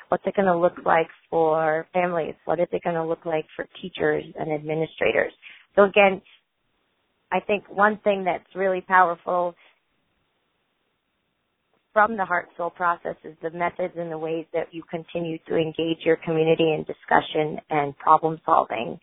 What's 0.09 0.23
it 0.25 0.35
going 0.35 0.47
to 0.47 0.57
look 0.57 0.77
like 0.85 1.07
for 1.29 1.87
families? 1.93 2.35
What 2.45 2.59
is 2.59 2.67
it 2.71 2.83
going 2.83 2.95
to 2.95 3.05
look 3.05 3.25
like 3.25 3.45
for 3.55 3.67
teachers 3.81 4.23
and 4.39 4.51
administrators? 4.53 5.33
So 5.75 5.83
again, 5.83 6.21
I 7.31 7.39
think 7.41 7.65
one 7.69 7.99
thing 8.03 8.23
that's 8.23 8.47
really 8.55 8.81
powerful 8.81 9.53
from 11.91 12.15
the 12.15 12.25
heart 12.25 12.47
soul 12.55 12.69
process 12.69 13.15
is 13.23 13.35
the 13.41 13.49
methods 13.49 13.95
and 13.97 14.11
the 14.11 14.17
ways 14.17 14.45
that 14.53 14.67
you 14.71 14.83
continue 14.89 15.37
to 15.47 15.55
engage 15.55 15.97
your 16.05 16.17
community 16.17 16.73
in 16.73 16.85
discussion 16.85 17.59
and 17.69 17.97
problem 17.97 18.39
solving 18.45 18.99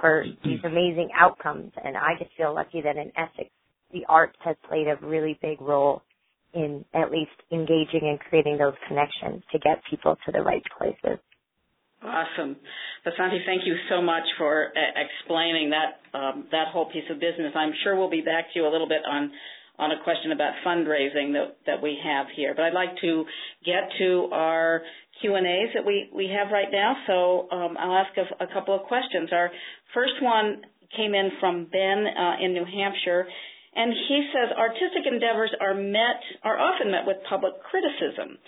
for 0.00 0.24
these 0.44 0.60
amazing 0.64 1.08
outcomes. 1.18 1.72
And 1.82 1.96
I 1.96 2.10
just 2.18 2.30
feel 2.36 2.54
lucky 2.54 2.80
that 2.82 2.96
in 2.96 3.10
Essex, 3.16 3.50
the 3.92 4.04
arts 4.08 4.36
has 4.44 4.56
played 4.68 4.86
a 4.88 4.96
really 5.06 5.38
big 5.40 5.60
role 5.60 6.02
in 6.54 6.84
at 6.94 7.10
least 7.10 7.32
engaging 7.52 8.08
and 8.08 8.18
creating 8.20 8.58
those 8.58 8.74
connections 8.88 9.42
to 9.52 9.58
get 9.58 9.82
people 9.90 10.16
to 10.26 10.32
the 10.32 10.40
right 10.40 10.62
places. 10.78 11.18
Awesome, 12.02 12.56
Vasanthi. 13.06 13.44
Thank 13.46 13.62
you 13.64 13.76
so 13.88 14.02
much 14.02 14.24
for 14.36 14.68
uh, 14.68 15.00
explaining 15.00 15.70
that 15.70 16.18
um, 16.18 16.46
that 16.50 16.68
whole 16.70 16.86
piece 16.92 17.08
of 17.10 17.18
business. 17.18 17.52
I'm 17.54 17.72
sure 17.82 17.96
we'll 17.96 18.10
be 18.10 18.20
back 18.20 18.52
to 18.52 18.58
you 18.58 18.66
a 18.66 18.72
little 18.72 18.88
bit 18.88 19.00
on 19.08 19.30
on 19.78 19.90
a 19.90 20.02
question 20.04 20.30
about 20.30 20.52
fundraising 20.66 21.32
that 21.32 21.56
that 21.66 21.82
we 21.82 21.96
have 22.04 22.26
here, 22.36 22.52
but 22.54 22.62
I'd 22.62 22.74
like 22.74 22.94
to 23.00 23.24
get 23.64 23.88
to 23.98 24.28
our 24.32 24.82
Q 25.20 25.34
and 25.34 25.46
A's 25.46 25.70
that 25.74 25.84
we 25.84 26.10
we 26.14 26.28
have 26.28 26.52
right 26.52 26.68
now. 26.70 26.94
So 27.06 27.48
um, 27.50 27.76
I'll 27.78 27.96
ask 27.96 28.12
a, 28.18 28.44
a, 28.44 28.46
couple 28.52 28.74
of 28.74 28.82
questions. 28.82 29.30
Our 29.32 29.50
first 29.94 30.20
one 30.20 30.62
came 30.96 31.14
in 31.14 31.30
from 31.40 31.66
Ben 31.72 32.04
uh, 32.06 32.44
in 32.44 32.52
New 32.52 32.64
Hampshire, 32.64 33.26
and 33.76 33.92
he 34.08 34.28
says 34.32 34.56
artistic 34.56 35.04
endeavors 35.10 35.50
are 35.60 35.74
met 35.74 36.20
are 36.42 36.58
often 36.58 36.90
met 36.90 37.06
with 37.06 37.16
public 37.28 37.54
criticism. 37.62 38.38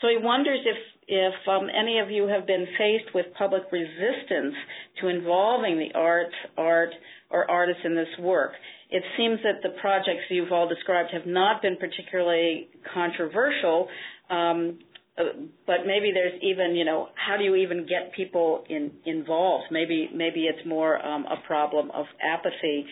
So 0.00 0.08
he 0.08 0.18
wonders 0.18 0.60
if 0.64 0.76
if 1.06 1.34
um, 1.48 1.68
any 1.68 1.98
of 1.98 2.10
you 2.10 2.26
have 2.28 2.46
been 2.46 2.66
faced 2.78 3.14
with 3.14 3.26
public 3.38 3.62
resistance 3.70 4.54
to 5.00 5.08
involving 5.08 5.78
the 5.78 5.96
arts, 5.98 6.34
art, 6.56 6.90
or 7.30 7.50
artists 7.50 7.82
in 7.84 7.94
this 7.94 8.08
work. 8.18 8.52
It 8.90 9.02
seems 9.16 9.38
that 9.42 9.62
the 9.62 9.76
projects 9.80 10.22
you've 10.30 10.52
all 10.52 10.68
described 10.68 11.10
have 11.12 11.26
not 11.26 11.62
been 11.62 11.76
particularly 11.76 12.68
controversial, 12.92 13.88
um, 14.30 14.78
uh, 15.18 15.24
but 15.66 15.86
maybe 15.86 16.10
there's 16.12 16.40
even, 16.42 16.74
you 16.74 16.84
know, 16.84 17.08
how 17.14 17.36
do 17.36 17.44
you 17.44 17.54
even 17.54 17.86
get 17.86 18.12
people 18.16 18.64
in, 18.68 18.90
involved? 19.04 19.64
Maybe 19.70 20.10
maybe 20.12 20.44
it's 20.46 20.66
more 20.66 21.04
um, 21.04 21.24
a 21.26 21.36
problem 21.46 21.90
of 21.92 22.06
apathy. 22.22 22.86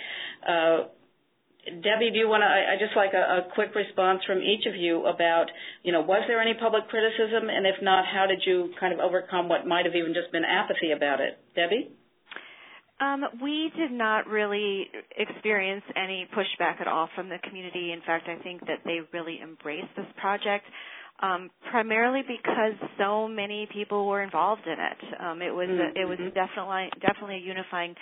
Uh, 0.49 0.79
Debbie, 1.65 2.11
do 2.11 2.19
you 2.19 2.27
want 2.27 2.43
to? 2.43 2.51
I, 2.51 2.75
I 2.75 2.77
just 2.79 2.97
like 2.97 3.15
a, 3.15 3.47
a, 3.47 3.55
quick 3.55 3.75
response 3.75 4.21
from 4.27 4.39
each 4.43 4.67
of 4.67 4.75
you 4.75 5.07
about, 5.07 5.47
you 5.85 5.93
know, 5.93 6.01
was 6.01 6.25
there 6.27 6.43
any 6.43 6.55
public 6.55 6.89
criticism, 6.89 7.49
and 7.49 7.67
if 7.67 7.77
not, 7.81 8.05
how 8.05 8.27
did 8.27 8.43
you 8.45 8.75
kind 8.81 8.93
of 8.93 8.99
overcome 8.99 9.49
what 9.49 9.67
might 9.67 9.87
have 9.87 9.95
even 9.95 10.13
just 10.13 10.33
been 10.33 10.45
apathy 10.45 10.91
about 10.91 11.21
it? 11.21 11.39
Debbie. 11.55 11.95
Um, 12.99 13.25
we 13.41 13.71
did 13.77 13.91
not 13.91 14.27
really 14.27 14.87
experience 15.17 15.83
any 15.97 16.27
pushback 16.35 16.81
at 16.81 16.87
all 16.87 17.09
from 17.15 17.29
the 17.29 17.39
community. 17.49 17.93
In 17.93 18.01
fact, 18.07 18.29
I 18.29 18.41
think 18.43 18.61
that 18.63 18.79
they 18.85 18.99
really 19.13 19.41
embraced 19.43 19.95
this 19.97 20.07
project, 20.21 20.65
um, 21.23 21.51
primarily 21.71 22.23
because 22.23 22.75
so 22.99 23.27
many 23.29 23.69
people 23.73 24.09
were 24.09 24.23
involved 24.23 24.67
in 24.67 24.79
it. 24.79 25.21
Um, 25.21 25.43
it 25.43 25.51
was 25.51 25.69
mm-hmm. 25.69 25.99
a, 25.99 26.03
it 26.03 26.09
was 26.09 26.19
mm-hmm. 26.19 26.35
definitely 26.35 26.91
definitely 27.01 27.37
a 27.37 27.47
unifying 27.47 27.95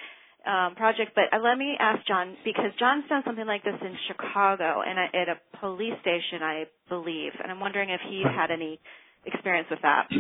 um, 0.46 0.74
project. 0.74 1.12
But 1.14 1.32
uh, 1.32 1.42
let 1.42 1.58
me 1.58 1.74
ask 1.78 2.06
John 2.06 2.36
because 2.44 2.72
John's 2.78 3.04
done 3.08 3.22
something 3.24 3.46
like 3.46 3.64
this 3.64 3.74
in 3.80 3.96
Chicago 4.08 4.82
and 4.86 4.98
at 4.98 5.28
a 5.28 5.58
police 5.60 5.94
station, 6.00 6.42
I 6.42 6.64
believe, 6.88 7.32
and 7.42 7.50
I'm 7.50 7.60
wondering 7.60 7.90
if 7.90 8.00
he's 8.08 8.24
had 8.24 8.50
any 8.50 8.80
experience 9.26 9.68
with 9.70 9.80
that. 9.82 10.08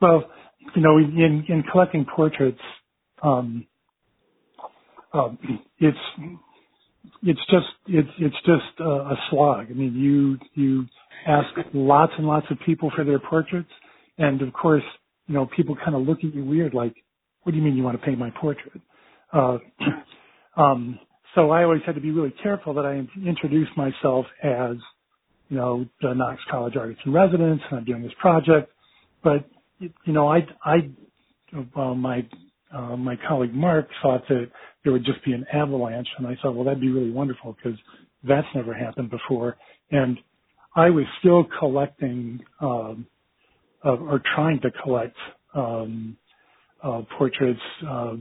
Well, 0.00 0.30
you 0.74 0.80
know, 0.80 0.96
in 0.96 1.44
in 1.46 1.62
collecting 1.70 2.06
portraits, 2.06 2.60
um, 3.22 3.66
um, 5.12 5.38
it's 5.78 5.98
it's 7.22 7.40
just 7.50 7.66
it's 7.86 8.08
it's 8.18 8.36
just 8.46 8.80
a, 8.80 8.88
a 8.88 9.16
slog. 9.28 9.66
I 9.70 9.74
mean, 9.74 9.94
you 9.94 10.38
you 10.54 10.86
ask 11.26 11.48
lots 11.74 12.12
and 12.16 12.26
lots 12.26 12.46
of 12.50 12.58
people 12.64 12.90
for 12.94 13.04
their 13.04 13.18
portraits, 13.18 13.68
and 14.18 14.40
of 14.42 14.52
course, 14.52 14.82
you 15.26 15.34
know, 15.34 15.46
people 15.54 15.76
kind 15.76 15.94
of 15.94 16.02
look 16.02 16.18
at 16.24 16.34
you 16.34 16.44
weird, 16.44 16.72
like, 16.72 16.94
"What 17.42 17.52
do 17.52 17.58
you 17.58 17.64
mean 17.64 17.76
you 17.76 17.82
want 17.82 18.00
to 18.00 18.04
paint 18.04 18.18
my 18.18 18.30
portrait?" 18.40 18.80
Uh, 19.32 19.58
um, 20.60 20.98
so 21.34 21.50
I 21.50 21.64
always 21.64 21.82
had 21.86 21.96
to 21.96 22.00
be 22.00 22.10
really 22.10 22.34
careful 22.42 22.74
that 22.74 22.86
I 22.86 23.06
introduce 23.26 23.68
myself 23.76 24.26
as, 24.42 24.76
you 25.48 25.56
know, 25.56 25.86
the 26.02 26.14
Knox 26.14 26.40
College 26.50 26.76
artist 26.76 27.00
in 27.06 27.12
residence, 27.12 27.62
and 27.70 27.80
I'm 27.80 27.84
doing 27.84 28.02
this 28.02 28.12
project. 28.20 28.72
But 29.24 29.48
you 29.80 30.12
know, 30.12 30.28
I, 30.28 30.46
I, 30.64 30.90
well, 31.76 31.94
my 31.94 32.26
uh, 32.74 32.96
my 32.96 33.16
colleague 33.28 33.54
Mark 33.54 33.88
thought 34.02 34.22
that 34.28 34.50
there 34.84 34.92
would 34.92 35.04
just 35.04 35.24
be 35.24 35.32
an 35.32 35.46
avalanche, 35.52 36.08
and 36.18 36.26
I 36.26 36.36
thought, 36.42 36.54
well, 36.54 36.64
that'd 36.64 36.80
be 36.80 36.90
really 36.90 37.10
wonderful 37.10 37.56
because 37.56 37.78
that's 38.24 38.46
never 38.54 38.74
happened 38.74 39.10
before. 39.10 39.56
And 39.90 40.18
I 40.76 40.90
was 40.90 41.04
still 41.20 41.46
collecting 41.58 42.40
um, 42.60 43.06
uh, 43.84 43.96
or 43.96 44.22
trying 44.34 44.60
to 44.62 44.70
collect 44.82 45.16
um, 45.54 46.16
uh, 46.82 47.02
portraits 47.18 47.60
uh, 47.88 48.14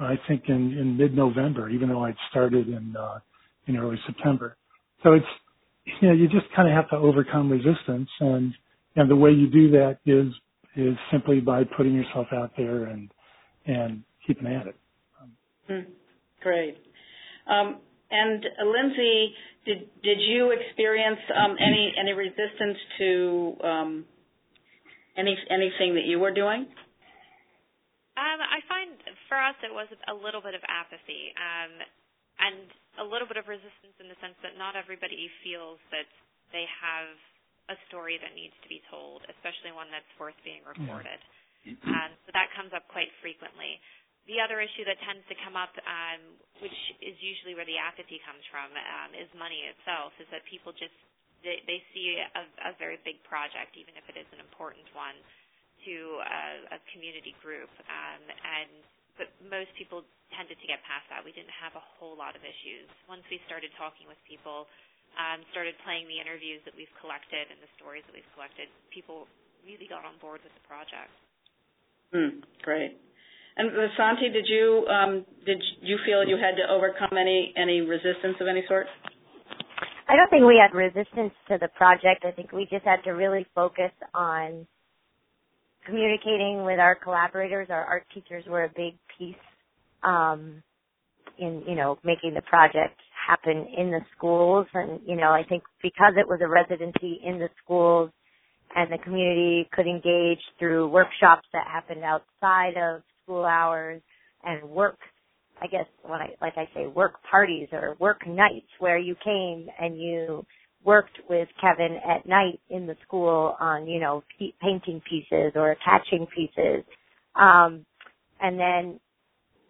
I 0.00 0.18
think 0.28 0.44
in, 0.48 0.76
in 0.78 0.96
mid-November, 0.96 1.68
even 1.70 1.88
though 1.88 2.04
I'd 2.04 2.16
started 2.30 2.68
in, 2.68 2.94
uh, 2.96 3.18
in 3.66 3.76
early 3.76 3.98
September. 4.06 4.56
So 5.02 5.12
it's, 5.14 5.26
you 6.00 6.08
know, 6.08 6.14
you 6.14 6.28
just 6.28 6.46
kind 6.54 6.68
of 6.68 6.74
have 6.74 6.90
to 6.90 6.96
overcome 6.96 7.50
resistance 7.50 8.08
and, 8.20 8.52
and 8.96 9.10
the 9.10 9.16
way 9.16 9.30
you 9.30 9.48
do 9.48 9.70
that 9.72 9.98
is, 10.06 10.32
is 10.76 10.96
simply 11.10 11.40
by 11.40 11.64
putting 11.64 11.94
yourself 11.94 12.26
out 12.32 12.52
there 12.56 12.84
and, 12.84 13.10
and 13.66 14.02
keeping 14.26 14.46
at 14.46 14.66
it. 14.66 14.76
Mm, 15.70 15.86
great. 16.42 16.76
Um, 17.46 17.78
and 18.10 18.44
uh, 18.44 18.64
Lindsay, 18.66 19.34
did 19.64 19.78
did 20.02 20.18
you 20.20 20.52
experience 20.52 21.18
um, 21.34 21.56
any 21.60 21.92
any 21.98 22.12
resistance 22.12 22.78
to 22.98 23.56
um, 23.64 24.04
any 25.16 25.36
anything 25.50 25.94
that 25.94 26.04
you 26.04 26.18
were 26.18 26.32
doing? 26.32 26.66
Um, 28.16 28.40
I 28.40 28.64
find 28.64 28.96
for 29.28 29.36
us 29.36 29.56
it 29.60 29.72
was 29.72 29.88
a 30.08 30.16
little 30.16 30.40
bit 30.40 30.56
of 30.56 30.64
apathy 30.64 31.36
um, 31.36 31.72
and 32.40 32.64
a 33.00 33.06
little 33.06 33.28
bit 33.28 33.36
of 33.36 33.44
resistance 33.44 33.92
in 34.00 34.08
the 34.08 34.16
sense 34.24 34.36
that 34.40 34.56
not 34.56 34.72
everybody 34.72 35.28
feels 35.44 35.76
that 35.92 36.08
they 36.52 36.64
have 36.80 37.12
a 37.68 37.76
story 37.90 38.16
that 38.22 38.32
needs 38.32 38.54
to 38.62 38.68
be 38.72 38.80
told, 38.88 39.20
especially 39.28 39.74
one 39.74 39.90
that's 39.92 40.08
worth 40.16 40.38
being 40.46 40.62
recorded. 40.64 41.18
Um, 41.90 42.10
so 42.24 42.30
that 42.32 42.48
comes 42.54 42.70
up 42.72 42.86
quite 42.88 43.10
frequently. 43.20 43.82
The 44.30 44.38
other 44.42 44.62
issue 44.62 44.86
that 44.86 44.98
tends 45.02 45.22
to 45.30 45.36
come 45.42 45.58
up, 45.58 45.74
um, 45.82 46.20
which 46.62 46.78
is 47.02 47.14
usually 47.18 47.54
where 47.58 47.66
the 47.66 47.78
apathy 47.78 48.22
comes 48.22 48.42
from, 48.50 48.70
um, 48.70 49.10
is 49.18 49.26
money 49.34 49.66
itself. 49.66 50.14
Is 50.22 50.26
that 50.30 50.46
people 50.46 50.70
just 50.74 50.94
they, 51.42 51.62
they 51.66 51.82
see 51.94 52.18
a, 52.18 52.42
a 52.70 52.72
very 52.78 52.98
big 53.06 53.18
project, 53.26 53.74
even 53.78 53.94
if 53.94 54.06
it 54.10 54.16
is 54.18 54.26
an 54.34 54.40
important 54.42 54.86
one, 54.94 55.14
to 55.86 55.96
a, 56.20 56.76
a 56.76 56.78
community 56.92 57.32
group, 57.40 57.70
um, 57.86 58.22
and 58.26 58.70
but 59.16 59.32
most 59.48 59.72
people 59.80 60.04
tended 60.36 60.60
to 60.60 60.66
get 60.68 60.82
past 60.84 61.08
that. 61.08 61.24
We 61.24 61.32
didn't 61.32 61.54
have 61.56 61.72
a 61.72 61.84
whole 61.96 62.18
lot 62.18 62.36
of 62.36 62.42
issues. 62.44 62.84
Once 63.08 63.24
we 63.32 63.40
started 63.48 63.72
talking 63.80 64.04
with 64.04 64.20
people, 64.28 64.68
um, 65.16 65.40
started 65.54 65.72
playing 65.86 66.04
the 66.10 66.20
interviews 66.20 66.60
that 66.68 66.76
we've 66.76 66.92
collected 67.00 67.48
and 67.48 67.56
the 67.64 67.70
stories 67.80 68.04
that 68.04 68.12
we've 68.12 68.32
collected, 68.36 68.68
people 68.92 69.24
really 69.64 69.88
got 69.88 70.04
on 70.04 70.20
board 70.20 70.44
with 70.44 70.52
the 70.52 70.64
project. 70.68 71.08
Mm, 72.12 72.44
great. 72.60 73.00
And 73.56 73.72
Vasanthi, 73.72 74.28
did 74.32 74.44
you 74.46 74.84
um, 74.92 75.24
did 75.48 75.62
you 75.80 75.96
feel 76.04 76.28
you 76.28 76.36
had 76.36 76.60
to 76.60 76.68
overcome 76.68 77.16
any 77.16 77.54
any 77.56 77.80
resistance 77.80 78.36
of 78.40 78.46
any 78.48 78.62
sort? 78.68 78.86
I 80.08 80.14
don't 80.14 80.28
think 80.30 80.44
we 80.44 80.60
had 80.60 80.76
resistance 80.76 81.32
to 81.48 81.58
the 81.58 81.68
project. 81.74 82.24
I 82.24 82.30
think 82.30 82.52
we 82.52 82.68
just 82.70 82.84
had 82.84 83.02
to 83.04 83.10
really 83.10 83.46
focus 83.54 83.90
on 84.14 84.66
communicating 85.86 86.64
with 86.64 86.80
our 86.80 86.96
collaborators, 86.96 87.68
our 87.70 87.84
art 87.84 88.04
teachers 88.14 88.44
were 88.48 88.64
a 88.64 88.70
big 88.76 88.94
piece 89.18 89.36
um, 90.04 90.62
in 91.38 91.62
you 91.68 91.76
know 91.76 91.98
making 92.04 92.34
the 92.34 92.42
project 92.42 92.98
happen 93.28 93.66
in 93.76 93.90
the 93.90 94.00
schools, 94.16 94.66
and 94.74 95.00
you 95.06 95.16
know 95.16 95.30
I 95.32 95.44
think 95.48 95.62
because 95.82 96.14
it 96.16 96.28
was 96.28 96.40
a 96.42 96.48
residency 96.48 97.20
in 97.24 97.38
the 97.38 97.48
schools, 97.64 98.10
and 98.74 98.92
the 98.92 98.98
community 98.98 99.68
could 99.72 99.86
engage 99.86 100.40
through 100.58 100.88
workshops 100.88 101.46
that 101.52 101.66
happened 101.66 102.02
outside 102.04 102.74
of 102.76 103.02
school 103.24 103.44
hours 103.44 104.02
and 104.44 104.62
work 104.70 104.98
I 105.62 105.66
guess 105.68 105.86
when 106.02 106.20
I 106.20 106.28
like 106.42 106.54
I 106.56 106.68
say 106.74 106.86
work 106.88 107.14
parties 107.30 107.68
or 107.72 107.96
work 108.00 108.26
nights 108.26 108.66
where 108.80 108.98
you 108.98 109.16
came 109.24 109.68
and 109.80 109.98
you 109.98 110.44
worked 110.86 111.18
with 111.28 111.48
Kevin 111.60 111.98
at 112.08 112.26
night 112.26 112.60
in 112.70 112.86
the 112.86 112.96
school 113.06 113.56
on, 113.60 113.86
you 113.86 114.00
know, 114.00 114.22
painting 114.62 115.02
pieces 115.08 115.52
or 115.56 115.72
attaching 115.72 116.26
pieces. 116.34 116.84
Um, 117.34 117.84
and 118.40 118.58
then, 118.58 119.00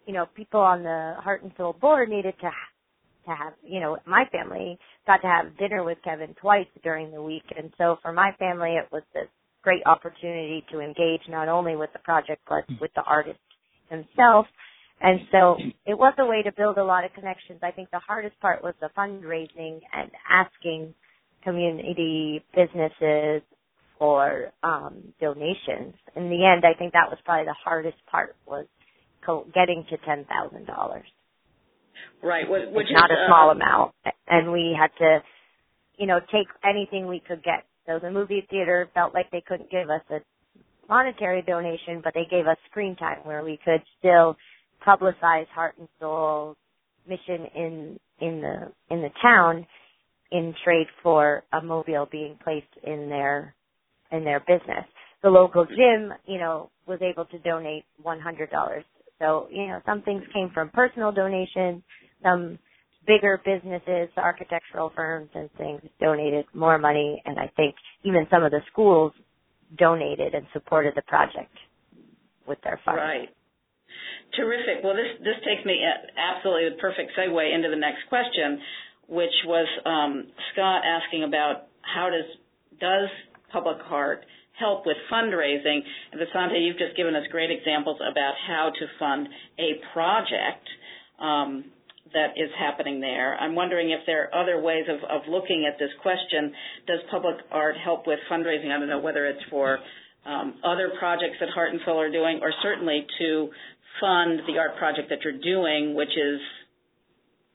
you 0.05 0.13
know, 0.13 0.27
people 0.35 0.61
on 0.61 0.83
the 0.83 1.15
Heart 1.19 1.43
and 1.43 1.51
Soul 1.57 1.75
board 1.79 2.09
needed 2.09 2.35
to 2.41 2.49
to 3.25 3.35
have, 3.35 3.53
you 3.61 3.81
know, 3.81 3.97
my 4.05 4.23
family 4.31 4.79
got 5.05 5.17
to 5.17 5.27
have 5.27 5.57
dinner 5.57 5.83
with 5.83 5.97
Kevin 6.03 6.33
twice 6.39 6.67
during 6.81 7.11
the 7.11 7.21
week. 7.21 7.43
And 7.57 7.73
so 7.77 7.97
for 8.01 8.13
my 8.13 8.31
family, 8.39 8.75
it 8.75 8.87
was 8.89 9.03
this 9.13 9.27
great 9.63 9.83
opportunity 9.85 10.63
to 10.71 10.79
engage 10.79 11.21
not 11.27 11.49
only 11.49 11.75
with 11.75 11.91
the 11.91 11.99
project, 11.99 12.41
but 12.47 12.63
with 12.79 12.91
the 12.95 13.01
artist 13.01 13.39
himself. 13.89 14.45
And 15.01 15.19
so 15.31 15.57
it 15.85 15.97
was 15.97 16.13
a 16.19 16.25
way 16.25 16.41
to 16.41 16.51
build 16.53 16.77
a 16.77 16.83
lot 16.83 17.03
of 17.03 17.13
connections. 17.13 17.59
I 17.61 17.71
think 17.71 17.91
the 17.91 17.99
hardest 17.99 18.39
part 18.39 18.63
was 18.63 18.73
the 18.79 18.89
fundraising 18.97 19.81
and 19.93 20.09
asking 20.31 20.93
community 21.43 22.43
businesses 22.55 23.41
for 23.99 24.51
um, 24.63 25.13
donations. 25.19 25.93
In 26.15 26.29
the 26.29 26.45
end, 26.45 26.63
I 26.65 26.77
think 26.77 26.93
that 26.93 27.09
was 27.09 27.17
probably 27.25 27.45
the 27.45 27.55
hardest 27.63 27.97
part 28.09 28.35
was 28.45 28.65
co- 29.25 29.47
getting 29.53 29.85
to 29.89 29.97
ten 30.05 30.25
thousand 30.25 30.67
dollars. 30.67 31.05
Right, 32.21 32.49
which, 32.49 32.63
which 32.71 32.85
is 32.85 32.91
not 32.93 33.11
a 33.11 33.25
small 33.27 33.49
uh, 33.49 33.53
amount, 33.53 33.93
and 34.27 34.51
we 34.51 34.75
had 34.79 34.89
to 34.99 35.19
you 35.97 36.05
know, 36.05 36.19
take 36.31 36.47
anything 36.63 37.07
we 37.07 37.21
could 37.27 37.43
get. 37.43 37.65
So 37.85 37.99
the 37.99 38.11
movie 38.11 38.45
theater 38.49 38.89
felt 38.93 39.13
like 39.13 39.29
they 39.31 39.43
couldn't 39.45 39.71
give 39.71 39.89
us 39.89 40.01
a 40.09 40.19
monetary 40.87 41.41
donation, 41.41 42.01
but 42.03 42.13
they 42.13 42.25
gave 42.29 42.47
us 42.47 42.57
screen 42.69 42.95
time 42.95 43.19
where 43.23 43.43
we 43.43 43.59
could 43.65 43.81
still 43.99 44.37
publicize 44.85 45.47
Heart 45.47 45.75
and 45.79 45.87
Soul 45.99 46.55
mission 47.07 47.47
in 47.55 47.99
in 48.19 48.41
the 48.41 48.71
in 48.93 49.01
the 49.01 49.09
town 49.21 49.65
in 50.31 50.53
trade 50.63 50.87
for 51.03 51.43
a 51.53 51.61
mobile 51.61 52.07
being 52.11 52.37
placed 52.43 52.65
in 52.83 53.09
their 53.09 53.55
in 54.11 54.23
their 54.23 54.39
business. 54.41 54.85
The 55.23 55.29
local 55.29 55.65
gym, 55.65 56.13
you 56.25 56.39
know, 56.39 56.69
was 56.85 56.99
able 57.01 57.25
to 57.25 57.39
donate 57.39 57.85
one 58.01 58.19
hundred 58.19 58.49
dollars. 58.51 58.83
So, 59.19 59.47
you 59.51 59.67
know, 59.67 59.81
some 59.85 60.03
things 60.03 60.23
came 60.33 60.51
from 60.53 60.69
personal 60.69 61.11
donations, 61.11 61.81
some 62.21 62.59
bigger 63.07 63.41
businesses, 63.43 64.09
architectural 64.17 64.91
firms 64.95 65.29
and 65.33 65.49
things 65.57 65.81
donated 65.99 66.45
more 66.53 66.77
money 66.77 67.21
and 67.25 67.39
I 67.39 67.49
think 67.55 67.73
even 68.03 68.27
some 68.29 68.43
of 68.43 68.51
the 68.51 68.59
schools 68.71 69.13
donated 69.77 70.33
and 70.35 70.45
supported 70.53 70.93
the 70.95 71.01
project 71.03 71.51
with 72.47 72.59
their 72.63 72.79
funds. 72.85 72.99
Right. 72.99 73.29
Terrific. 74.35 74.83
Well, 74.83 74.93
this 74.93 75.17
this 75.23 75.39
takes 75.47 75.65
me 75.65 75.79
absolutely 76.19 76.69
the 76.75 76.79
perfect 76.83 77.11
segue 77.17 77.55
into 77.55 77.69
the 77.69 77.79
next 77.79 78.03
question, 78.09 78.59
which 79.07 79.33
was 79.45 79.67
um, 79.85 80.27
Scott 80.53 80.83
asking 80.85 81.23
about 81.23 81.67
how 81.81 82.09
does 82.09 82.25
does 82.79 83.09
Public 83.51 83.77
Art 83.89 84.25
help 84.59 84.85
with 84.85 84.97
fundraising? 85.11 85.79
And 86.11 86.21
Vasanthi, 86.21 86.65
you've 86.65 86.77
just 86.77 86.95
given 86.97 87.15
us 87.15 87.23
great 87.31 87.51
examples 87.51 87.97
about 87.99 88.33
how 88.47 88.71
to 88.77 88.85
fund 88.99 89.27
a 89.59 89.81
project. 89.93 90.67
Um, 91.19 91.65
that 92.13 92.37
is 92.37 92.49
happening 92.57 93.01
there. 93.01 93.35
I'm 93.35 93.55
wondering 93.55 93.91
if 93.91 93.99
there 94.05 94.29
are 94.29 94.43
other 94.43 94.61
ways 94.61 94.85
of, 94.87 95.03
of 95.09 95.27
looking 95.27 95.67
at 95.67 95.77
this 95.79 95.89
question. 96.01 96.53
Does 96.87 96.99
public 97.11 97.35
art 97.51 97.75
help 97.83 98.07
with 98.07 98.19
fundraising? 98.31 98.71
I 98.71 98.79
don't 98.79 98.87
know 98.87 98.99
whether 98.99 99.25
it's 99.25 99.43
for 99.49 99.79
um, 100.25 100.55
other 100.63 100.91
projects 100.99 101.37
that 101.39 101.49
Heart 101.49 101.71
and 101.73 101.81
Soul 101.85 101.99
are 101.99 102.11
doing, 102.11 102.39
or 102.41 102.51
certainly 102.61 103.05
to 103.19 103.49
fund 103.99 104.41
the 104.47 104.57
art 104.59 104.77
project 104.77 105.09
that 105.09 105.19
you're 105.23 105.39
doing, 105.39 105.95
which 105.95 106.15
is 106.15 106.39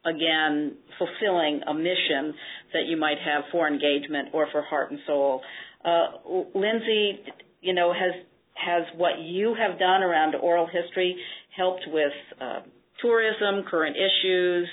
again 0.05 0.76
fulfilling 0.98 1.61
a 1.68 1.74
mission 1.74 2.34
that 2.72 2.86
you 2.86 2.96
might 2.96 3.18
have 3.24 3.44
for 3.53 3.68
engagement 3.68 4.28
or 4.32 4.48
for 4.50 4.62
Heart 4.62 4.90
and 4.90 5.00
Soul. 5.07 5.42
Uh, 5.84 6.07
Lindsay, 6.55 7.20
you 7.61 7.74
know, 7.74 7.92
has 7.92 8.24
has 8.55 8.82
what 8.96 9.18
you 9.18 9.55
have 9.55 9.78
done 9.78 10.03
around 10.03 10.34
oral 10.34 10.66
history 10.66 11.16
helped 11.57 11.84
with 11.88 12.12
uh, 12.40 12.61
tourism, 13.00 13.64
current 13.68 13.96
issues, 13.96 14.68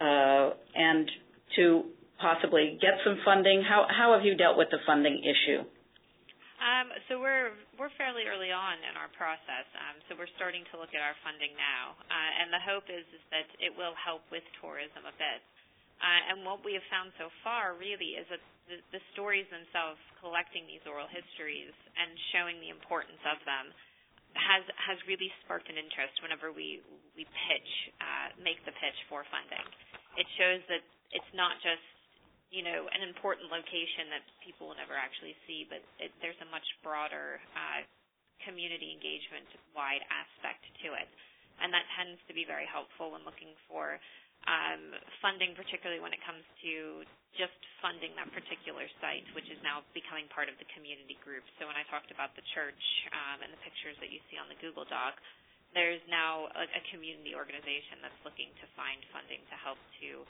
uh, 0.00 0.50
and 0.74 1.10
to 1.56 1.84
possibly 2.20 2.78
get 2.80 2.92
some 3.04 3.18
funding? 3.24 3.62
How 3.68 3.86
how 3.88 4.14
have 4.14 4.24
you 4.24 4.36
dealt 4.36 4.56
with 4.56 4.68
the 4.70 4.78
funding 4.86 5.22
issue? 5.22 5.64
Um, 6.62 6.94
so 7.10 7.18
we're 7.18 7.50
we're 7.74 7.90
fairly 7.98 8.22
early 8.30 8.54
on 8.54 8.78
in 8.86 8.94
our 8.94 9.10
process. 9.18 9.66
Um, 9.74 9.98
so 10.06 10.14
we're 10.14 10.30
starting 10.38 10.62
to 10.70 10.78
look 10.78 10.94
at 10.94 11.02
our 11.02 11.18
funding 11.26 11.50
now, 11.58 11.98
uh, 12.06 12.30
and 12.38 12.54
the 12.54 12.62
hope 12.62 12.86
is 12.86 13.02
is 13.10 13.24
that 13.34 13.50
it 13.58 13.74
will 13.74 13.98
help 13.98 14.22
with 14.30 14.46
tourism 14.62 15.02
a 15.02 15.14
bit. 15.18 15.42
Uh, 15.98 16.30
and 16.30 16.46
what 16.46 16.62
we 16.62 16.78
have 16.78 16.86
found 16.86 17.10
so 17.18 17.34
far 17.42 17.74
really 17.74 18.14
is 18.14 18.26
that 18.30 18.42
the, 18.70 18.78
the 18.94 19.02
stories 19.14 19.46
themselves, 19.50 19.98
collecting 20.22 20.62
these 20.70 20.82
oral 20.86 21.10
histories 21.10 21.74
and 21.98 22.10
showing 22.30 22.58
the 22.62 22.70
importance 22.70 23.22
of 23.26 23.42
them, 23.42 23.74
has 24.38 24.62
has 24.78 24.98
really 25.10 25.34
sparked 25.42 25.66
an 25.66 25.74
interest 25.74 26.14
whenever 26.22 26.54
we 26.54 26.78
we 27.18 27.26
pitch, 27.26 27.70
uh, 27.98 28.38
make 28.38 28.62
the 28.62 28.74
pitch 28.78 28.98
for 29.10 29.26
funding. 29.34 29.66
It 30.14 30.30
shows 30.38 30.62
that 30.70 30.86
it's 31.10 31.32
not 31.34 31.58
just 31.58 31.82
you 32.52 32.60
know, 32.60 32.84
an 32.92 33.00
important 33.00 33.48
location 33.48 34.12
that 34.12 34.22
people 34.44 34.68
will 34.68 34.76
never 34.76 34.92
actually 34.92 35.32
see, 35.48 35.64
but 35.64 35.80
it, 35.96 36.12
there's 36.20 36.38
a 36.44 36.48
much 36.52 36.64
broader 36.84 37.40
uh, 37.56 37.80
community 38.44 38.92
engagement 38.92 39.48
wide 39.72 40.04
aspect 40.12 40.60
to 40.84 40.92
it. 40.92 41.08
And 41.64 41.72
that 41.72 41.88
tends 41.96 42.20
to 42.28 42.36
be 42.36 42.44
very 42.44 42.68
helpful 42.68 43.16
when 43.16 43.24
looking 43.24 43.56
for 43.72 43.96
um, 44.44 44.92
funding, 45.24 45.56
particularly 45.56 46.02
when 46.02 46.12
it 46.12 46.20
comes 46.26 46.42
to 46.66 47.06
just 47.38 47.56
funding 47.80 48.12
that 48.20 48.28
particular 48.36 48.84
site, 49.00 49.24
which 49.32 49.48
is 49.48 49.56
now 49.64 49.80
becoming 49.96 50.28
part 50.28 50.52
of 50.52 50.56
the 50.60 50.68
community 50.76 51.16
group. 51.24 51.46
So 51.56 51.64
when 51.64 51.78
I 51.78 51.86
talked 51.88 52.12
about 52.12 52.36
the 52.36 52.44
church 52.52 52.82
um, 53.16 53.40
and 53.40 53.48
the 53.48 53.62
pictures 53.64 53.96
that 54.04 54.12
you 54.12 54.20
see 54.28 54.36
on 54.36 54.52
the 54.52 54.58
Google 54.60 54.84
Doc, 54.84 55.16
there's 55.72 56.04
now 56.08 56.52
a, 56.52 56.64
a 56.68 56.82
community 56.92 57.32
organization 57.32 58.00
that's 58.04 58.16
looking 58.28 58.52
to 58.60 58.66
find 58.76 59.00
funding 59.08 59.40
to 59.48 59.56
help 59.56 59.80
to 60.04 60.24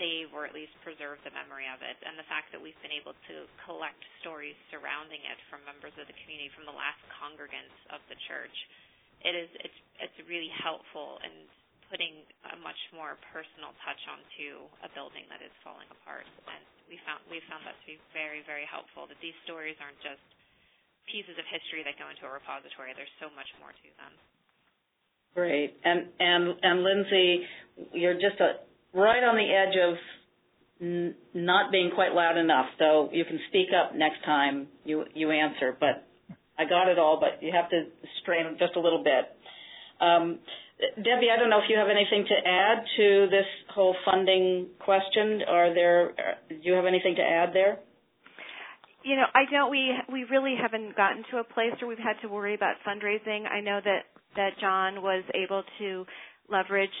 save 0.00 0.32
or 0.32 0.48
at 0.48 0.56
least 0.56 0.72
preserve 0.80 1.20
the 1.28 1.32
memory 1.36 1.68
of 1.68 1.84
it. 1.84 1.96
And 2.04 2.16
the 2.16 2.28
fact 2.28 2.48
that 2.56 2.60
we've 2.60 2.78
been 2.80 2.94
able 2.94 3.12
to 3.12 3.36
collect 3.68 4.00
stories 4.24 4.56
surrounding 4.72 5.20
it 5.28 5.38
from 5.52 5.60
members 5.68 5.92
of 6.00 6.08
the 6.08 6.16
community, 6.24 6.48
from 6.56 6.64
the 6.64 6.74
last 6.74 7.00
congregants 7.20 7.76
of 7.92 8.00
the 8.08 8.16
church, 8.28 8.56
it 9.22 9.34
is 9.34 9.50
it's 9.60 9.80
it's 9.98 10.18
really 10.30 10.50
helpful 10.62 11.18
in 11.26 11.34
putting 11.90 12.22
a 12.52 12.56
much 12.60 12.78
more 12.92 13.16
personal 13.32 13.72
touch 13.82 14.00
onto 14.06 14.68
a 14.84 14.88
building 14.92 15.24
that 15.32 15.40
is 15.40 15.52
falling 15.64 15.88
apart. 15.90 16.28
And 16.48 16.62
we 16.88 16.96
found 17.04 17.20
we 17.28 17.42
found 17.50 17.66
that 17.68 17.76
to 17.76 17.84
be 17.84 18.00
very 18.16 18.40
very 18.48 18.64
helpful. 18.64 19.04
That 19.10 19.20
these 19.20 19.36
stories 19.44 19.76
aren't 19.82 20.00
just 20.00 20.22
pieces 21.10 21.36
of 21.36 21.44
history 21.48 21.82
that 21.84 21.96
go 22.00 22.08
into 22.08 22.28
a 22.28 22.32
repository. 22.32 22.92
There's 22.94 23.12
so 23.18 23.32
much 23.36 23.48
more 23.60 23.72
to 23.72 23.88
them. 24.00 24.12
Great. 25.38 25.76
And 25.84 26.06
and 26.18 26.54
and 26.62 26.82
Lindsay, 26.82 27.42
you're 27.92 28.14
just 28.14 28.40
a, 28.40 28.54
right 28.92 29.22
on 29.22 29.36
the 29.36 29.46
edge 29.46 29.76
of 29.78 29.94
n- 30.82 31.14
not 31.32 31.70
being 31.70 31.92
quite 31.94 32.10
loud 32.12 32.36
enough. 32.36 32.66
So 32.76 33.08
you 33.12 33.24
can 33.24 33.38
speak 33.48 33.68
up 33.70 33.94
next 33.94 34.24
time 34.24 34.66
you 34.84 35.04
you 35.14 35.30
answer. 35.30 35.76
But 35.78 36.08
I 36.58 36.64
got 36.64 36.88
it 36.88 36.98
all. 36.98 37.20
But 37.20 37.40
you 37.40 37.52
have 37.54 37.70
to 37.70 37.84
strain 38.20 38.56
just 38.58 38.74
a 38.74 38.80
little 38.80 39.04
bit. 39.04 39.30
Um, 40.00 40.40
Debbie, 40.96 41.30
I 41.32 41.38
don't 41.38 41.50
know 41.50 41.58
if 41.58 41.70
you 41.70 41.78
have 41.78 41.88
anything 41.88 42.26
to 42.26 42.48
add 42.48 42.78
to 42.96 43.26
this 43.30 43.46
whole 43.72 43.94
funding 44.04 44.66
question. 44.80 45.42
Are 45.46 45.72
there? 45.72 46.14
Do 46.48 46.56
you 46.62 46.72
have 46.72 46.86
anything 46.86 47.14
to 47.14 47.22
add 47.22 47.50
there? 47.54 47.78
You 49.04 49.14
know, 49.14 49.26
I 49.32 49.44
don't. 49.48 49.70
We 49.70 49.94
we 50.12 50.24
really 50.24 50.56
haven't 50.60 50.96
gotten 50.96 51.22
to 51.30 51.38
a 51.38 51.44
place 51.44 51.78
where 51.80 51.88
we've 51.88 52.02
had 52.02 52.18
to 52.22 52.28
worry 52.28 52.56
about 52.56 52.74
fundraising. 52.84 53.46
I 53.46 53.60
know 53.60 53.78
that 53.84 54.17
that 54.38 54.54
John 54.62 55.02
was 55.02 55.26
able 55.34 55.66
to 55.82 56.06
leverage 56.48 56.94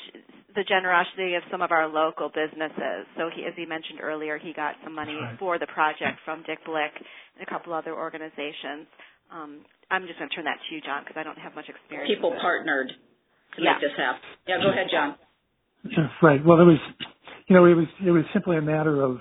the 0.54 0.64
generosity 0.66 1.38
of 1.38 1.42
some 1.50 1.62
of 1.62 1.70
our 1.70 1.88
local 1.88 2.28
businesses. 2.28 3.06
So 3.16 3.30
he, 3.32 3.46
as 3.46 3.54
he 3.56 3.64
mentioned 3.64 4.00
earlier, 4.02 4.36
he 4.36 4.52
got 4.52 4.74
some 4.84 4.94
money 4.94 5.14
right. 5.14 5.38
for 5.38 5.58
the 5.58 5.70
project 5.70 6.18
from 6.26 6.42
Dick 6.44 6.58
Blick 6.66 6.92
and 6.98 7.40
a 7.40 7.48
couple 7.48 7.72
other 7.72 7.94
organizations. 7.94 8.90
Um, 9.32 9.64
I'm 9.90 10.04
just 10.06 10.18
going 10.18 10.28
to 10.28 10.34
turn 10.34 10.44
that 10.44 10.58
to 10.68 10.74
you, 10.74 10.82
John, 10.82 11.04
because 11.06 11.16
I 11.16 11.22
don't 11.22 11.38
have 11.38 11.54
much 11.54 11.70
experience. 11.70 12.10
People 12.12 12.34
partnered 12.42 12.88
to 12.88 13.62
yeah. 13.62 13.78
make 13.78 13.88
this 13.88 13.96
happen. 13.96 14.20
Yeah, 14.46 14.58
go 14.60 14.70
ahead, 14.70 14.88
John. 14.90 15.16
Right. 16.20 16.44
Well, 16.44 16.60
it 16.60 16.64
was, 16.64 16.80
you 17.46 17.56
know, 17.56 17.64
it 17.64 17.74
was 17.74 17.86
it 18.04 18.10
was 18.10 18.24
simply 18.34 18.56
a 18.56 18.62
matter 18.62 19.00
of 19.00 19.18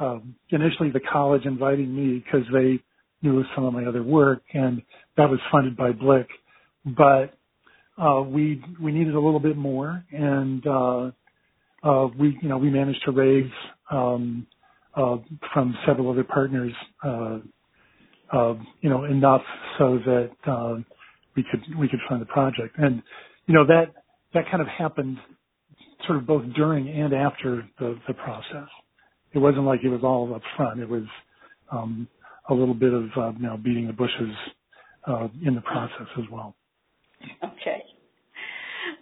um, 0.00 0.34
initially 0.50 0.90
the 0.90 1.00
college 1.00 1.46
inviting 1.46 1.94
me 1.94 2.22
because 2.24 2.46
they 2.52 2.82
knew 3.22 3.38
of 3.38 3.46
some 3.54 3.64
of 3.64 3.72
my 3.72 3.84
other 3.84 4.02
work, 4.02 4.42
and 4.52 4.82
that 5.16 5.30
was 5.30 5.38
funded 5.50 5.76
by 5.76 5.92
Blick. 5.92 6.26
But 6.84 7.38
uh, 7.98 8.22
we 8.22 8.62
we 8.82 8.92
needed 8.92 9.14
a 9.14 9.20
little 9.20 9.40
bit 9.40 9.56
more, 9.56 10.04
and 10.12 10.66
uh, 10.66 11.10
uh, 11.84 12.08
we 12.18 12.38
you 12.42 12.48
know 12.48 12.58
we 12.58 12.70
managed 12.70 13.02
to 13.06 13.12
raise 13.12 13.50
um, 13.90 14.46
uh, 14.96 15.16
from 15.54 15.76
several 15.86 16.10
other 16.10 16.24
partners, 16.24 16.72
uh, 17.04 17.38
uh, 18.32 18.54
you 18.82 18.90
know, 18.90 19.04
enough 19.04 19.42
so 19.78 19.98
that 20.06 20.30
uh, 20.46 20.76
we 21.36 21.44
could 21.50 21.62
we 21.78 21.88
could 21.88 22.00
fund 22.08 22.22
the 22.22 22.26
project, 22.26 22.76
and 22.78 23.02
you 23.46 23.54
know 23.54 23.66
that 23.66 23.92
that 24.34 24.44
kind 24.50 24.62
of 24.62 24.68
happened 24.68 25.18
sort 26.06 26.18
of 26.18 26.26
both 26.26 26.44
during 26.54 26.88
and 26.88 27.14
after 27.14 27.68
the 27.80 27.98
the 28.08 28.14
process. 28.14 28.68
It 29.34 29.38
wasn't 29.40 29.64
like 29.64 29.80
it 29.84 29.90
was 29.90 30.02
all 30.04 30.34
up 30.34 30.42
front. 30.56 30.80
It 30.80 30.88
was 30.88 31.04
um, 31.72 32.08
a 32.50 32.54
little 32.54 32.74
bit 32.74 32.92
of 32.94 33.04
uh, 33.16 33.32
you 33.38 33.46
know 33.46 33.58
beating 33.58 33.88
the 33.88 33.94
bushes 33.94 34.34
uh, 35.08 35.28
in 35.46 35.54
the 35.54 35.62
process 35.62 36.08
as 36.18 36.24
well. 36.32 36.56
Okay. 37.44 37.82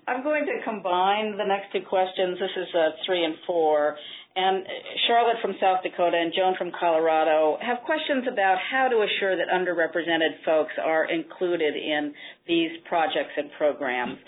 I'm 0.06 0.22
going 0.22 0.44
to 0.44 0.62
combine 0.64 1.36
the 1.38 1.44
next 1.44 1.72
two 1.72 1.80
questions. 1.88 2.38
This 2.38 2.50
is 2.56 2.68
uh, 2.74 2.90
three 3.06 3.24
and 3.24 3.34
four. 3.46 3.96
And 4.36 4.64
Charlotte 5.08 5.36
from 5.42 5.54
South 5.60 5.82
Dakota 5.82 6.16
and 6.16 6.32
Joan 6.36 6.54
from 6.56 6.70
Colorado 6.78 7.58
have 7.60 7.78
questions 7.84 8.24
about 8.30 8.58
how 8.70 8.88
to 8.88 9.02
assure 9.02 9.36
that 9.36 9.48
underrepresented 9.48 10.44
folks 10.44 10.72
are 10.82 11.10
included 11.10 11.74
in 11.74 12.14
these 12.46 12.70
projects 12.88 13.34
and 13.36 13.50
programs. 13.58 14.18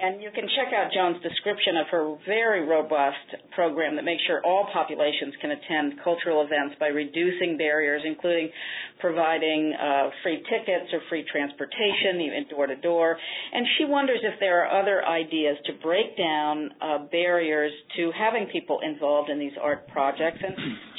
And 0.00 0.20
you 0.20 0.30
can 0.34 0.44
check 0.56 0.74
out 0.74 0.90
Joan's 0.92 1.22
description 1.22 1.76
of 1.76 1.86
her 1.90 2.16
very 2.26 2.66
robust 2.66 3.54
program 3.54 3.94
that 3.96 4.04
makes 4.04 4.22
sure 4.26 4.42
all 4.44 4.66
populations 4.72 5.34
can 5.40 5.52
attend 5.52 6.00
cultural 6.02 6.42
events 6.42 6.74
by 6.80 6.88
reducing 6.88 7.56
barriers, 7.56 8.02
including 8.04 8.50
providing 8.98 9.74
uh, 9.78 10.10
free 10.22 10.42
tickets 10.50 10.90
or 10.92 11.00
free 11.08 11.24
transportation, 11.30 12.20
even 12.20 12.46
door 12.50 12.66
to 12.66 12.76
door. 12.76 13.16
And 13.52 13.66
she 13.78 13.84
wonders 13.84 14.18
if 14.22 14.40
there 14.40 14.66
are 14.66 14.80
other 14.80 15.04
ideas 15.06 15.56
to 15.66 15.72
break 15.82 16.16
down 16.18 16.70
uh, 16.80 17.06
barriers 17.10 17.72
to 17.96 18.10
having 18.18 18.46
people 18.50 18.80
involved 18.82 19.30
in 19.30 19.38
these 19.38 19.54
art 19.60 19.86
projects. 19.88 20.38
And 20.42 20.54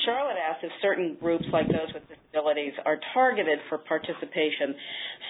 Charlotte 0.05 0.37
asked 0.39 0.63
if 0.63 0.71
certain 0.81 1.17
groups 1.19 1.45
like 1.51 1.67
those 1.67 1.93
with 1.93 2.03
disabilities 2.33 2.73
are 2.85 2.99
targeted 3.13 3.59
for 3.69 3.77
participation. 3.77 4.75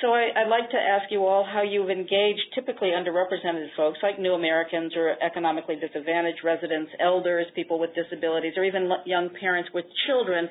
So 0.01 0.13
I, 0.13 0.43
would 0.43 0.49
like 0.49 0.69
to 0.71 0.77
ask 0.77 1.11
you 1.11 1.25
all 1.25 1.45
how 1.45 1.61
you've 1.61 1.89
engaged 1.89 2.41
typically 2.55 2.89
underrepresented 2.89 3.67
folks 3.75 3.99
like 4.01 4.19
new 4.19 4.33
Americans 4.33 4.93
or 4.95 5.15
economically 5.21 5.75
disadvantaged 5.75 6.39
residents, 6.43 6.91
elders, 6.99 7.45
people 7.55 7.79
with 7.79 7.91
disabilities, 7.95 8.53
or 8.57 8.63
even 8.63 8.89
young 9.05 9.29
parents 9.39 9.69
with 9.73 9.85
children. 10.07 10.47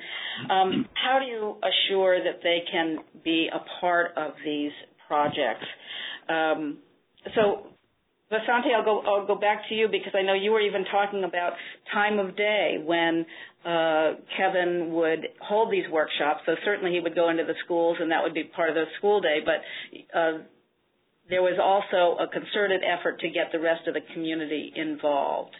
Um, 0.49 0.87
how 0.93 1.19
do 1.19 1.25
you 1.25 1.55
assure 1.63 2.23
that 2.23 2.41
they 2.43 2.59
can 2.71 2.97
be 3.23 3.49
a 3.53 3.59
part 3.79 4.11
of 4.15 4.33
these 4.45 4.71
projects? 5.07 5.65
Um, 6.29 6.77
so 7.35 7.72
Vasanthi, 8.33 8.73
I'll 8.75 8.83
go, 8.83 9.01
I'll 9.01 9.27
go 9.27 9.35
back 9.35 9.61
to 9.69 9.75
you 9.75 9.87
because 9.87 10.13
I 10.17 10.23
know 10.23 10.33
you 10.33 10.51
were 10.51 10.61
even 10.61 10.85
talking 10.91 11.23
about 11.23 11.53
time 11.93 12.17
of 12.17 12.35
day 12.35 12.77
when 12.83 13.25
uh, 13.63 14.13
Kevin 14.35 14.91
would 14.93 15.27
hold 15.41 15.71
these 15.71 15.85
workshops. 15.91 16.41
So 16.45 16.53
certainly 16.65 16.91
he 16.91 16.99
would 16.99 17.15
go 17.15 17.29
into 17.29 17.43
the 17.43 17.53
schools 17.63 17.97
and 17.99 18.11
that 18.11 18.23
would 18.23 18.33
be 18.33 18.45
part 18.45 18.69
of 18.69 18.75
the 18.75 18.85
school 18.97 19.21
day. 19.21 19.39
But 19.45 20.17
uh, 20.17 20.37
there 21.29 21.41
was 21.41 21.59
also 21.61 22.21
a 22.21 22.27
concerted 22.27 22.81
effort 22.83 23.19
to 23.19 23.29
get 23.29 23.51
the 23.51 23.59
rest 23.59 23.87
of 23.87 23.93
the 23.93 24.01
community 24.13 24.73
involved. 24.75 25.55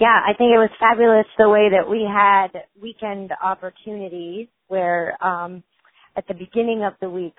Yeah, 0.00 0.18
I 0.26 0.32
think 0.36 0.50
it 0.54 0.58
was 0.58 0.70
fabulous 0.80 1.26
the 1.38 1.48
way 1.48 1.68
that 1.70 1.88
we 1.88 2.02
had 2.02 2.48
weekend 2.80 3.30
opportunities 3.42 4.48
where 4.66 5.22
um, 5.24 5.62
at 6.16 6.26
the 6.26 6.34
beginning 6.34 6.82
of 6.84 6.94
the 7.00 7.08
week 7.08 7.34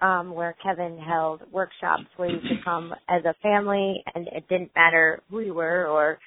um, 0.00 0.34
where 0.34 0.54
Kevin 0.62 0.98
held 0.98 1.42
workshops 1.50 2.04
where 2.16 2.30
you 2.30 2.38
could 2.40 2.64
come 2.64 2.92
as 3.08 3.24
a 3.24 3.34
family 3.42 4.02
and 4.14 4.26
it 4.28 4.46
didn't 4.48 4.70
matter 4.74 5.22
who 5.30 5.40
you 5.40 5.54
were 5.54 5.86
or, 5.86 6.18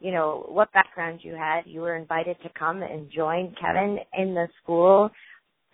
you 0.00 0.10
know, 0.10 0.46
what 0.48 0.72
background 0.72 1.20
you 1.22 1.34
had. 1.34 1.62
You 1.64 1.82
were 1.82 1.96
invited 1.96 2.36
to 2.42 2.48
come 2.58 2.82
and 2.82 3.10
join 3.14 3.54
Kevin 3.60 3.98
in 4.18 4.34
the 4.34 4.48
school. 4.62 5.10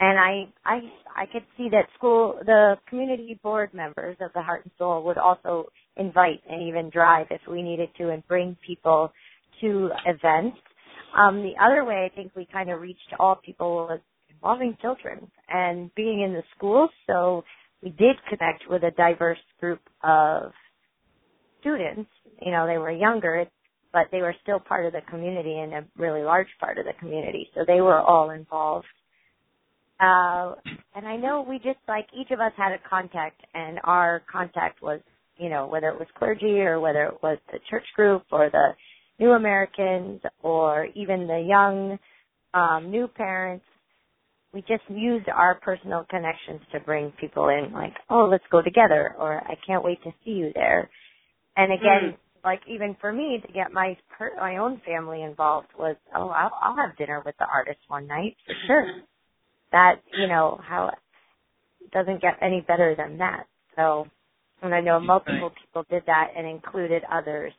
And 0.01 0.19
I, 0.19 0.53
I, 0.65 0.79
I 1.23 1.27
could 1.27 1.45
see 1.57 1.69
that 1.71 1.87
school, 1.97 2.39
the 2.45 2.77
community 2.89 3.39
board 3.43 3.75
members 3.75 4.17
of 4.21 4.31
the 4.35 4.43
Heart 4.43 4.65
and 4.65 4.73
Soul 4.79 5.03
would 5.05 5.19
also 5.19 5.71
invite 5.97 6.41
and 6.49 6.63
even 6.63 6.91
drive 6.91 7.27
if 7.31 7.41
we 7.51 7.63
needed 7.63 7.89
to 7.99 8.11
and 8.11 8.27
bring 8.29 8.57
people 8.65 9.13
to 9.61 9.91
events. 10.07 10.57
Um, 11.19 11.43
the 11.43 11.55
other 11.61 11.85
way 11.85 12.09
I 12.09 12.15
think 12.15 12.33
we 12.37 12.47
kind 12.53 12.71
of 12.71 12.81
reached 12.81 13.01
all 13.19 13.41
people 13.45 13.89
was 13.89 14.01
involving 14.39 14.77
children 14.81 15.31
and 15.49 15.95
being 15.95 16.23
in 16.23 16.33
the 16.33 16.43
schools. 16.57 16.91
So 17.07 17.45
we 17.83 17.91
did 17.91 18.17
connect 18.29 18.65
with 18.69 18.83
a 18.83 18.91
diverse 18.93 19.39
group 19.61 19.81
of 20.03 20.53
students. 21.61 22.11
You 22.41 22.53
know, 22.53 22.67
they 22.67 22.79
were 22.79 22.91
younger, 22.91 23.45
but 23.93 24.07
they 24.13 24.21
were 24.21 24.35
still 24.43 24.61
part 24.61 24.87
of 24.87 24.93
the 24.93 25.01
community 25.11 25.59
and 25.59 25.73
a 25.75 25.85
really 25.97 26.23
large 26.23 26.49
part 26.61 26.79
of 26.79 26.85
the 26.85 26.93
community. 26.99 27.49
So 27.55 27.65
they 27.67 27.81
were 27.81 28.01
all 28.01 28.31
involved. 28.31 28.87
Uh, 30.01 30.55
and 30.95 31.07
I 31.07 31.17
know 31.17 31.45
we 31.49 31.57
just 31.57 31.81
like 31.89 32.07
each 32.19 32.31
of 32.31 32.39
us 32.39 32.53
had 32.57 32.73
a 32.73 32.89
contact 32.89 33.41
and 33.55 33.81
our 33.83 34.23
contact 34.31 34.81
was, 34.81 35.01
you 35.37 35.49
know, 35.49 35.67
whether 35.67 35.89
it 35.89 35.99
was 35.99 36.07
clergy 36.17 36.61
or 36.61 36.79
whether 36.79 37.05
it 37.07 37.23
was 37.23 37.39
the 37.53 37.59
church 37.69 37.87
group 37.97 38.23
or 38.31 38.49
the 38.51 38.69
new 39.19 39.33
Americans 39.33 40.21
or 40.43 40.87
even 40.95 41.27
the 41.27 41.45
young, 41.49 41.99
um, 42.55 42.91
new 42.91 43.09
parents 43.09 43.65
we 44.53 44.61
just 44.63 44.83
used 44.89 45.29
our 45.29 45.57
personal 45.61 46.07
connections 46.09 46.61
to 46.73 46.81
bring 46.81 47.13
people 47.21 47.49
in 47.49 47.73
like 47.73 47.95
oh 48.11 48.29
let's 48.31 48.45
go 48.51 48.63
together 48.63 49.15
or 49.19 49.39
i 49.47 49.55
can't 49.67 49.85
wait 49.85 50.03
to 50.03 50.11
see 50.25 50.33
you 50.33 50.51
there. 50.55 50.89
And 51.57 51.73
again 51.73 52.13
mm. 52.13 52.17
like 52.45 52.61
even 52.69 52.97
for 53.01 53.13
me 53.13 53.43
to 53.45 53.53
get 53.53 53.73
my 53.73 53.97
per- 54.17 54.37
my 54.37 54.57
own 54.57 54.81
family 54.87 55.23
involved 55.23 55.69
was 55.79 55.97
oh 56.15 56.29
I'll, 56.29 56.53
I'll 56.63 56.77
have 56.77 56.97
dinner 56.97 57.23
with 57.25 57.35
the 57.39 57.47
artist 57.53 57.81
one 57.89 58.07
night 58.07 58.37
for 58.47 58.55
sure. 58.67 58.87
That 59.73 59.97
you 60.19 60.29
know 60.29 60.61
how 60.67 60.93
doesn't 61.93 62.23
get 62.23 62.39
any 62.41 62.65
better 62.67 62.95
than 62.97 63.19
that. 63.19 63.45
So 63.77 64.07
and 64.63 64.75
i 64.75 64.81
know 64.81 64.99
multiple 64.99 65.53
people 65.65 65.85
did 65.91 66.03
that 66.07 66.29
and 66.37 66.47
included 66.47 67.03
others 67.13 67.53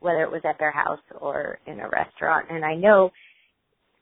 whether 0.00 0.22
it 0.22 0.30
was 0.30 0.42
at 0.44 0.58
their 0.58 0.70
house 0.70 1.00
or 1.18 1.58
in 1.66 1.80
a 1.80 1.88
restaurant. 1.88 2.46
And 2.50 2.64
i 2.64 2.74
know 2.74 3.10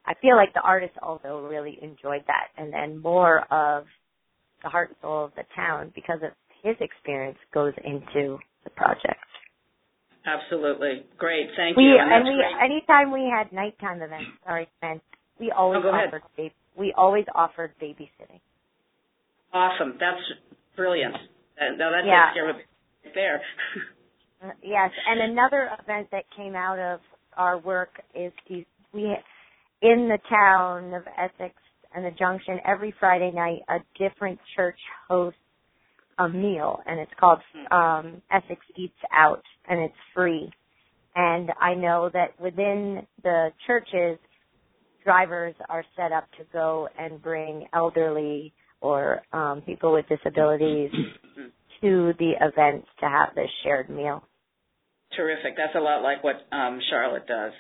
I 0.07 0.15
feel 0.21 0.37
like 0.37 0.53
the 0.55 0.61
artist 0.61 0.95
also 1.01 1.47
really 1.49 1.79
enjoyed 1.81 2.25
that, 2.27 2.49
and 2.57 2.73
then 2.73 2.99
more 2.99 3.41
of 3.53 3.85
the 4.63 4.69
heart 4.69 4.91
and 4.91 4.97
soul 5.01 5.25
of 5.27 5.35
the 5.37 5.45
town 5.55 5.93
because 5.95 6.19
of 6.23 6.33
his 6.63 6.77
experience 6.81 7.39
goes 7.53 7.73
into 7.85 8.39
the 8.65 8.71
project. 8.71 9.21
Absolutely, 10.25 11.05
great, 11.19 11.49
thank 11.57 11.77
we, 11.77 11.85
you. 11.85 11.97
And, 12.01 12.13
and 12.13 12.25
we, 12.25 12.35
great. 12.35 12.71
anytime 12.71 13.11
we 13.11 13.31
had 13.31 13.53
nighttime 13.53 14.03
events, 14.03 14.31
sorry, 14.45 14.69
events, 14.81 15.05
we 15.41 15.51
always 15.51 15.83
oh, 15.85 15.89
offered 15.89 16.23
baby, 16.37 16.55
we 16.77 16.95
always 16.97 17.25
offered 17.35 17.73
babysitting. 17.83 18.41
Awesome, 19.53 19.95
that's 19.99 20.23
brilliant. 20.77 21.15
Now 21.79 21.91
that's 21.91 22.07
yeah. 22.07 22.31
there. 23.15 23.41
Uh, 24.43 24.51
yes, 24.61 24.91
and 25.09 25.31
another 25.31 25.71
event 25.81 26.09
that 26.11 26.25
came 26.37 26.57
out 26.57 26.77
of 26.77 26.99
our 27.37 27.59
work 27.59 27.91
is 28.13 28.33
these 28.51 28.65
we 28.93 29.15
in 29.83 30.09
the 30.09 30.19
town 30.31 30.95
of 30.95 31.03
Essex 31.19 31.55
and 31.95 32.05
the 32.05 32.11
Junction 32.13 32.59
every 32.67 32.95
Friday 32.99 33.33
night 33.35 33.61
a 33.69 33.79
different 33.99 34.39
church 34.57 34.79
hosts 35.09 35.39
a 36.19 36.29
meal 36.29 36.81
and 36.87 37.01
it's 37.01 37.11
called 37.19 37.41
um 37.71 38.23
Essex 38.31 38.61
Eats 38.77 38.95
Out 39.13 39.43
and 39.69 39.81
it's 39.81 39.95
free. 40.15 40.51
And 41.15 41.51
I 41.61 41.75
know 41.75 42.11
that 42.13 42.41
within 42.41 43.07
the 43.23 43.49
churches 43.67 44.19
drivers 45.05 45.55
are 45.69 45.85
set 45.97 46.13
up 46.13 46.25
to 46.39 46.45
go 46.53 46.89
and 46.99 47.21
bring 47.21 47.67
elderly 47.75 48.53
or 48.81 49.23
um 49.33 49.63
people 49.67 49.93
with 49.93 50.07
disabilities 50.09 50.91
to 51.81 52.13
the 52.19 52.33
events 52.41 52.87
to 53.01 53.07
have 53.07 53.35
this 53.35 53.51
shared 53.65 53.91
meal. 53.91 54.23
Terrific. 55.17 55.57
That's 55.57 55.75
a 55.75 55.81
lot 55.81 56.03
like 56.03 56.23
what 56.23 56.37
um 56.53 56.79
Charlotte 56.89 57.27
does. 57.27 57.53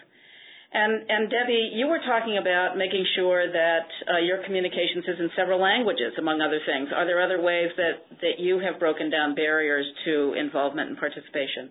And, 0.74 1.04
and 1.08 1.28
Debbie, 1.28 1.70
you 1.74 1.86
were 1.86 2.00
talking 2.00 2.38
about 2.40 2.78
making 2.78 3.04
sure 3.14 3.50
that 3.50 3.88
uh, 4.08 4.18
your 4.24 4.42
communications 4.44 5.04
is 5.06 5.20
in 5.20 5.28
several 5.36 5.60
languages, 5.60 6.14
among 6.18 6.40
other 6.40 6.60
things. 6.64 6.88
Are 6.94 7.04
there 7.04 7.20
other 7.20 7.42
ways 7.42 7.68
that, 7.76 8.08
that 8.22 8.40
you 8.40 8.58
have 8.58 8.80
broken 8.80 9.10
down 9.10 9.34
barriers 9.34 9.84
to 10.06 10.32
involvement 10.32 10.88
and 10.88 10.98
participation? 10.98 11.70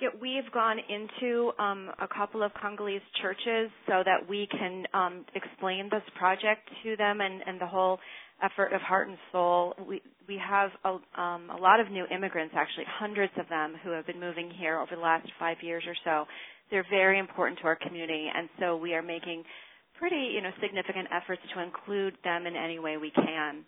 Yeah, 0.00 0.08
we've 0.20 0.50
gone 0.52 0.76
into 0.88 1.52
um, 1.58 1.90
a 2.00 2.06
couple 2.06 2.42
of 2.42 2.52
Congolese 2.60 3.00
churches 3.22 3.70
so 3.88 4.02
that 4.04 4.28
we 4.28 4.46
can 4.52 4.84
um, 4.92 5.24
explain 5.34 5.88
this 5.90 6.02
project 6.16 6.68
to 6.84 6.96
them 6.96 7.20
and, 7.20 7.42
and 7.46 7.60
the 7.60 7.66
whole 7.66 7.98
effort 8.42 8.72
of 8.74 8.80
Heart 8.82 9.08
and 9.08 9.18
Soul. 9.32 9.74
We 9.88 10.02
we 10.28 10.38
have 10.44 10.70
a, 10.84 11.20
um, 11.20 11.50
a 11.50 11.56
lot 11.56 11.78
of 11.78 11.90
new 11.90 12.04
immigrants, 12.14 12.52
actually 12.56 12.84
hundreds 12.98 13.32
of 13.38 13.48
them, 13.48 13.76
who 13.84 13.90
have 13.90 14.06
been 14.06 14.18
moving 14.18 14.50
here 14.50 14.78
over 14.78 14.96
the 14.96 15.00
last 15.00 15.28
five 15.38 15.58
years 15.62 15.84
or 15.86 15.94
so. 16.04 16.26
They're 16.70 16.86
very 16.90 17.18
important 17.18 17.58
to 17.60 17.64
our 17.66 17.76
community, 17.76 18.28
and 18.34 18.48
so 18.58 18.76
we 18.76 18.94
are 18.94 19.02
making 19.02 19.44
pretty, 19.98 20.32
you 20.34 20.42
know, 20.42 20.50
significant 20.60 21.08
efforts 21.12 21.40
to 21.54 21.62
include 21.62 22.14
them 22.24 22.46
in 22.46 22.56
any 22.56 22.78
way 22.78 22.96
we 22.96 23.10
can. 23.10 23.64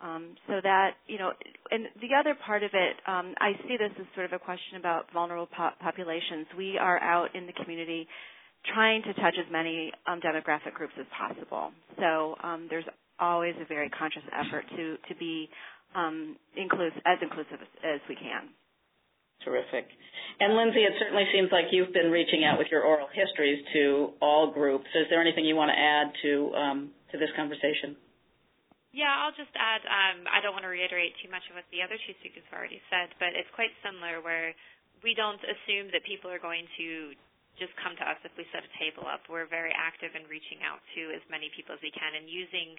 Um, 0.00 0.36
so 0.48 0.60
that, 0.62 0.90
you 1.06 1.18
know, 1.18 1.32
and 1.70 1.86
the 2.00 2.14
other 2.18 2.36
part 2.46 2.62
of 2.62 2.70
it, 2.74 2.96
um, 3.06 3.34
I 3.40 3.52
see 3.66 3.76
this 3.78 3.90
as 3.98 4.06
sort 4.14 4.26
of 4.26 4.32
a 4.32 4.38
question 4.38 4.76
about 4.78 5.10
vulnerable 5.12 5.48
po- 5.56 5.70
populations. 5.80 6.46
We 6.58 6.76
are 6.78 6.98
out 7.00 7.34
in 7.34 7.46
the 7.46 7.52
community 7.52 8.06
trying 8.74 9.02
to 9.02 9.14
touch 9.14 9.34
as 9.38 9.50
many 9.50 9.92
um, 10.06 10.20
demographic 10.20 10.74
groups 10.74 10.94
as 10.98 11.06
possible. 11.16 11.70
So 11.98 12.34
um, 12.42 12.66
there's 12.68 12.84
always 13.18 13.54
a 13.60 13.64
very 13.66 13.88
conscious 13.90 14.22
effort 14.32 14.64
to 14.76 14.96
to 15.08 15.14
be 15.18 15.48
um, 15.94 16.36
inclusive, 16.56 17.00
as 17.06 17.18
inclusive 17.22 17.60
as, 17.62 17.68
as 17.84 18.00
we 18.08 18.16
can. 18.16 18.50
Terrific. 19.44 19.86
And 20.40 20.56
Lindsay, 20.56 20.82
it 20.82 20.96
certainly 20.98 21.28
seems 21.30 21.52
like 21.52 21.70
you've 21.70 21.92
been 21.92 22.10
reaching 22.10 22.42
out 22.42 22.58
with 22.58 22.66
your 22.72 22.82
oral 22.82 23.06
histories 23.12 23.62
to 23.76 24.16
all 24.18 24.50
groups. 24.50 24.88
Is 24.96 25.06
there 25.10 25.20
anything 25.20 25.44
you 25.44 25.54
want 25.54 25.70
to 25.70 25.78
add 25.78 26.10
to 26.24 26.32
um, 26.56 26.78
to 27.12 27.20
this 27.20 27.30
conversation? 27.36 27.94
Yeah, 28.90 29.10
I'll 29.10 29.34
just 29.34 29.52
add. 29.54 29.82
Um, 29.86 30.26
I 30.30 30.38
don't 30.38 30.54
want 30.54 30.66
to 30.66 30.72
reiterate 30.72 31.14
too 31.22 31.30
much 31.30 31.42
of 31.50 31.58
what 31.58 31.66
the 31.74 31.82
other 31.82 31.98
two 32.02 32.14
speakers 32.22 32.46
have 32.50 32.56
already 32.56 32.82
said, 32.90 33.10
but 33.18 33.34
it's 33.34 33.50
quite 33.54 33.74
similar 33.82 34.22
where 34.22 34.54
we 35.02 35.14
don't 35.18 35.42
assume 35.42 35.90
that 35.90 36.06
people 36.06 36.30
are 36.30 36.42
going 36.42 36.66
to 36.78 37.12
just 37.58 37.74
come 37.78 37.94
to 37.98 38.04
us 38.06 38.18
if 38.26 38.34
we 38.34 38.46
set 38.50 38.66
a 38.66 38.72
table 38.78 39.06
up. 39.06 39.26
We're 39.30 39.50
very 39.50 39.74
active 39.74 40.14
in 40.18 40.26
reaching 40.26 40.62
out 40.66 40.82
to 40.98 41.14
as 41.14 41.22
many 41.30 41.50
people 41.54 41.74
as 41.74 41.82
we 41.82 41.94
can 41.94 42.18
and 42.18 42.26
using 42.26 42.74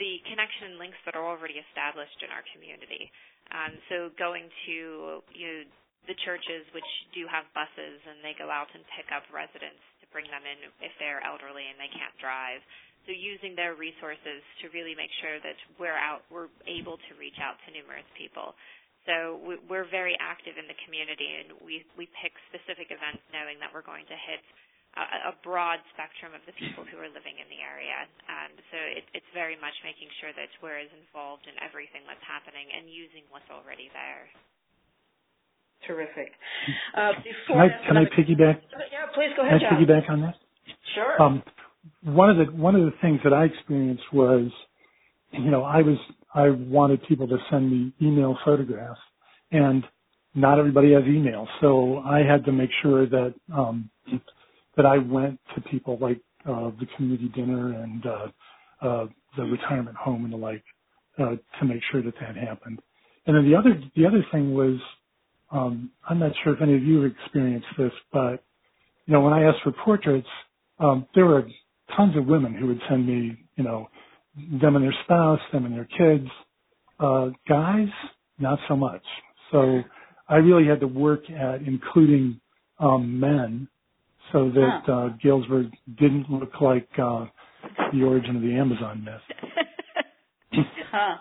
the 0.00 0.20
connection 0.28 0.80
links 0.80 1.00
that 1.04 1.16
are 1.16 1.24
already 1.24 1.60
established 1.60 2.18
in 2.24 2.32
our 2.32 2.44
community. 2.52 3.12
Um, 3.52 3.72
so 3.88 3.96
going 4.16 4.48
to 4.68 5.20
you 5.36 5.46
know, 5.48 5.60
the 6.06 6.16
churches 6.24 6.64
which 6.76 6.86
do 7.16 7.24
have 7.28 7.48
buses 7.56 7.98
and 8.04 8.20
they 8.20 8.36
go 8.36 8.52
out 8.52 8.68
and 8.76 8.84
pick 8.96 9.08
up 9.12 9.24
residents 9.32 9.80
to 10.00 10.04
bring 10.12 10.28
them 10.28 10.44
in 10.44 10.68
if 10.84 10.92
they're 11.00 11.24
elderly 11.24 11.64
and 11.68 11.76
they 11.80 11.90
can't 11.92 12.14
drive. 12.20 12.60
So 13.04 13.12
using 13.12 13.52
their 13.52 13.76
resources 13.76 14.40
to 14.64 14.72
really 14.72 14.96
make 14.96 15.12
sure 15.20 15.36
that 15.44 15.58
we're 15.76 15.96
out, 15.96 16.24
we're 16.32 16.48
able 16.64 16.96
to 16.96 17.10
reach 17.20 17.36
out 17.36 17.60
to 17.64 17.68
numerous 17.72 18.08
people. 18.16 18.56
So 19.04 19.36
we're 19.68 19.84
very 19.92 20.16
active 20.16 20.56
in 20.56 20.64
the 20.64 20.78
community, 20.88 21.28
and 21.44 21.60
we 21.60 21.84
we 21.92 22.08
pick 22.24 22.32
specific 22.48 22.88
events 22.88 23.20
knowing 23.36 23.60
that 23.60 23.68
we're 23.68 23.84
going 23.84 24.08
to 24.08 24.16
hit 24.16 24.40
a, 24.96 25.28
a 25.28 25.34
broad 25.44 25.76
spectrum 25.92 26.32
of 26.32 26.40
the 26.48 26.56
people 26.56 26.88
who 26.88 26.96
are 26.96 27.12
living 27.12 27.36
in 27.36 27.48
the 27.52 27.60
area. 27.60 28.08
Um, 28.32 28.56
so 28.72 28.78
it, 28.80 29.04
it's 29.12 29.28
very 29.36 29.60
much 29.60 29.76
making 29.84 30.08
sure 30.24 30.32
that 30.32 30.48
we're 30.64 30.80
as 30.80 30.88
involved 30.96 31.44
in 31.44 31.52
everything 31.60 32.08
that's 32.08 32.24
happening 32.24 32.64
and 32.72 32.88
using 32.88 33.28
what's 33.28 33.48
already 33.52 33.92
there. 33.92 34.24
Terrific. 35.86 36.32
Uh, 36.96 37.12
can 37.46 37.58
I, 37.58 37.68
can 37.86 37.96
I 37.96 38.04
piggyback? 38.04 38.60
Yeah, 38.92 39.06
please 39.14 39.30
go 39.36 39.46
ahead, 39.46 39.60
Can 39.60 39.68
I 39.68 39.80
piggyback 39.80 40.10
on 40.10 40.20
that? 40.22 40.34
Sure. 40.94 41.22
Um, 41.22 41.42
one 42.02 42.30
of 42.30 42.36
the 42.38 42.44
one 42.52 42.74
of 42.74 42.82
the 42.82 42.92
things 43.02 43.20
that 43.24 43.32
I 43.32 43.44
experienced 43.44 44.04
was, 44.12 44.50
you 45.32 45.50
know, 45.50 45.62
I 45.62 45.82
was 45.82 45.98
I 46.34 46.50
wanted 46.50 47.06
people 47.06 47.28
to 47.28 47.36
send 47.50 47.70
me 47.70 47.92
email 48.00 48.38
photographs, 48.44 49.00
and 49.52 49.84
not 50.34 50.58
everybody 50.58 50.92
has 50.92 51.04
email, 51.04 51.46
so 51.60 51.98
I 51.98 52.20
had 52.20 52.44
to 52.46 52.52
make 52.52 52.70
sure 52.82 53.06
that 53.06 53.34
um, 53.54 53.90
that 54.76 54.86
I 54.86 54.98
went 54.98 55.38
to 55.54 55.60
people 55.60 55.98
like 56.00 56.20
uh, 56.46 56.70
the 56.80 56.86
community 56.96 57.30
dinner 57.34 57.72
and 57.82 58.06
uh, 58.06 58.26
uh, 58.80 59.06
the 59.36 59.44
retirement 59.44 59.96
home 59.96 60.24
and 60.24 60.32
the 60.32 60.36
like 60.36 60.64
uh, 61.18 61.36
to 61.60 61.64
make 61.64 61.80
sure 61.92 62.02
that 62.02 62.14
that 62.20 62.36
happened. 62.36 62.80
And 63.26 63.36
then 63.36 63.48
the 63.48 63.56
other 63.56 63.80
the 63.96 64.06
other 64.06 64.24
thing 64.32 64.54
was 64.54 64.78
um, 65.54 65.90
I'm 66.08 66.18
not 66.18 66.32
sure 66.42 66.54
if 66.54 66.60
any 66.60 66.74
of 66.74 66.82
you 66.82 67.02
have 67.02 67.12
experienced 67.12 67.68
this, 67.78 67.92
but 68.12 68.44
you 69.06 69.14
know 69.14 69.20
when 69.20 69.32
I 69.32 69.44
asked 69.44 69.62
for 69.62 69.72
portraits, 69.84 70.28
um, 70.78 71.06
there 71.14 71.26
were 71.26 71.46
tons 71.96 72.16
of 72.16 72.26
women 72.26 72.54
who 72.54 72.66
would 72.66 72.80
send 72.88 73.06
me 73.06 73.38
you 73.56 73.64
know 73.64 73.88
them 74.36 74.76
and 74.76 74.84
their 74.84 74.94
spouse, 75.04 75.40
them 75.52 75.64
and 75.64 75.74
their 75.74 75.88
kids. 75.96 76.28
Uh, 76.98 77.28
guys, 77.48 77.88
not 78.38 78.58
so 78.68 78.76
much. 78.76 79.02
So 79.52 79.82
I 80.28 80.36
really 80.36 80.66
had 80.66 80.80
to 80.80 80.86
work 80.86 81.30
at 81.30 81.62
including 81.62 82.40
um, 82.80 83.20
men 83.20 83.68
so 84.32 84.50
that 84.50 84.82
huh. 84.84 84.92
uh, 84.92 85.08
Galesburg 85.22 85.70
didn't 85.98 86.30
look 86.30 86.60
like 86.60 86.88
uh, 86.98 87.26
the 87.92 88.02
origin 88.02 88.36
of 88.36 88.42
the 88.42 88.54
Amazon 88.54 89.04
myth. 89.04 90.64
huh. 90.90 91.16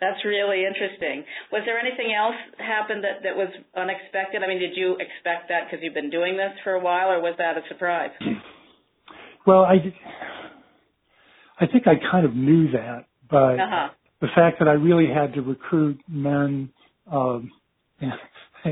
That's 0.00 0.24
really 0.24 0.62
interesting. 0.64 1.24
Was 1.50 1.62
there 1.66 1.78
anything 1.78 2.14
else 2.14 2.36
happened 2.58 3.02
that, 3.02 3.22
that 3.24 3.34
was 3.34 3.48
unexpected? 3.76 4.42
I 4.44 4.46
mean, 4.46 4.60
did 4.60 4.76
you 4.76 4.94
expect 4.94 5.48
that 5.48 5.66
because 5.66 5.82
you've 5.82 5.94
been 5.94 6.10
doing 6.10 6.36
this 6.36 6.52
for 6.62 6.74
a 6.74 6.80
while, 6.80 7.10
or 7.10 7.20
was 7.20 7.34
that 7.38 7.56
a 7.56 7.62
surprise? 7.68 8.10
Well, 9.46 9.62
I, 9.62 9.76
I 11.58 11.66
think 11.66 11.86
I 11.86 11.94
kind 12.10 12.26
of 12.26 12.34
knew 12.34 12.70
that, 12.72 13.06
but 13.30 13.58
uh-huh. 13.58 13.88
the 14.20 14.26
fact 14.34 14.58
that 14.58 14.68
I 14.68 14.72
really 14.72 15.06
had 15.10 15.32
to 15.34 15.40
recruit 15.40 15.98
men, 16.06 16.68
um, 17.10 17.50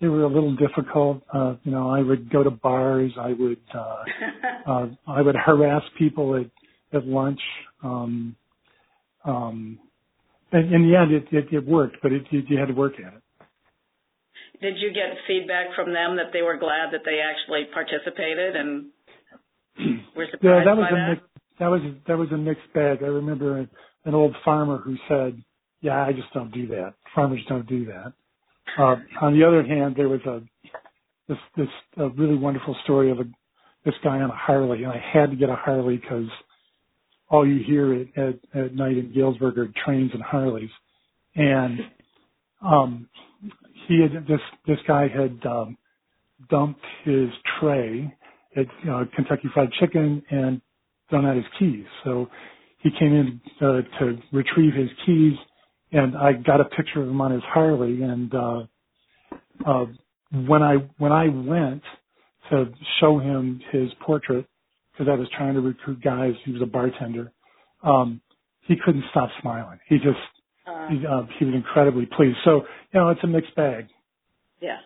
they 0.00 0.08
were 0.08 0.24
a 0.24 0.28
little 0.28 0.54
difficult. 0.56 1.22
Uh, 1.32 1.54
you 1.62 1.72
know, 1.72 1.88
I 1.88 2.02
would 2.02 2.30
go 2.30 2.42
to 2.42 2.50
bars. 2.50 3.12
I 3.18 3.32
would, 3.32 3.60
uh, 3.74 4.04
uh, 4.70 4.86
I 5.06 5.22
would 5.22 5.36
harass 5.36 5.84
people 5.98 6.36
at, 6.36 6.50
at 6.94 7.06
lunch. 7.06 7.40
Um, 7.82 8.36
um, 9.24 9.78
and 10.52 10.74
in 10.74 10.90
the 10.90 10.96
end, 10.96 11.12
it, 11.12 11.26
it, 11.30 11.52
it 11.52 11.66
worked, 11.66 11.98
but 12.02 12.12
it, 12.12 12.22
you, 12.30 12.42
you 12.48 12.58
had 12.58 12.68
to 12.68 12.74
work 12.74 12.94
at 12.94 13.14
it. 13.14 13.22
Did 14.60 14.74
you 14.78 14.92
get 14.92 15.16
feedback 15.26 15.74
from 15.74 15.92
them 15.92 16.16
that 16.16 16.32
they 16.32 16.42
were 16.42 16.58
glad 16.58 16.92
that 16.92 17.00
they 17.04 17.20
actually 17.20 17.72
participated 17.72 18.56
and 18.56 18.86
were 20.16 20.26
surprised 20.30 20.44
yeah, 20.44 20.64
that 20.64 20.76
was 20.76 20.86
by 20.90 20.96
a 20.96 21.00
that? 21.00 21.08
Mix, 21.10 21.22
that 21.58 21.66
was 21.68 21.80
that 22.06 22.18
was 22.18 22.28
a 22.32 22.36
mixed 22.36 22.72
bag. 22.74 22.98
I 23.02 23.06
remember 23.06 23.66
an 24.04 24.14
old 24.14 24.34
farmer 24.44 24.78
who 24.78 24.96
said, 25.08 25.42
"Yeah, 25.80 26.04
I 26.04 26.12
just 26.12 26.32
don't 26.34 26.52
do 26.52 26.66
that. 26.68 26.94
Farmers 27.14 27.40
don't 27.48 27.66
do 27.66 27.86
that." 27.86 28.12
Uh, 28.78 28.96
on 29.22 29.38
the 29.38 29.46
other 29.46 29.62
hand, 29.62 29.94
there 29.96 30.08
was 30.08 30.20
a 30.26 30.42
this 31.28 31.38
this 31.56 31.68
a 31.96 32.08
really 32.10 32.36
wonderful 32.36 32.76
story 32.84 33.10
of 33.10 33.20
a 33.20 33.24
this 33.84 33.94
guy 34.04 34.20
on 34.20 34.30
a 34.30 34.36
Harley, 34.36 34.84
and 34.84 34.92
I 34.92 35.02
had 35.12 35.30
to 35.30 35.36
get 35.36 35.48
a 35.48 35.56
Harley 35.56 35.96
because 35.96 36.28
all 37.30 37.46
you 37.46 37.62
hear 37.64 37.94
at, 37.94 38.18
at, 38.18 38.64
at 38.64 38.74
night 38.74 38.98
in 38.98 39.12
Galesburg 39.14 39.58
are 39.58 39.68
trains 39.84 40.10
and 40.12 40.22
Harleys, 40.22 40.70
and 41.34 41.80
um, 42.62 43.08
he 43.86 44.02
had 44.02 44.26
this 44.26 44.40
this 44.66 44.78
guy 44.86 45.08
had 45.08 45.38
um, 45.46 45.78
dumped 46.50 46.84
his 47.04 47.28
tray 47.58 48.12
at 48.56 48.66
uh, 48.90 49.04
Kentucky 49.14 49.48
Fried 49.54 49.70
Chicken 49.78 50.22
and 50.30 50.60
thrown 51.08 51.24
out 51.24 51.36
his 51.36 51.44
keys. 51.58 51.86
So 52.04 52.28
he 52.78 52.90
came 52.98 53.14
in 53.14 53.40
uh, 53.60 53.82
to 53.98 54.18
retrieve 54.32 54.74
his 54.74 54.88
keys 55.06 55.34
and 55.92 56.16
I 56.16 56.32
got 56.32 56.60
a 56.60 56.64
picture 56.64 57.02
of 57.02 57.08
him 57.08 57.20
on 57.20 57.32
his 57.32 57.42
Harley. 57.44 58.02
And 58.02 58.32
uh, 58.34 58.62
uh, 59.66 59.86
when 60.32 60.62
I 60.62 60.76
when 60.98 61.12
I 61.12 61.28
went 61.28 61.82
to 62.50 62.66
show 63.00 63.18
him 63.18 63.60
his 63.72 63.90
portrait, 64.04 64.46
because 64.92 65.08
I 65.10 65.14
was 65.16 65.28
trying 65.36 65.54
to 65.54 65.60
recruit 65.60 66.02
guys, 66.02 66.34
he 66.44 66.52
was 66.52 66.62
a 66.62 66.66
bartender. 66.66 67.32
Um, 67.82 68.20
he 68.62 68.76
couldn't 68.84 69.04
stop 69.10 69.30
smiling. 69.40 69.78
He 69.88 69.96
just 69.96 70.18
uh, 70.66 70.88
he, 70.88 71.06
uh, 71.06 71.22
he 71.38 71.44
was 71.44 71.54
incredibly 71.54 72.06
pleased. 72.06 72.38
So 72.44 72.62
you 72.92 73.00
know, 73.00 73.10
it's 73.10 73.24
a 73.24 73.26
mixed 73.26 73.54
bag. 73.56 73.88
Yeah. 74.60 74.78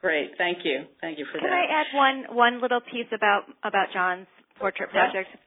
Great. 0.00 0.32
Thank 0.38 0.58
you. 0.64 0.84
Thank 1.00 1.18
you 1.18 1.26
for 1.26 1.38
Can 1.38 1.50
that. 1.50 1.54
Can 1.54 1.70
I 1.70 1.80
add 1.80 1.86
one 1.94 2.36
one 2.36 2.62
little 2.62 2.80
piece 2.80 3.08
about 3.12 3.42
about 3.62 3.88
John's 3.92 4.26
portrait 4.58 4.90
project? 4.90 5.28
Yeah. 5.32 5.40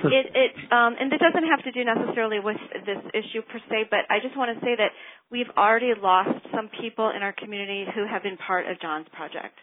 Sure. 0.00 0.12
It, 0.12 0.26
it 0.34 0.52
um, 0.72 0.96
and 0.98 1.12
it 1.12 1.20
doesn't 1.20 1.48
have 1.48 1.64
to 1.64 1.72
do 1.72 1.84
necessarily 1.84 2.40
with 2.40 2.56
this 2.86 3.00
issue 3.12 3.42
per 3.42 3.60
se, 3.68 3.88
but 3.90 4.08
I 4.08 4.20
just 4.22 4.36
want 4.36 4.56
to 4.56 4.64
say 4.64 4.72
that 4.76 4.92
we've 5.30 5.50
already 5.56 5.92
lost 6.00 6.44
some 6.54 6.70
people 6.80 7.12
in 7.14 7.22
our 7.22 7.32
community 7.32 7.84
who 7.94 8.06
have 8.06 8.22
been 8.22 8.36
part 8.38 8.66
of 8.68 8.80
John's 8.80 9.06
project, 9.12 9.56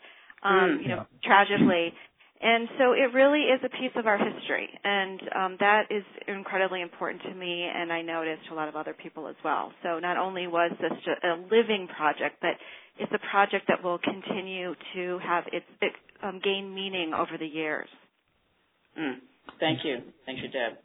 um, 0.44 0.54
mm, 0.54 0.82
you 0.84 0.90
know, 0.90 1.06
yeah. 1.10 1.20
tragically. 1.26 1.94
And 2.42 2.70
so 2.78 2.94
it 2.94 3.14
really 3.14 3.42
is 3.42 3.60
a 3.66 3.70
piece 3.70 3.92
of 3.98 4.08
our 4.08 4.18
history, 4.18 4.70
and 4.86 5.22
um, 5.36 5.58
that 5.60 5.88
is 5.90 6.04
incredibly 6.26 6.82
important 6.82 7.22
to 7.24 7.34
me, 7.34 7.68
and 7.68 7.92
I 7.92 8.02
know 8.02 8.22
it 8.22 8.30
is 8.30 8.40
to 8.48 8.54
a 8.54 8.56
lot 8.56 8.70
of 8.70 8.78
other 8.78 8.94
people 8.94 9.28
as 9.28 9.36
well. 9.44 9.74
So 9.84 10.00
not 10.00 10.16
only 10.16 10.48
was 10.48 10.72
this 10.80 10.92
a 11.24 11.36
living 11.52 11.90
project, 11.98 12.38
but 12.42 12.52
it's 12.98 13.12
a 13.12 13.20
project 13.30 13.66
that 13.68 13.84
will 13.84 14.00
continue 14.00 14.74
to 14.96 15.20
have 15.20 15.44
its, 15.52 15.66
it 15.82 15.92
um, 16.24 16.40
gain 16.42 16.74
meaning 16.74 17.14
over 17.14 17.38
the 17.38 17.46
years. 17.46 17.90
Mm. 18.98 19.16
Thank 19.60 19.80
you. 19.84 19.98
Thank 20.26 20.40
you, 20.40 20.48
Deb. 20.48 20.78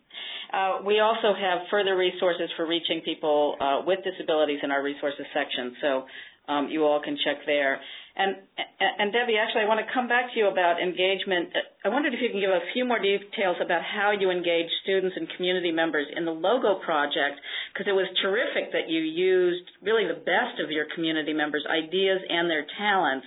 Uh, 0.53 0.83
we 0.85 1.01
also 1.01 1.35
have 1.39 1.67
further 1.71 1.97
resources 1.97 2.51
for 2.57 2.67
reaching 2.67 3.01
people 3.05 3.57
uh, 3.61 3.83
with 3.87 4.01
disabilities 4.03 4.59
in 4.63 4.71
our 4.71 4.83
resources 4.83 5.27
section, 5.33 5.77
so 5.81 6.05
um, 6.49 6.69
you 6.69 6.85
all 6.85 7.01
can 7.01 7.17
check 7.25 7.39
there. 7.47 7.81
And, 8.15 8.39
and 8.79 9.11
Debbie, 9.11 9.35
actually, 9.35 9.67
I 9.67 9.69
want 9.69 9.83
to 9.83 9.91
come 9.91 10.07
back 10.07 10.31
to 10.31 10.39
you 10.39 10.47
about 10.47 10.79
engagement. 10.79 11.51
I 11.83 11.91
wondered 11.91 12.15
if 12.15 12.23
you 12.23 12.31
can 12.31 12.39
give 12.39 12.55
a 12.55 12.63
few 12.71 12.87
more 12.87 13.03
details 13.03 13.59
about 13.59 13.83
how 13.83 14.15
you 14.15 14.31
engage 14.31 14.71
students 14.87 15.19
and 15.19 15.27
community 15.35 15.75
members 15.75 16.07
in 16.15 16.25
the 16.25 16.31
logo 16.31 16.79
project, 16.87 17.43
because 17.75 17.91
it 17.91 17.97
was 17.97 18.07
terrific 18.23 18.71
that 18.71 18.87
you 18.87 19.03
used 19.03 19.67
really 19.83 20.07
the 20.07 20.23
best 20.23 20.63
of 20.63 20.71
your 20.71 20.87
community 20.95 21.35
members' 21.35 21.67
ideas 21.67 22.23
and 22.31 22.47
their 22.47 22.63
talents 22.79 23.27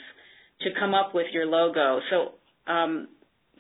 to 0.63 0.71
come 0.79 0.95
up 0.95 1.11
with 1.13 1.27
your 1.35 1.45
logo. 1.45 1.99
So 2.07 2.39
um, 2.71 3.11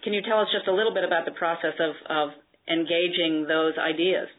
can 0.03 0.13
you 0.13 0.21
tell 0.23 0.39
us 0.39 0.47
just 0.55 0.71
a 0.71 0.73
little 0.73 0.93
bit 0.93 1.03
about 1.03 1.25
the 1.25 1.35
process 1.35 1.75
of, 1.75 1.91
of 2.07 2.27
engaging 2.71 3.45
those 3.51 3.75
ideas? 3.75 4.31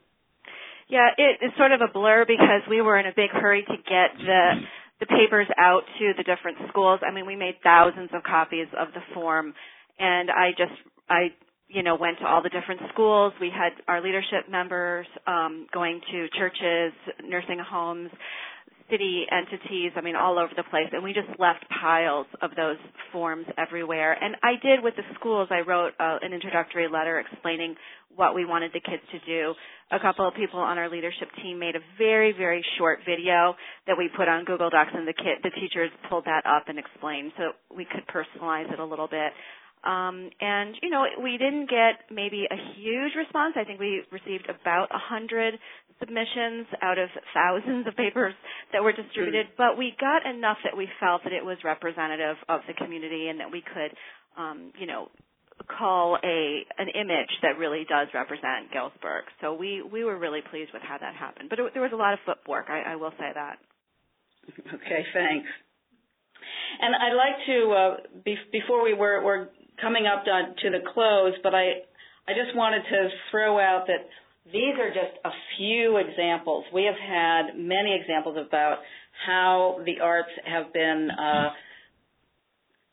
Yeah, 0.89 1.13
it, 1.21 1.45
it's 1.45 1.57
sort 1.61 1.73
of 1.73 1.83
a 1.85 1.93
blur 1.93 2.25
because 2.25 2.65
we 2.65 2.81
were 2.81 2.99
in 2.99 3.05
a 3.05 3.13
big 3.15 3.29
hurry 3.29 3.61
to 3.61 3.77
get 3.77 4.17
the 4.17 4.65
the 5.01 5.07
papers 5.07 5.47
out 5.59 5.83
to 5.99 6.13
the 6.17 6.23
different 6.25 6.59
schools. 6.71 7.01
I 7.07 7.13
mean, 7.13 7.27
we 7.27 7.37
made 7.37 7.55
thousands 7.63 8.11
of 8.13 8.23
copies 8.23 8.67
of 8.79 8.89
the 8.95 9.01
form, 9.15 9.55
and 9.99 10.31
I 10.31 10.51
just 10.51 10.73
I 11.09 11.29
you 11.69 11.83
know 11.83 11.97
went 11.97 12.19
to 12.19 12.27
all 12.27 12.43
the 12.43 12.49
different 12.49 12.81
schools. 12.93 13.33
We 13.41 13.51
had 13.51 13.73
our 13.87 14.03
leadership 14.03 14.51
members 14.51 15.07
um, 15.27 15.67
going 15.73 16.01
to 16.11 16.27
churches, 16.39 16.93
nursing 17.25 17.59
homes, 17.59 18.11
city 18.91 19.27
entities, 19.31 19.93
I 19.97 20.01
mean, 20.01 20.17
all 20.17 20.39
over 20.39 20.53
the 20.57 20.65
place, 20.65 20.89
and 20.93 21.03
we 21.03 21.13
just 21.13 21.29
left 21.39 21.65
piles 21.81 22.27
of 22.43 22.51
those 22.57 22.77
forms 23.13 23.47
everywhere. 23.57 24.13
And 24.13 24.37
I 24.43 24.53
did 24.63 24.83
with 24.83 24.95
the 24.97 25.03
schools, 25.15 25.49
I 25.51 25.61
wrote 25.61 25.93
uh, 26.01 26.19
an 26.23 26.33
introductory 26.33 26.89
letter 26.89 27.21
explaining 27.21 27.77
what 28.15 28.35
we 28.35 28.45
wanted 28.45 28.73
the 28.73 28.81
kids 28.81 29.03
to 29.13 29.19
do. 29.27 29.55
A 29.93 30.01
couple 30.01 30.27
of 30.27 30.35
people 30.35 30.61
on 30.61 30.77
our 30.77 30.91
leadership 30.91 31.29
team 31.43 31.59
made 31.59 31.77
a 31.77 31.81
very, 31.97 32.33
very 32.37 32.65
short 32.77 33.01
video 33.07 33.55
that 33.87 33.97
we 33.97 34.11
put 34.17 34.29
on 34.29 34.45
Google 34.45 34.71
Docs, 34.71 34.91
and 34.95 35.07
the 35.07 35.15
kid, 35.15 35.39
the 35.43 35.51
teachers 35.61 35.91
pulled 36.09 36.25
that 36.25 36.45
up 36.45 36.65
and 36.69 36.79
explained, 36.79 37.33
so 37.37 37.53
we 37.75 37.85
could 37.85 38.05
personalize 38.09 38.73
it 38.73 38.81
a 38.81 38.85
little 38.85 39.09
bit. 39.09 39.33
Um, 39.85 40.31
and 40.41 40.75
you 40.83 40.91
know, 40.91 41.05
we 41.23 41.39
didn't 41.39 41.71
get 41.71 42.11
maybe 42.11 42.47
a 42.51 42.59
huge 42.77 43.15
response. 43.17 43.55
I 43.57 43.65
think 43.65 43.79
we 43.79 44.03
received 44.11 44.49
about 44.51 44.89
a 44.91 44.99
hundred 44.99 45.55
submissions 45.99 46.67
out 46.83 46.99
of 46.99 47.09
thousands 47.35 47.87
of 47.87 47.97
papers 47.97 48.35
that 48.73 48.83
were 48.83 48.93
distributed, 48.93 49.47
mm. 49.47 49.57
but 49.57 49.79
we 49.79 49.95
got 50.01 50.29
enough 50.29 50.59
that 50.65 50.77
we 50.77 50.89
felt 51.01 51.23
that 51.25 51.33
it 51.33 51.45
was 51.45 51.59
representative 51.65 52.37
of 52.49 52.61
the 52.67 52.75
community 52.75 53.29
and 53.29 53.41
that 53.41 53.51
we 53.51 53.63
could, 53.63 53.91
um, 54.41 54.73
you 54.79 54.87
know, 54.87 55.09
call 55.67 56.17
a 56.23 56.63
an 56.79 56.89
image 56.95 57.31
that 57.43 57.59
really 57.59 57.85
does 57.89 58.07
represent 58.15 58.71
Galesburg. 58.73 59.25
So 59.41 59.55
we 59.55 59.83
we 59.83 60.05
were 60.05 60.19
really 60.19 60.41
pleased 60.51 60.71
with 60.73 60.83
how 60.83 60.99
that 60.99 61.15
happened. 61.15 61.51
But 61.51 61.59
it, 61.59 61.75
there 61.75 61.83
was 61.83 61.93
a 61.93 61.97
lot 61.97 62.13
of 62.15 62.21
footwork. 62.25 62.67
I, 62.69 62.93
I 62.93 62.97
will 62.97 63.13
say 63.19 63.31
that. 63.35 63.59
Okay, 64.49 65.05
thanks. 65.13 65.49
And 66.81 66.95
I'd 66.95 67.17
like 67.17 67.37
to, 67.47 67.73
uh, 67.73 67.97
be, 68.25 68.37
before 68.53 68.83
we 68.83 68.95
were, 68.95 69.23
we're 69.25 69.49
coming 69.81 70.07
up 70.07 70.25
to 70.25 70.71
the 70.71 70.81
close, 70.93 71.35
but 71.43 71.55
I 71.55 71.85
I 72.29 72.33
just 72.33 72.57
wanted 72.57 72.83
to 72.91 73.09
throw 73.31 73.59
out 73.59 73.87
that 73.87 74.07
these 74.53 74.75
are 74.81 74.89
just 74.89 75.17
a 75.25 75.31
few 75.57 75.97
examples. 75.99 76.65
We 76.73 76.85
have 76.85 76.97
had 76.97 77.59
many 77.59 77.99
examples 77.99 78.37
about 78.37 78.79
how 79.27 79.81
the 79.85 80.01
arts 80.03 80.31
have 80.45 80.73
been 80.73 81.09
uh, 81.11 81.49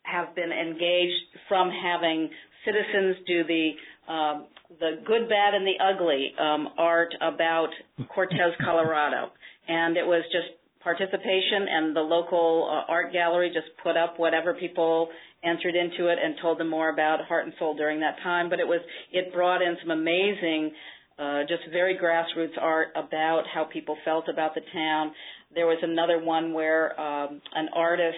have 0.03 0.36
been 0.36 0.51
engaged 0.51 1.23
from 1.47 1.69
having 1.69 2.29
citizens 2.65 3.17
do 3.27 3.43
the 3.43 3.71
um, 4.11 4.47
the 4.79 5.01
good, 5.05 5.29
bad, 5.29 5.53
and 5.53 5.65
the 5.65 5.77
ugly 5.83 6.33
um, 6.39 6.69
art 6.77 7.13
about 7.21 7.69
Cortez, 8.13 8.53
Colorado, 8.63 9.31
and 9.67 9.97
it 9.97 10.05
was 10.05 10.23
just 10.31 10.59
participation, 10.83 11.67
and 11.69 11.95
the 11.95 12.01
local 12.01 12.69
uh, 12.69 12.91
art 12.91 13.11
gallery 13.11 13.49
just 13.53 13.67
put 13.83 13.97
up 13.97 14.19
whatever 14.19 14.53
people 14.53 15.09
entered 15.45 15.75
into 15.75 16.07
it 16.07 16.17
and 16.21 16.35
told 16.41 16.59
them 16.59 16.69
more 16.69 16.89
about 16.89 17.25
Heart 17.25 17.45
and 17.45 17.53
Soul 17.59 17.75
during 17.75 17.99
that 17.99 18.17
time. 18.23 18.49
But 18.49 18.59
it 18.59 18.67
was 18.67 18.81
it 19.11 19.33
brought 19.33 19.61
in 19.61 19.77
some 19.81 19.91
amazing, 19.91 20.71
uh, 21.19 21.41
just 21.41 21.61
very 21.71 21.97
grassroots 21.97 22.57
art 22.59 22.89
about 22.95 23.43
how 23.53 23.65
people 23.65 23.97
felt 24.03 24.27
about 24.29 24.55
the 24.55 24.61
town. 24.73 25.11
There 25.53 25.67
was 25.67 25.79
another 25.81 26.23
one 26.23 26.53
where 26.53 26.99
um, 26.99 27.41
an 27.53 27.69
artist 27.75 28.17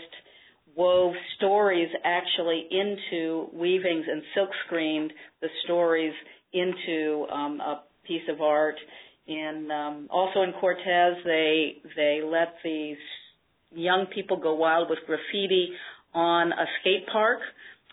wove 0.75 1.13
stories 1.37 1.89
actually 2.03 2.67
into 2.69 3.47
weavings 3.53 4.05
and 4.09 4.21
silk 4.35 4.49
screened 4.65 5.11
the 5.41 5.47
stories 5.65 6.13
into 6.53 7.25
um, 7.31 7.59
a 7.59 7.83
piece 8.05 8.21
of 8.29 8.41
art. 8.41 8.75
In 9.27 9.69
um, 9.71 10.07
also 10.09 10.41
in 10.43 10.53
Cortez, 10.59 11.17
they 11.25 11.77
they 11.97 12.21
let 12.23 12.55
the 12.63 12.93
young 13.75 14.05
people 14.13 14.37
go 14.37 14.55
wild 14.55 14.89
with 14.89 14.99
graffiti 15.05 15.71
on 16.17 16.51
a 16.51 16.65
skate 16.81 17.05
park, 17.11 17.39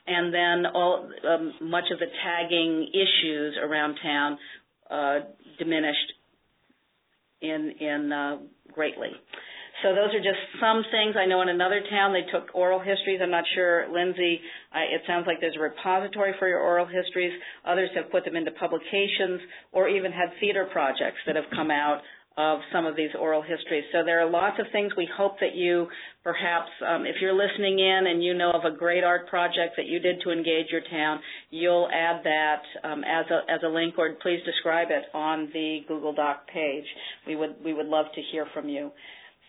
and 0.06 0.32
then 0.32 0.72
all 0.72 1.08
um, 1.28 1.52
much 1.60 1.84
of 1.92 1.98
the 1.98 2.06
tagging 2.24 2.88
issues 2.92 3.56
around 3.62 3.96
town 4.02 4.38
uh, 4.90 5.18
diminished 5.58 6.12
in 7.42 7.72
in 7.78 8.12
uh, 8.12 8.36
greatly. 8.72 9.10
So 9.82 9.90
those 9.90 10.14
are 10.14 10.24
just 10.24 10.40
some 10.60 10.82
things. 10.90 11.16
I 11.18 11.26
know 11.26 11.42
in 11.42 11.50
another 11.50 11.82
town 11.90 12.14
they 12.14 12.24
took 12.32 12.54
oral 12.54 12.78
histories. 12.80 13.20
I'm 13.22 13.30
not 13.30 13.44
sure, 13.54 13.84
Lindsay. 13.92 14.40
I, 14.72 14.82
it 14.96 15.02
sounds 15.06 15.26
like 15.26 15.38
there's 15.40 15.56
a 15.56 15.60
repository 15.60 16.32
for 16.38 16.48
your 16.48 16.60
oral 16.60 16.86
histories. 16.86 17.32
Others 17.66 17.90
have 17.96 18.10
put 18.10 18.24
them 18.24 18.36
into 18.36 18.52
publications, 18.52 19.42
or 19.72 19.88
even 19.88 20.12
had 20.12 20.30
theater 20.40 20.66
projects 20.72 21.18
that 21.26 21.36
have 21.36 21.50
come 21.52 21.70
out 21.70 22.00
of 22.36 22.58
some 22.72 22.84
of 22.84 22.96
these 22.96 23.10
oral 23.18 23.42
histories. 23.42 23.84
So 23.92 24.04
there 24.04 24.20
are 24.20 24.28
lots 24.28 24.58
of 24.58 24.66
things. 24.72 24.92
We 24.96 25.08
hope 25.16 25.38
that 25.40 25.54
you, 25.54 25.86
perhaps, 26.24 26.68
um, 26.86 27.06
if 27.06 27.16
you're 27.20 27.34
listening 27.34 27.78
in 27.78 28.06
and 28.08 28.24
you 28.24 28.34
know 28.34 28.50
of 28.50 28.64
a 28.64 28.76
great 28.76 29.04
art 29.04 29.28
project 29.28 29.74
that 29.76 29.86
you 29.86 30.00
did 30.00 30.20
to 30.22 30.30
engage 30.30 30.66
your 30.70 30.82
town, 30.90 31.20
you'll 31.50 31.88
add 31.92 32.24
that 32.24 32.62
um, 32.82 33.04
as 33.04 33.26
a 33.30 33.50
as 33.50 33.60
a 33.64 33.68
link, 33.68 33.94
or 33.98 34.14
please 34.20 34.40
describe 34.44 34.88
it 34.90 35.04
on 35.14 35.48
the 35.52 35.80
Google 35.86 36.12
Doc 36.12 36.48
page. 36.52 36.86
We 37.26 37.36
would 37.36 37.56
we 37.64 37.72
would 37.72 37.86
love 37.86 38.06
to 38.14 38.20
hear 38.32 38.46
from 38.52 38.68
you. 38.68 38.90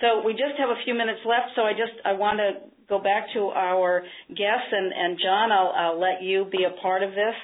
So 0.01 0.21
we 0.25 0.33
just 0.33 0.59
have 0.59 0.69
a 0.69 0.83
few 0.83 0.93
minutes 0.93 1.21
left, 1.25 1.55
so 1.55 1.61
I 1.63 1.71
just 1.71 1.97
I 2.05 2.13
want 2.13 2.37
to 2.37 2.69
go 2.87 2.99
back 2.99 3.25
to 3.33 3.39
our 3.47 4.03
guests 4.29 4.69
and, 4.71 4.93
and 4.93 5.17
John, 5.21 5.51
I'll, 5.51 5.73
I'll 5.75 5.99
let 5.99 6.21
you 6.21 6.45
be 6.51 6.65
a 6.65 6.81
part 6.81 7.03
of 7.03 7.11
this 7.11 7.35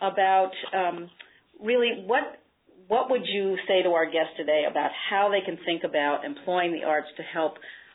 about 0.00 0.50
um, 0.74 1.10
really 1.62 2.04
what 2.06 2.40
what 2.88 3.10
would 3.10 3.22
you 3.26 3.56
say 3.68 3.82
to 3.82 3.90
our 3.90 4.06
guests 4.06 4.34
today 4.36 4.64
about 4.70 4.90
how 5.10 5.30
they 5.30 5.44
can 5.44 5.58
think 5.64 5.82
about 5.84 6.24
employing 6.24 6.72
the 6.72 6.86
arts 6.86 7.08
to 7.16 7.22
help 7.22 7.54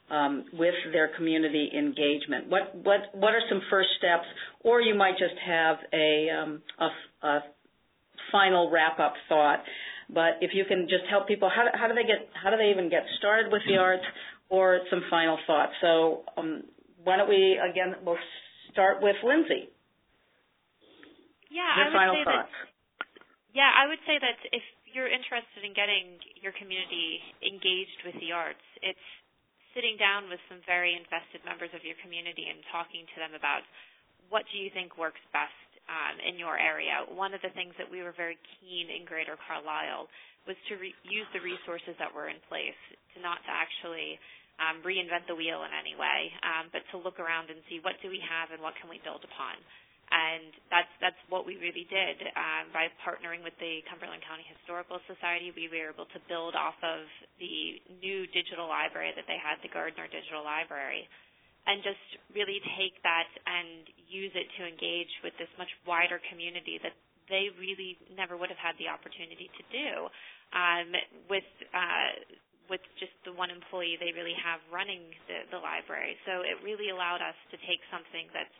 um, 0.09 0.45
with 0.53 0.75
their 0.91 1.09
community 1.15 1.71
engagement? 1.77 2.49
What 2.49 2.75
what 2.75 2.99
what 3.13 3.33
are 3.33 3.41
some 3.49 3.61
first 3.69 3.89
steps, 3.97 4.25
or 4.63 4.81
you 4.81 4.95
might 4.95 5.17
just 5.17 5.35
have 5.45 5.77
a 5.93 6.27
um, 6.29 6.61
a, 6.79 7.27
a 7.27 7.39
final 8.31 8.69
wrap 8.71 8.99
up 8.99 9.13
thought 9.27 9.63
but 10.11 10.43
if 10.43 10.51
you 10.53 10.65
can 10.67 10.91
just 10.91 11.07
help 11.09 11.27
people, 11.27 11.47
how 11.47 11.63
do, 11.63 11.71
how 11.71 11.87
do 11.87 11.95
they 11.95 12.03
get, 12.03 12.27
how 12.35 12.51
do 12.51 12.59
they 12.59 12.69
even 12.69 12.91
get 12.91 13.07
started 13.17 13.47
with 13.51 13.63
the 13.63 13.79
arts, 13.79 14.03
or 14.51 14.83
some 14.91 15.07
final 15.09 15.39
thoughts? 15.47 15.71
So 15.79 16.27
um, 16.35 16.67
why 17.03 17.15
don't 17.15 17.29
we 17.31 17.55
again? 17.55 17.95
We'll 18.03 18.19
start 18.71 18.99
with 19.01 19.15
Lindsay. 19.23 19.71
Yeah, 21.47 21.63
Your 21.79 21.87
I 21.87 21.87
would 21.87 21.95
final 21.95 22.15
say 22.19 22.23
thoughts. 22.27 22.51
that. 22.51 23.55
Yeah, 23.55 23.71
I 23.71 23.87
would 23.87 24.03
say 24.03 24.19
that 24.19 24.37
if 24.51 24.63
you're 24.93 25.09
interested 25.09 25.63
in 25.63 25.73
getting 25.73 26.19
your 26.39 26.55
community 26.55 27.19
engaged 27.43 28.01
with 28.05 28.15
the 28.19 28.31
arts, 28.31 28.63
it's 28.81 29.07
sitting 29.75 29.95
down 29.95 30.27
with 30.27 30.39
some 30.51 30.59
very 30.67 30.95
invested 30.95 31.39
members 31.47 31.71
of 31.71 31.83
your 31.83 31.95
community 32.03 32.51
and 32.51 32.59
talking 32.71 33.07
to 33.07 33.17
them 33.19 33.33
about 33.35 33.63
what 34.27 34.43
do 34.51 34.59
you 34.59 34.71
think 34.71 34.99
works 34.99 35.21
best 35.31 35.55
um, 35.87 36.19
in 36.23 36.39
your 36.39 36.55
area. 36.55 37.03
One 37.07 37.35
of 37.35 37.43
the 37.43 37.51
things 37.55 37.75
that 37.79 37.87
we 37.87 38.03
were 38.03 38.15
very 38.15 38.39
keen 38.59 38.91
in 38.91 39.03
Greater 39.07 39.35
Carlisle 39.47 40.07
was 40.47 40.57
to 40.71 40.79
re- 40.79 40.95
use 41.03 41.27
the 41.35 41.43
resources 41.43 41.95
that 41.99 42.11
were 42.11 42.31
in 42.31 42.39
place, 42.47 42.77
to 43.15 43.17
not 43.19 43.43
to 43.43 43.51
actually 43.51 44.17
um, 44.59 44.79
reinvent 44.85 45.27
the 45.27 45.37
wheel 45.37 45.63
in 45.65 45.73
any 45.73 45.95
way, 45.97 46.31
um, 46.45 46.71
but 46.73 46.83
to 46.93 47.01
look 47.01 47.19
around 47.19 47.49
and 47.49 47.59
see 47.69 47.79
what 47.83 47.97
do 48.01 48.09
we 48.09 48.21
have 48.23 48.49
and 48.53 48.61
what 48.61 48.77
can 48.79 48.89
we 48.89 49.01
build 49.03 49.21
upon. 49.23 49.55
And 50.12 50.51
that's 50.68 50.91
that's 50.99 51.22
what 51.32 51.47
we 51.47 51.55
really 51.55 51.88
did 51.88 52.20
um, 52.36 52.68
by 52.76 52.91
partnering 52.99 53.47
with 53.47 53.55
the 53.64 53.80
Cumberland 53.88 54.20
County 54.28 54.43
Historical 54.43 54.99
Society. 55.07 55.55
We 55.55 55.72
were 55.72 55.88
able 55.88 56.03
to 56.12 56.20
build 56.28 56.51
off 56.51 56.76
of 56.84 57.07
the 57.39 57.80
new 58.03 58.28
digital 58.36 58.68
library 58.68 59.16
that 59.16 59.24
they 59.24 59.39
had, 59.39 59.64
the 59.64 59.72
Gardner 59.72 60.12
Digital 60.12 60.43
Library, 60.43 61.07
and 61.64 61.80
just 61.80 62.03
really 62.36 62.59
take 62.76 62.99
that 63.07 63.32
and 63.47 63.88
use 64.03 64.36
it 64.36 64.51
to 64.59 64.68
engage 64.68 65.12
with 65.24 65.32
this 65.39 65.51
much 65.55 65.72
wider 65.88 66.20
community 66.28 66.76
that 66.84 66.91
they 67.32 67.47
really 67.55 67.95
never 68.12 68.36
would 68.36 68.51
have 68.51 68.59
had 68.59 68.76
the 68.76 68.91
opportunity 68.91 69.47
to 69.55 69.64
do 69.72 70.12
um, 70.51 70.91
with 71.32 71.47
uh, 71.72 72.12
with 72.68 72.84
just 72.99 73.16
the 73.28 73.32
one 73.36 73.51
employee 73.51 73.99
they 73.99 74.16
really 74.16 74.36
have 74.36 74.64
running 74.72 75.12
the, 75.28 75.43
the 75.51 75.59
library. 75.59 76.16
So 76.24 76.43
it 76.43 76.59
really 76.64 76.88
allowed 76.91 77.20
us 77.20 77.36
to 77.51 77.57
take 77.68 77.84
something 77.91 78.32
that's 78.32 78.59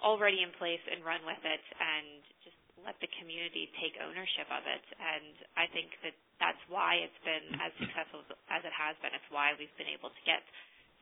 already 0.00 0.42
in 0.42 0.52
place 0.56 0.82
and 0.88 1.04
run 1.04 1.22
with 1.24 1.40
it 1.44 1.64
and 1.78 2.24
just 2.44 2.56
let 2.84 2.96
the 3.04 3.10
community 3.20 3.68
take 3.80 3.96
ownership 4.00 4.48
of 4.48 4.64
it. 4.64 4.84
And 4.96 5.34
I 5.56 5.68
think 5.70 5.92
that 6.04 6.16
that's 6.40 6.60
why 6.72 7.00
it's 7.04 7.20
been 7.24 7.60
as 7.60 7.72
successful 7.76 8.24
as 8.48 8.64
it 8.64 8.72
has 8.72 8.96
been. 9.04 9.12
It's 9.12 9.30
why 9.32 9.52
we've 9.56 9.72
been 9.76 9.90
able 9.90 10.08
to 10.08 10.22
get 10.24 10.40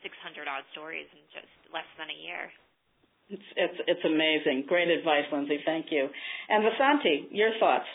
600 0.03 0.47
odd 0.47 0.67
stories 0.75 1.07
in 1.15 1.23
just 1.31 1.51
less 1.71 1.87
than 1.99 2.11
a 2.11 2.19
year. 2.19 2.51
It's, 3.31 3.49
it's, 3.55 3.79
it's 3.87 4.05
amazing. 4.05 4.67
Great 4.67 4.89
advice, 4.89 5.29
Lindsay. 5.31 5.61
Thank 5.65 5.91
you. 5.91 6.09
And 6.49 6.65
Vasanthi, 6.65 7.29
your 7.31 7.53
thoughts? 7.61 7.87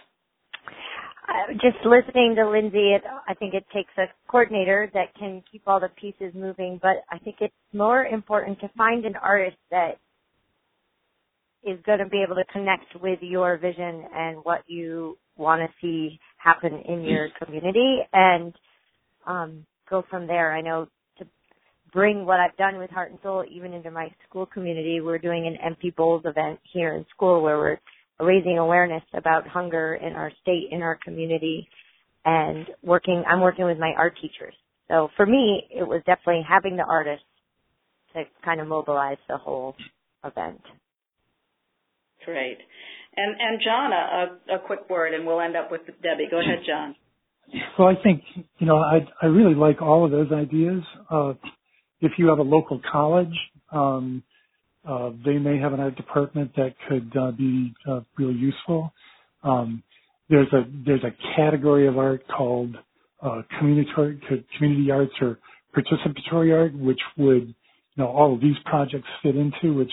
Uh, 1.23 1.53
just 1.53 1.79
listening 1.85 2.35
to 2.35 2.49
Lindsay, 2.49 2.93
it, 2.93 3.03
I 3.27 3.33
think 3.33 3.53
it 3.53 3.65
takes 3.73 3.91
a 3.97 4.05
coordinator 4.27 4.91
that 4.93 5.15
can 5.17 5.41
keep 5.49 5.63
all 5.65 5.79
the 5.79 5.89
pieces 5.99 6.33
moving, 6.35 6.79
but 6.81 7.03
I 7.09 7.17
think 7.17 7.37
it's 7.39 7.53
more 7.71 8.05
important 8.05 8.59
to 8.59 8.69
find 8.77 9.05
an 9.05 9.15
artist 9.15 9.57
that 9.71 9.99
is 11.65 11.79
going 11.85 11.99
to 11.99 12.07
be 12.07 12.21
able 12.21 12.35
to 12.35 12.43
connect 12.51 13.01
with 13.01 13.19
your 13.21 13.57
vision 13.57 14.05
and 14.13 14.37
what 14.43 14.61
you 14.67 15.17
want 15.37 15.61
to 15.61 15.67
see 15.81 16.19
happen 16.37 16.81
in 16.87 17.01
your 17.03 17.29
community 17.43 17.99
and 18.11 18.53
um, 19.25 19.65
go 19.89 20.03
from 20.09 20.27
there. 20.27 20.53
I 20.53 20.61
know 20.61 20.87
to 21.19 21.25
bring 21.91 22.25
what 22.25 22.39
I've 22.39 22.55
done 22.57 22.77
with 22.77 22.89
Heart 22.89 23.11
and 23.11 23.19
Soul 23.23 23.45
even 23.49 23.73
into 23.73 23.91
my 23.91 24.13
school 24.27 24.45
community. 24.45 24.99
We're 25.01 25.17
doing 25.17 25.47
an 25.47 25.57
Empty 25.65 25.93
Bowls 25.95 26.23
event 26.25 26.59
here 26.71 26.95
in 26.95 27.05
school 27.15 27.41
where 27.41 27.57
we're 27.57 27.79
raising 28.19 28.57
awareness 28.57 29.03
about 29.13 29.47
hunger 29.47 29.95
in 29.95 30.13
our 30.13 30.31
state, 30.41 30.67
in 30.71 30.81
our 30.81 30.99
community, 31.03 31.67
and 32.25 32.67
working, 32.83 33.23
I'm 33.27 33.41
working 33.41 33.65
with 33.65 33.77
my 33.77 33.93
art 33.97 34.15
teachers. 34.21 34.53
So 34.89 35.09
for 35.17 35.25
me, 35.25 35.63
it 35.69 35.83
was 35.83 36.01
definitely 36.05 36.45
having 36.47 36.77
the 36.77 36.83
artists 36.83 37.25
to 38.13 38.23
kind 38.45 38.61
of 38.61 38.67
mobilize 38.67 39.17
the 39.27 39.37
whole 39.37 39.75
event. 40.23 40.61
Great. 42.25 42.57
And, 43.15 43.35
and 43.39 43.61
John, 43.63 43.91
a, 43.93 44.55
a 44.55 44.59
quick 44.65 44.89
word, 44.89 45.13
and 45.13 45.25
we'll 45.25 45.41
end 45.41 45.55
up 45.55 45.71
with 45.71 45.81
Debbie. 46.01 46.27
Go 46.31 46.39
ahead, 46.39 46.59
John. 46.65 46.95
Well, 47.77 47.87
I 47.87 48.01
think 48.01 48.23
you 48.57 48.65
know 48.65 48.77
I 48.77 49.05
I 49.21 49.27
really 49.27 49.53
like 49.53 49.81
all 49.81 50.05
of 50.05 50.11
those 50.11 50.31
ideas. 50.31 50.81
Uh, 51.09 51.33
if 52.01 52.13
you 52.17 52.27
have 52.27 52.39
a 52.39 52.43
local 52.43 52.81
college, 52.91 53.35
um, 53.71 54.23
uh, 54.87 55.11
they 55.25 55.37
may 55.37 55.59
have 55.59 55.73
an 55.73 55.79
art 55.79 55.95
department 55.95 56.55
that 56.55 56.73
could 56.89 57.15
uh, 57.15 57.31
be 57.31 57.73
uh, 57.87 58.01
really 58.17 58.33
useful. 58.33 58.93
Um, 59.43 59.83
there's 60.29 60.51
a 60.53 60.63
there's 60.85 61.03
a 61.03 61.11
category 61.35 61.87
of 61.87 61.97
art 61.97 62.23
called 62.27 62.75
uh, 63.21 63.41
community 63.59 63.89
community 64.57 64.91
arts 64.91 65.13
or 65.21 65.39
participatory 65.75 66.57
art, 66.57 66.73
which 66.73 66.99
would 67.17 67.47
you 67.47 67.97
know 67.97 68.07
all 68.07 68.33
of 68.33 68.41
these 68.41 68.57
projects 68.65 69.07
fit 69.21 69.35
into. 69.35 69.73
Which, 69.73 69.91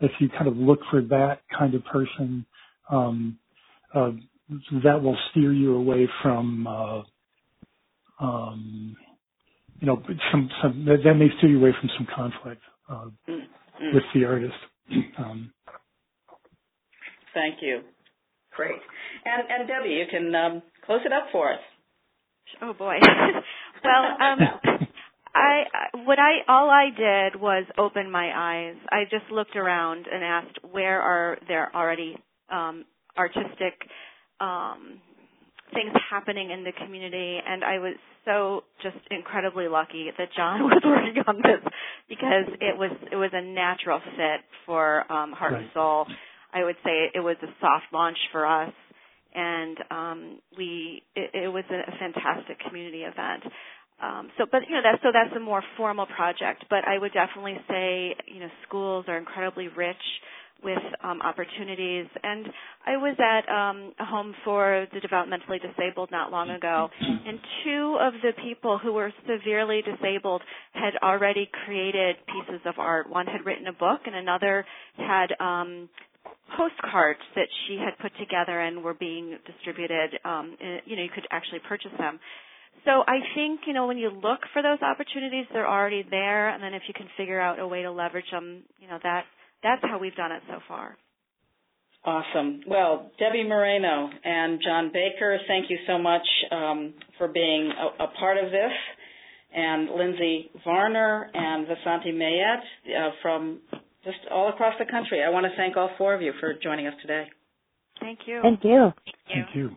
if 0.00 0.10
you 0.20 0.28
kind 0.28 0.46
of 0.46 0.56
look 0.56 0.80
for 0.90 1.00
that 1.02 1.40
kind 1.56 1.74
of 1.74 1.84
person, 1.84 2.44
um, 2.90 3.38
uh, 3.94 4.10
that 4.84 5.02
will 5.02 5.16
steer 5.30 5.52
you 5.52 5.74
away 5.74 6.08
from 6.22 6.66
uh, 6.66 7.02
um, 8.20 8.96
you 9.80 9.86
know, 9.86 10.02
some, 10.30 10.48
some 10.62 10.84
that, 10.86 10.98
that 11.04 11.14
may 11.14 11.28
steer 11.38 11.50
you 11.50 11.58
away 11.58 11.74
from 11.78 11.90
some 11.96 12.06
conflict 12.14 12.62
uh, 12.88 13.06
mm-hmm. 13.28 13.94
with 13.94 14.04
the 14.14 14.24
artist. 14.24 14.54
Um, 15.18 15.52
Thank 17.34 17.56
you. 17.60 17.82
Great. 18.54 18.80
And, 19.24 19.42
and 19.50 19.68
Debbie, 19.68 19.90
you 19.90 20.04
can 20.10 20.34
um, 20.34 20.62
close 20.86 21.00
it 21.04 21.12
up 21.12 21.26
for 21.30 21.52
us. 21.52 21.60
Oh 22.62 22.72
boy. 22.72 22.94
well, 23.84 24.16
um, 24.20 24.38
I 25.36 25.64
what 26.04 26.18
I 26.18 26.32
all 26.48 26.70
I 26.70 26.86
did 26.96 27.40
was 27.40 27.64
open 27.78 28.10
my 28.10 28.30
eyes. 28.34 28.76
I 28.90 29.04
just 29.04 29.30
looked 29.30 29.56
around 29.56 30.06
and 30.12 30.24
asked 30.24 30.58
where 30.70 31.00
are 31.00 31.38
there 31.48 31.74
already 31.74 32.16
um, 32.50 32.84
artistic 33.18 33.74
um, 34.40 35.00
things 35.72 35.92
happening 36.10 36.50
in 36.50 36.64
the 36.64 36.72
community, 36.72 37.38
and 37.46 37.64
I 37.64 37.78
was 37.78 37.96
so 38.24 38.64
just 38.82 38.96
incredibly 39.10 39.68
lucky 39.68 40.10
that 40.16 40.28
John 40.36 40.62
was 40.64 40.82
working 40.84 41.22
on 41.26 41.36
this 41.36 41.72
because 42.08 42.46
it 42.60 42.76
was 42.76 42.90
it 43.10 43.16
was 43.16 43.30
a 43.32 43.42
natural 43.42 44.00
fit 44.00 44.44
for 44.64 45.10
um, 45.10 45.32
Heart 45.32 45.52
right. 45.52 45.62
and 45.62 45.70
Soul. 45.74 46.06
I 46.52 46.64
would 46.64 46.76
say 46.84 47.10
it 47.14 47.20
was 47.20 47.36
a 47.42 47.48
soft 47.60 47.86
launch 47.92 48.18
for 48.32 48.46
us, 48.46 48.72
and 49.34 49.76
um, 49.90 50.38
we 50.56 51.02
it, 51.14 51.30
it 51.44 51.48
was 51.48 51.64
a, 51.70 51.74
a 51.74 51.94
fantastic 51.98 52.58
community 52.66 53.02
event. 53.02 53.44
Um, 54.02 54.30
so, 54.36 54.44
but 54.50 54.62
you 54.68 54.74
know, 54.74 54.82
that's 54.82 55.02
so 55.02 55.08
that's 55.12 55.34
a 55.36 55.40
more 55.40 55.62
formal 55.76 56.06
project. 56.06 56.64
But 56.68 56.86
I 56.86 56.98
would 56.98 57.12
definitely 57.12 57.56
say, 57.68 58.14
you 58.26 58.40
know, 58.40 58.48
schools 58.66 59.06
are 59.08 59.16
incredibly 59.16 59.68
rich 59.68 59.96
with 60.62 60.78
um, 61.02 61.20
opportunities. 61.22 62.06
And 62.22 62.46
I 62.86 62.96
was 62.96 63.16
at 63.18 63.48
um, 63.52 63.92
a 64.00 64.04
home 64.04 64.34
for 64.44 64.86
the 64.92 65.00
developmentally 65.00 65.60
disabled 65.60 66.10
not 66.10 66.30
long 66.30 66.50
ago, 66.50 66.88
and 67.00 67.38
two 67.64 67.98
of 68.00 68.14
the 68.22 68.32
people 68.42 68.78
who 68.78 68.92
were 68.92 69.12
severely 69.26 69.82
disabled 69.82 70.42
had 70.72 70.94
already 71.02 71.48
created 71.64 72.16
pieces 72.26 72.60
of 72.66 72.74
art. 72.78 73.08
One 73.08 73.26
had 73.26 73.44
written 73.44 73.66
a 73.66 73.72
book, 73.72 74.00
and 74.06 74.14
another 74.14 74.64
had 74.96 75.28
um, 75.40 75.88
postcards 76.56 77.20
that 77.34 77.48
she 77.66 77.76
had 77.76 77.98
put 78.00 78.12
together 78.18 78.60
and 78.60 78.82
were 78.82 78.94
being 78.94 79.38
distributed. 79.46 80.18
Um, 80.24 80.56
you 80.84 80.96
know, 80.96 81.02
you 81.02 81.10
could 81.14 81.26
actually 81.30 81.60
purchase 81.68 81.92
them. 81.98 82.18
So 82.86 83.02
I 83.06 83.18
think, 83.34 83.60
you 83.66 83.72
know, 83.72 83.88
when 83.88 83.98
you 83.98 84.10
look 84.10 84.40
for 84.52 84.62
those 84.62 84.80
opportunities, 84.80 85.44
they're 85.52 85.68
already 85.68 86.06
there, 86.08 86.50
and 86.50 86.62
then 86.62 86.72
if 86.72 86.82
you 86.86 86.94
can 86.94 87.08
figure 87.16 87.40
out 87.40 87.58
a 87.58 87.66
way 87.66 87.82
to 87.82 87.90
leverage 87.90 88.30
them, 88.30 88.62
you 88.78 88.86
know, 88.86 88.98
that 89.02 89.24
that's 89.62 89.82
how 89.82 89.98
we've 89.98 90.14
done 90.14 90.30
it 90.30 90.42
so 90.48 90.60
far. 90.68 90.96
Awesome. 92.04 92.60
Well, 92.68 93.10
Debbie 93.18 93.42
Moreno 93.42 94.08
and 94.24 94.60
John 94.64 94.92
Baker, 94.92 95.38
thank 95.48 95.68
you 95.68 95.78
so 95.88 95.98
much 95.98 96.22
um, 96.52 96.94
for 97.18 97.26
being 97.26 97.72
a, 97.72 98.04
a, 98.04 98.06
part 98.20 98.38
of 98.38 98.52
this. 98.52 98.72
And 99.52 99.90
Lindsay 99.90 100.50
Varner 100.64 101.28
and 101.34 101.66
Vasanthi 101.66 102.14
Meyette 102.14 102.60
uh, 102.96 103.10
from 103.22 103.58
just 104.04 104.18
all 104.30 104.50
across 104.50 104.74
the 104.78 104.84
country. 104.88 105.24
I 105.24 105.30
want 105.30 105.46
to 105.46 105.56
thank 105.56 105.76
all 105.76 105.90
four 105.98 106.14
of 106.14 106.22
you 106.22 106.32
for 106.38 106.54
joining 106.62 106.86
us 106.86 106.94
today. 107.02 107.24
Thank 107.98 108.20
you. 108.26 108.40
Thank 108.40 108.62
you. 108.62 108.92
Thank 109.26 109.48
you. 109.56 109.70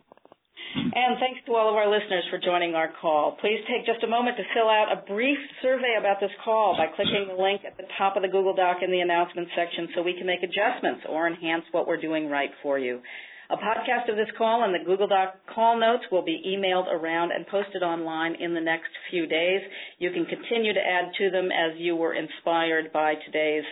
And 0.76 1.18
thanks 1.18 1.42
to 1.46 1.56
all 1.56 1.70
of 1.70 1.76
our 1.76 1.90
listeners 1.90 2.24
for 2.30 2.38
joining 2.38 2.76
our 2.76 2.94
call. 3.02 3.38
Please 3.42 3.58
take 3.66 3.86
just 3.86 4.04
a 4.04 4.08
moment 4.08 4.38
to 4.38 4.44
fill 4.54 4.70
out 4.70 4.94
a 4.94 5.02
brief 5.08 5.40
survey 5.62 5.98
about 6.00 6.20
this 6.20 6.32
call 6.46 6.78
by 6.78 6.86
clicking 6.96 7.26
the 7.28 7.42
link 7.42 7.62
at 7.66 7.76
the 7.78 7.90
top 7.98 8.16
of 8.16 8.22
the 8.22 8.30
Google 8.30 8.54
Doc 8.54 8.78
in 8.84 8.92
the 8.92 9.02
announcements 9.02 9.52
section 9.58 9.90
so 9.96 10.04
we 10.04 10.14
can 10.14 10.28
make 10.28 10.44
adjustments 10.44 11.02
or 11.10 11.26
enhance 11.26 11.66
what 11.72 11.88
we're 11.88 12.02
doing 12.02 12.30
right 12.30 12.52
for 12.62 12.78
you. 12.78 13.02
A 13.50 13.58
podcast 13.58 14.08
of 14.12 14.16
this 14.16 14.30
call 14.38 14.64
and 14.64 14.76
the 14.76 14.86
Google 14.86 15.08
Doc 15.08 15.34
call 15.56 15.80
notes 15.80 16.04
will 16.12 16.22
be 16.22 16.38
emailed 16.46 16.86
around 16.86 17.32
and 17.32 17.48
posted 17.48 17.82
online 17.82 18.36
in 18.36 18.54
the 18.54 18.62
next 18.62 18.94
few 19.10 19.26
days. 19.26 19.62
You 19.98 20.12
can 20.12 20.26
continue 20.26 20.72
to 20.72 20.80
add 20.80 21.10
to 21.18 21.32
them 21.32 21.50
as 21.50 21.74
you 21.80 21.96
were 21.96 22.14
inspired 22.14 22.94
by 22.94 23.16
today's 23.26 23.66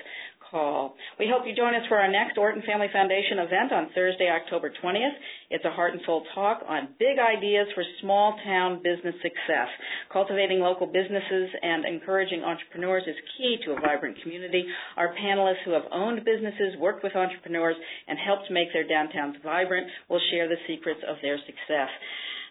call. 0.49 0.95
We 1.19 1.27
hope 1.31 1.45
you 1.45 1.55
join 1.55 1.75
us 1.75 1.83
for 1.87 1.97
our 1.97 2.11
next 2.11 2.37
Orton 2.37 2.63
Family 2.65 2.87
Foundation 2.91 3.39
event 3.39 3.71
on 3.71 3.89
Thursday, 3.93 4.29
October 4.29 4.71
20th. 4.83 5.17
It's 5.49 5.65
a 5.65 5.71
heart 5.71 5.93
and 5.93 6.01
soul 6.05 6.23
talk 6.35 6.61
on 6.67 6.89
big 6.99 7.19
ideas 7.19 7.67
for 7.73 7.83
small 8.01 8.37
town 8.43 8.81
business 8.83 9.15
success. 9.21 9.69
Cultivating 10.11 10.59
local 10.59 10.87
businesses 10.87 11.49
and 11.61 11.85
encouraging 11.85 12.43
entrepreneurs 12.43 13.03
is 13.07 13.15
key 13.37 13.57
to 13.65 13.71
a 13.71 13.81
vibrant 13.81 14.17
community. 14.23 14.65
Our 14.97 15.15
panelists 15.15 15.63
who 15.65 15.71
have 15.71 15.87
owned 15.91 16.23
businesses, 16.25 16.75
worked 16.79 17.03
with 17.03 17.15
entrepreneurs, 17.15 17.75
and 18.07 18.17
helped 18.19 18.51
make 18.51 18.71
their 18.73 18.87
downtowns 18.87 19.41
vibrant 19.43 19.87
will 20.09 20.21
share 20.31 20.47
the 20.47 20.59
secrets 20.67 21.01
of 21.07 21.17
their 21.21 21.37
success. 21.45 21.89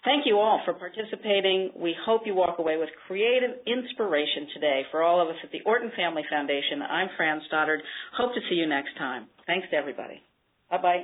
Thank 0.07 0.25
you 0.25 0.39
all 0.39 0.63
for 0.65 0.73
participating. 0.73 1.73
We 1.75 1.93
hope 2.07 2.23
you 2.27 2.35
walk 2.37 2.61
away 2.61 2.77
with 2.77 2.89
creative 3.09 3.51
inspiration 3.67 4.47
today. 4.55 4.83
For 4.93 5.03
all 5.03 5.21
of 5.21 5.27
us 5.27 5.35
at 5.43 5.51
the 5.51 5.63
Orton 5.67 5.91
Family 5.97 6.23
Foundation, 6.31 6.81
I'm 6.81 7.09
Fran 7.17 7.41
Stoddard. 7.49 7.83
Hope 8.17 8.33
to 8.33 8.41
see 8.49 8.55
you 8.55 8.69
next 8.69 8.97
time. 8.97 9.27
Thanks 9.49 9.67
to 9.73 9.77
everybody. 9.77 10.23
Bye 10.71 10.79
bye. 10.81 11.03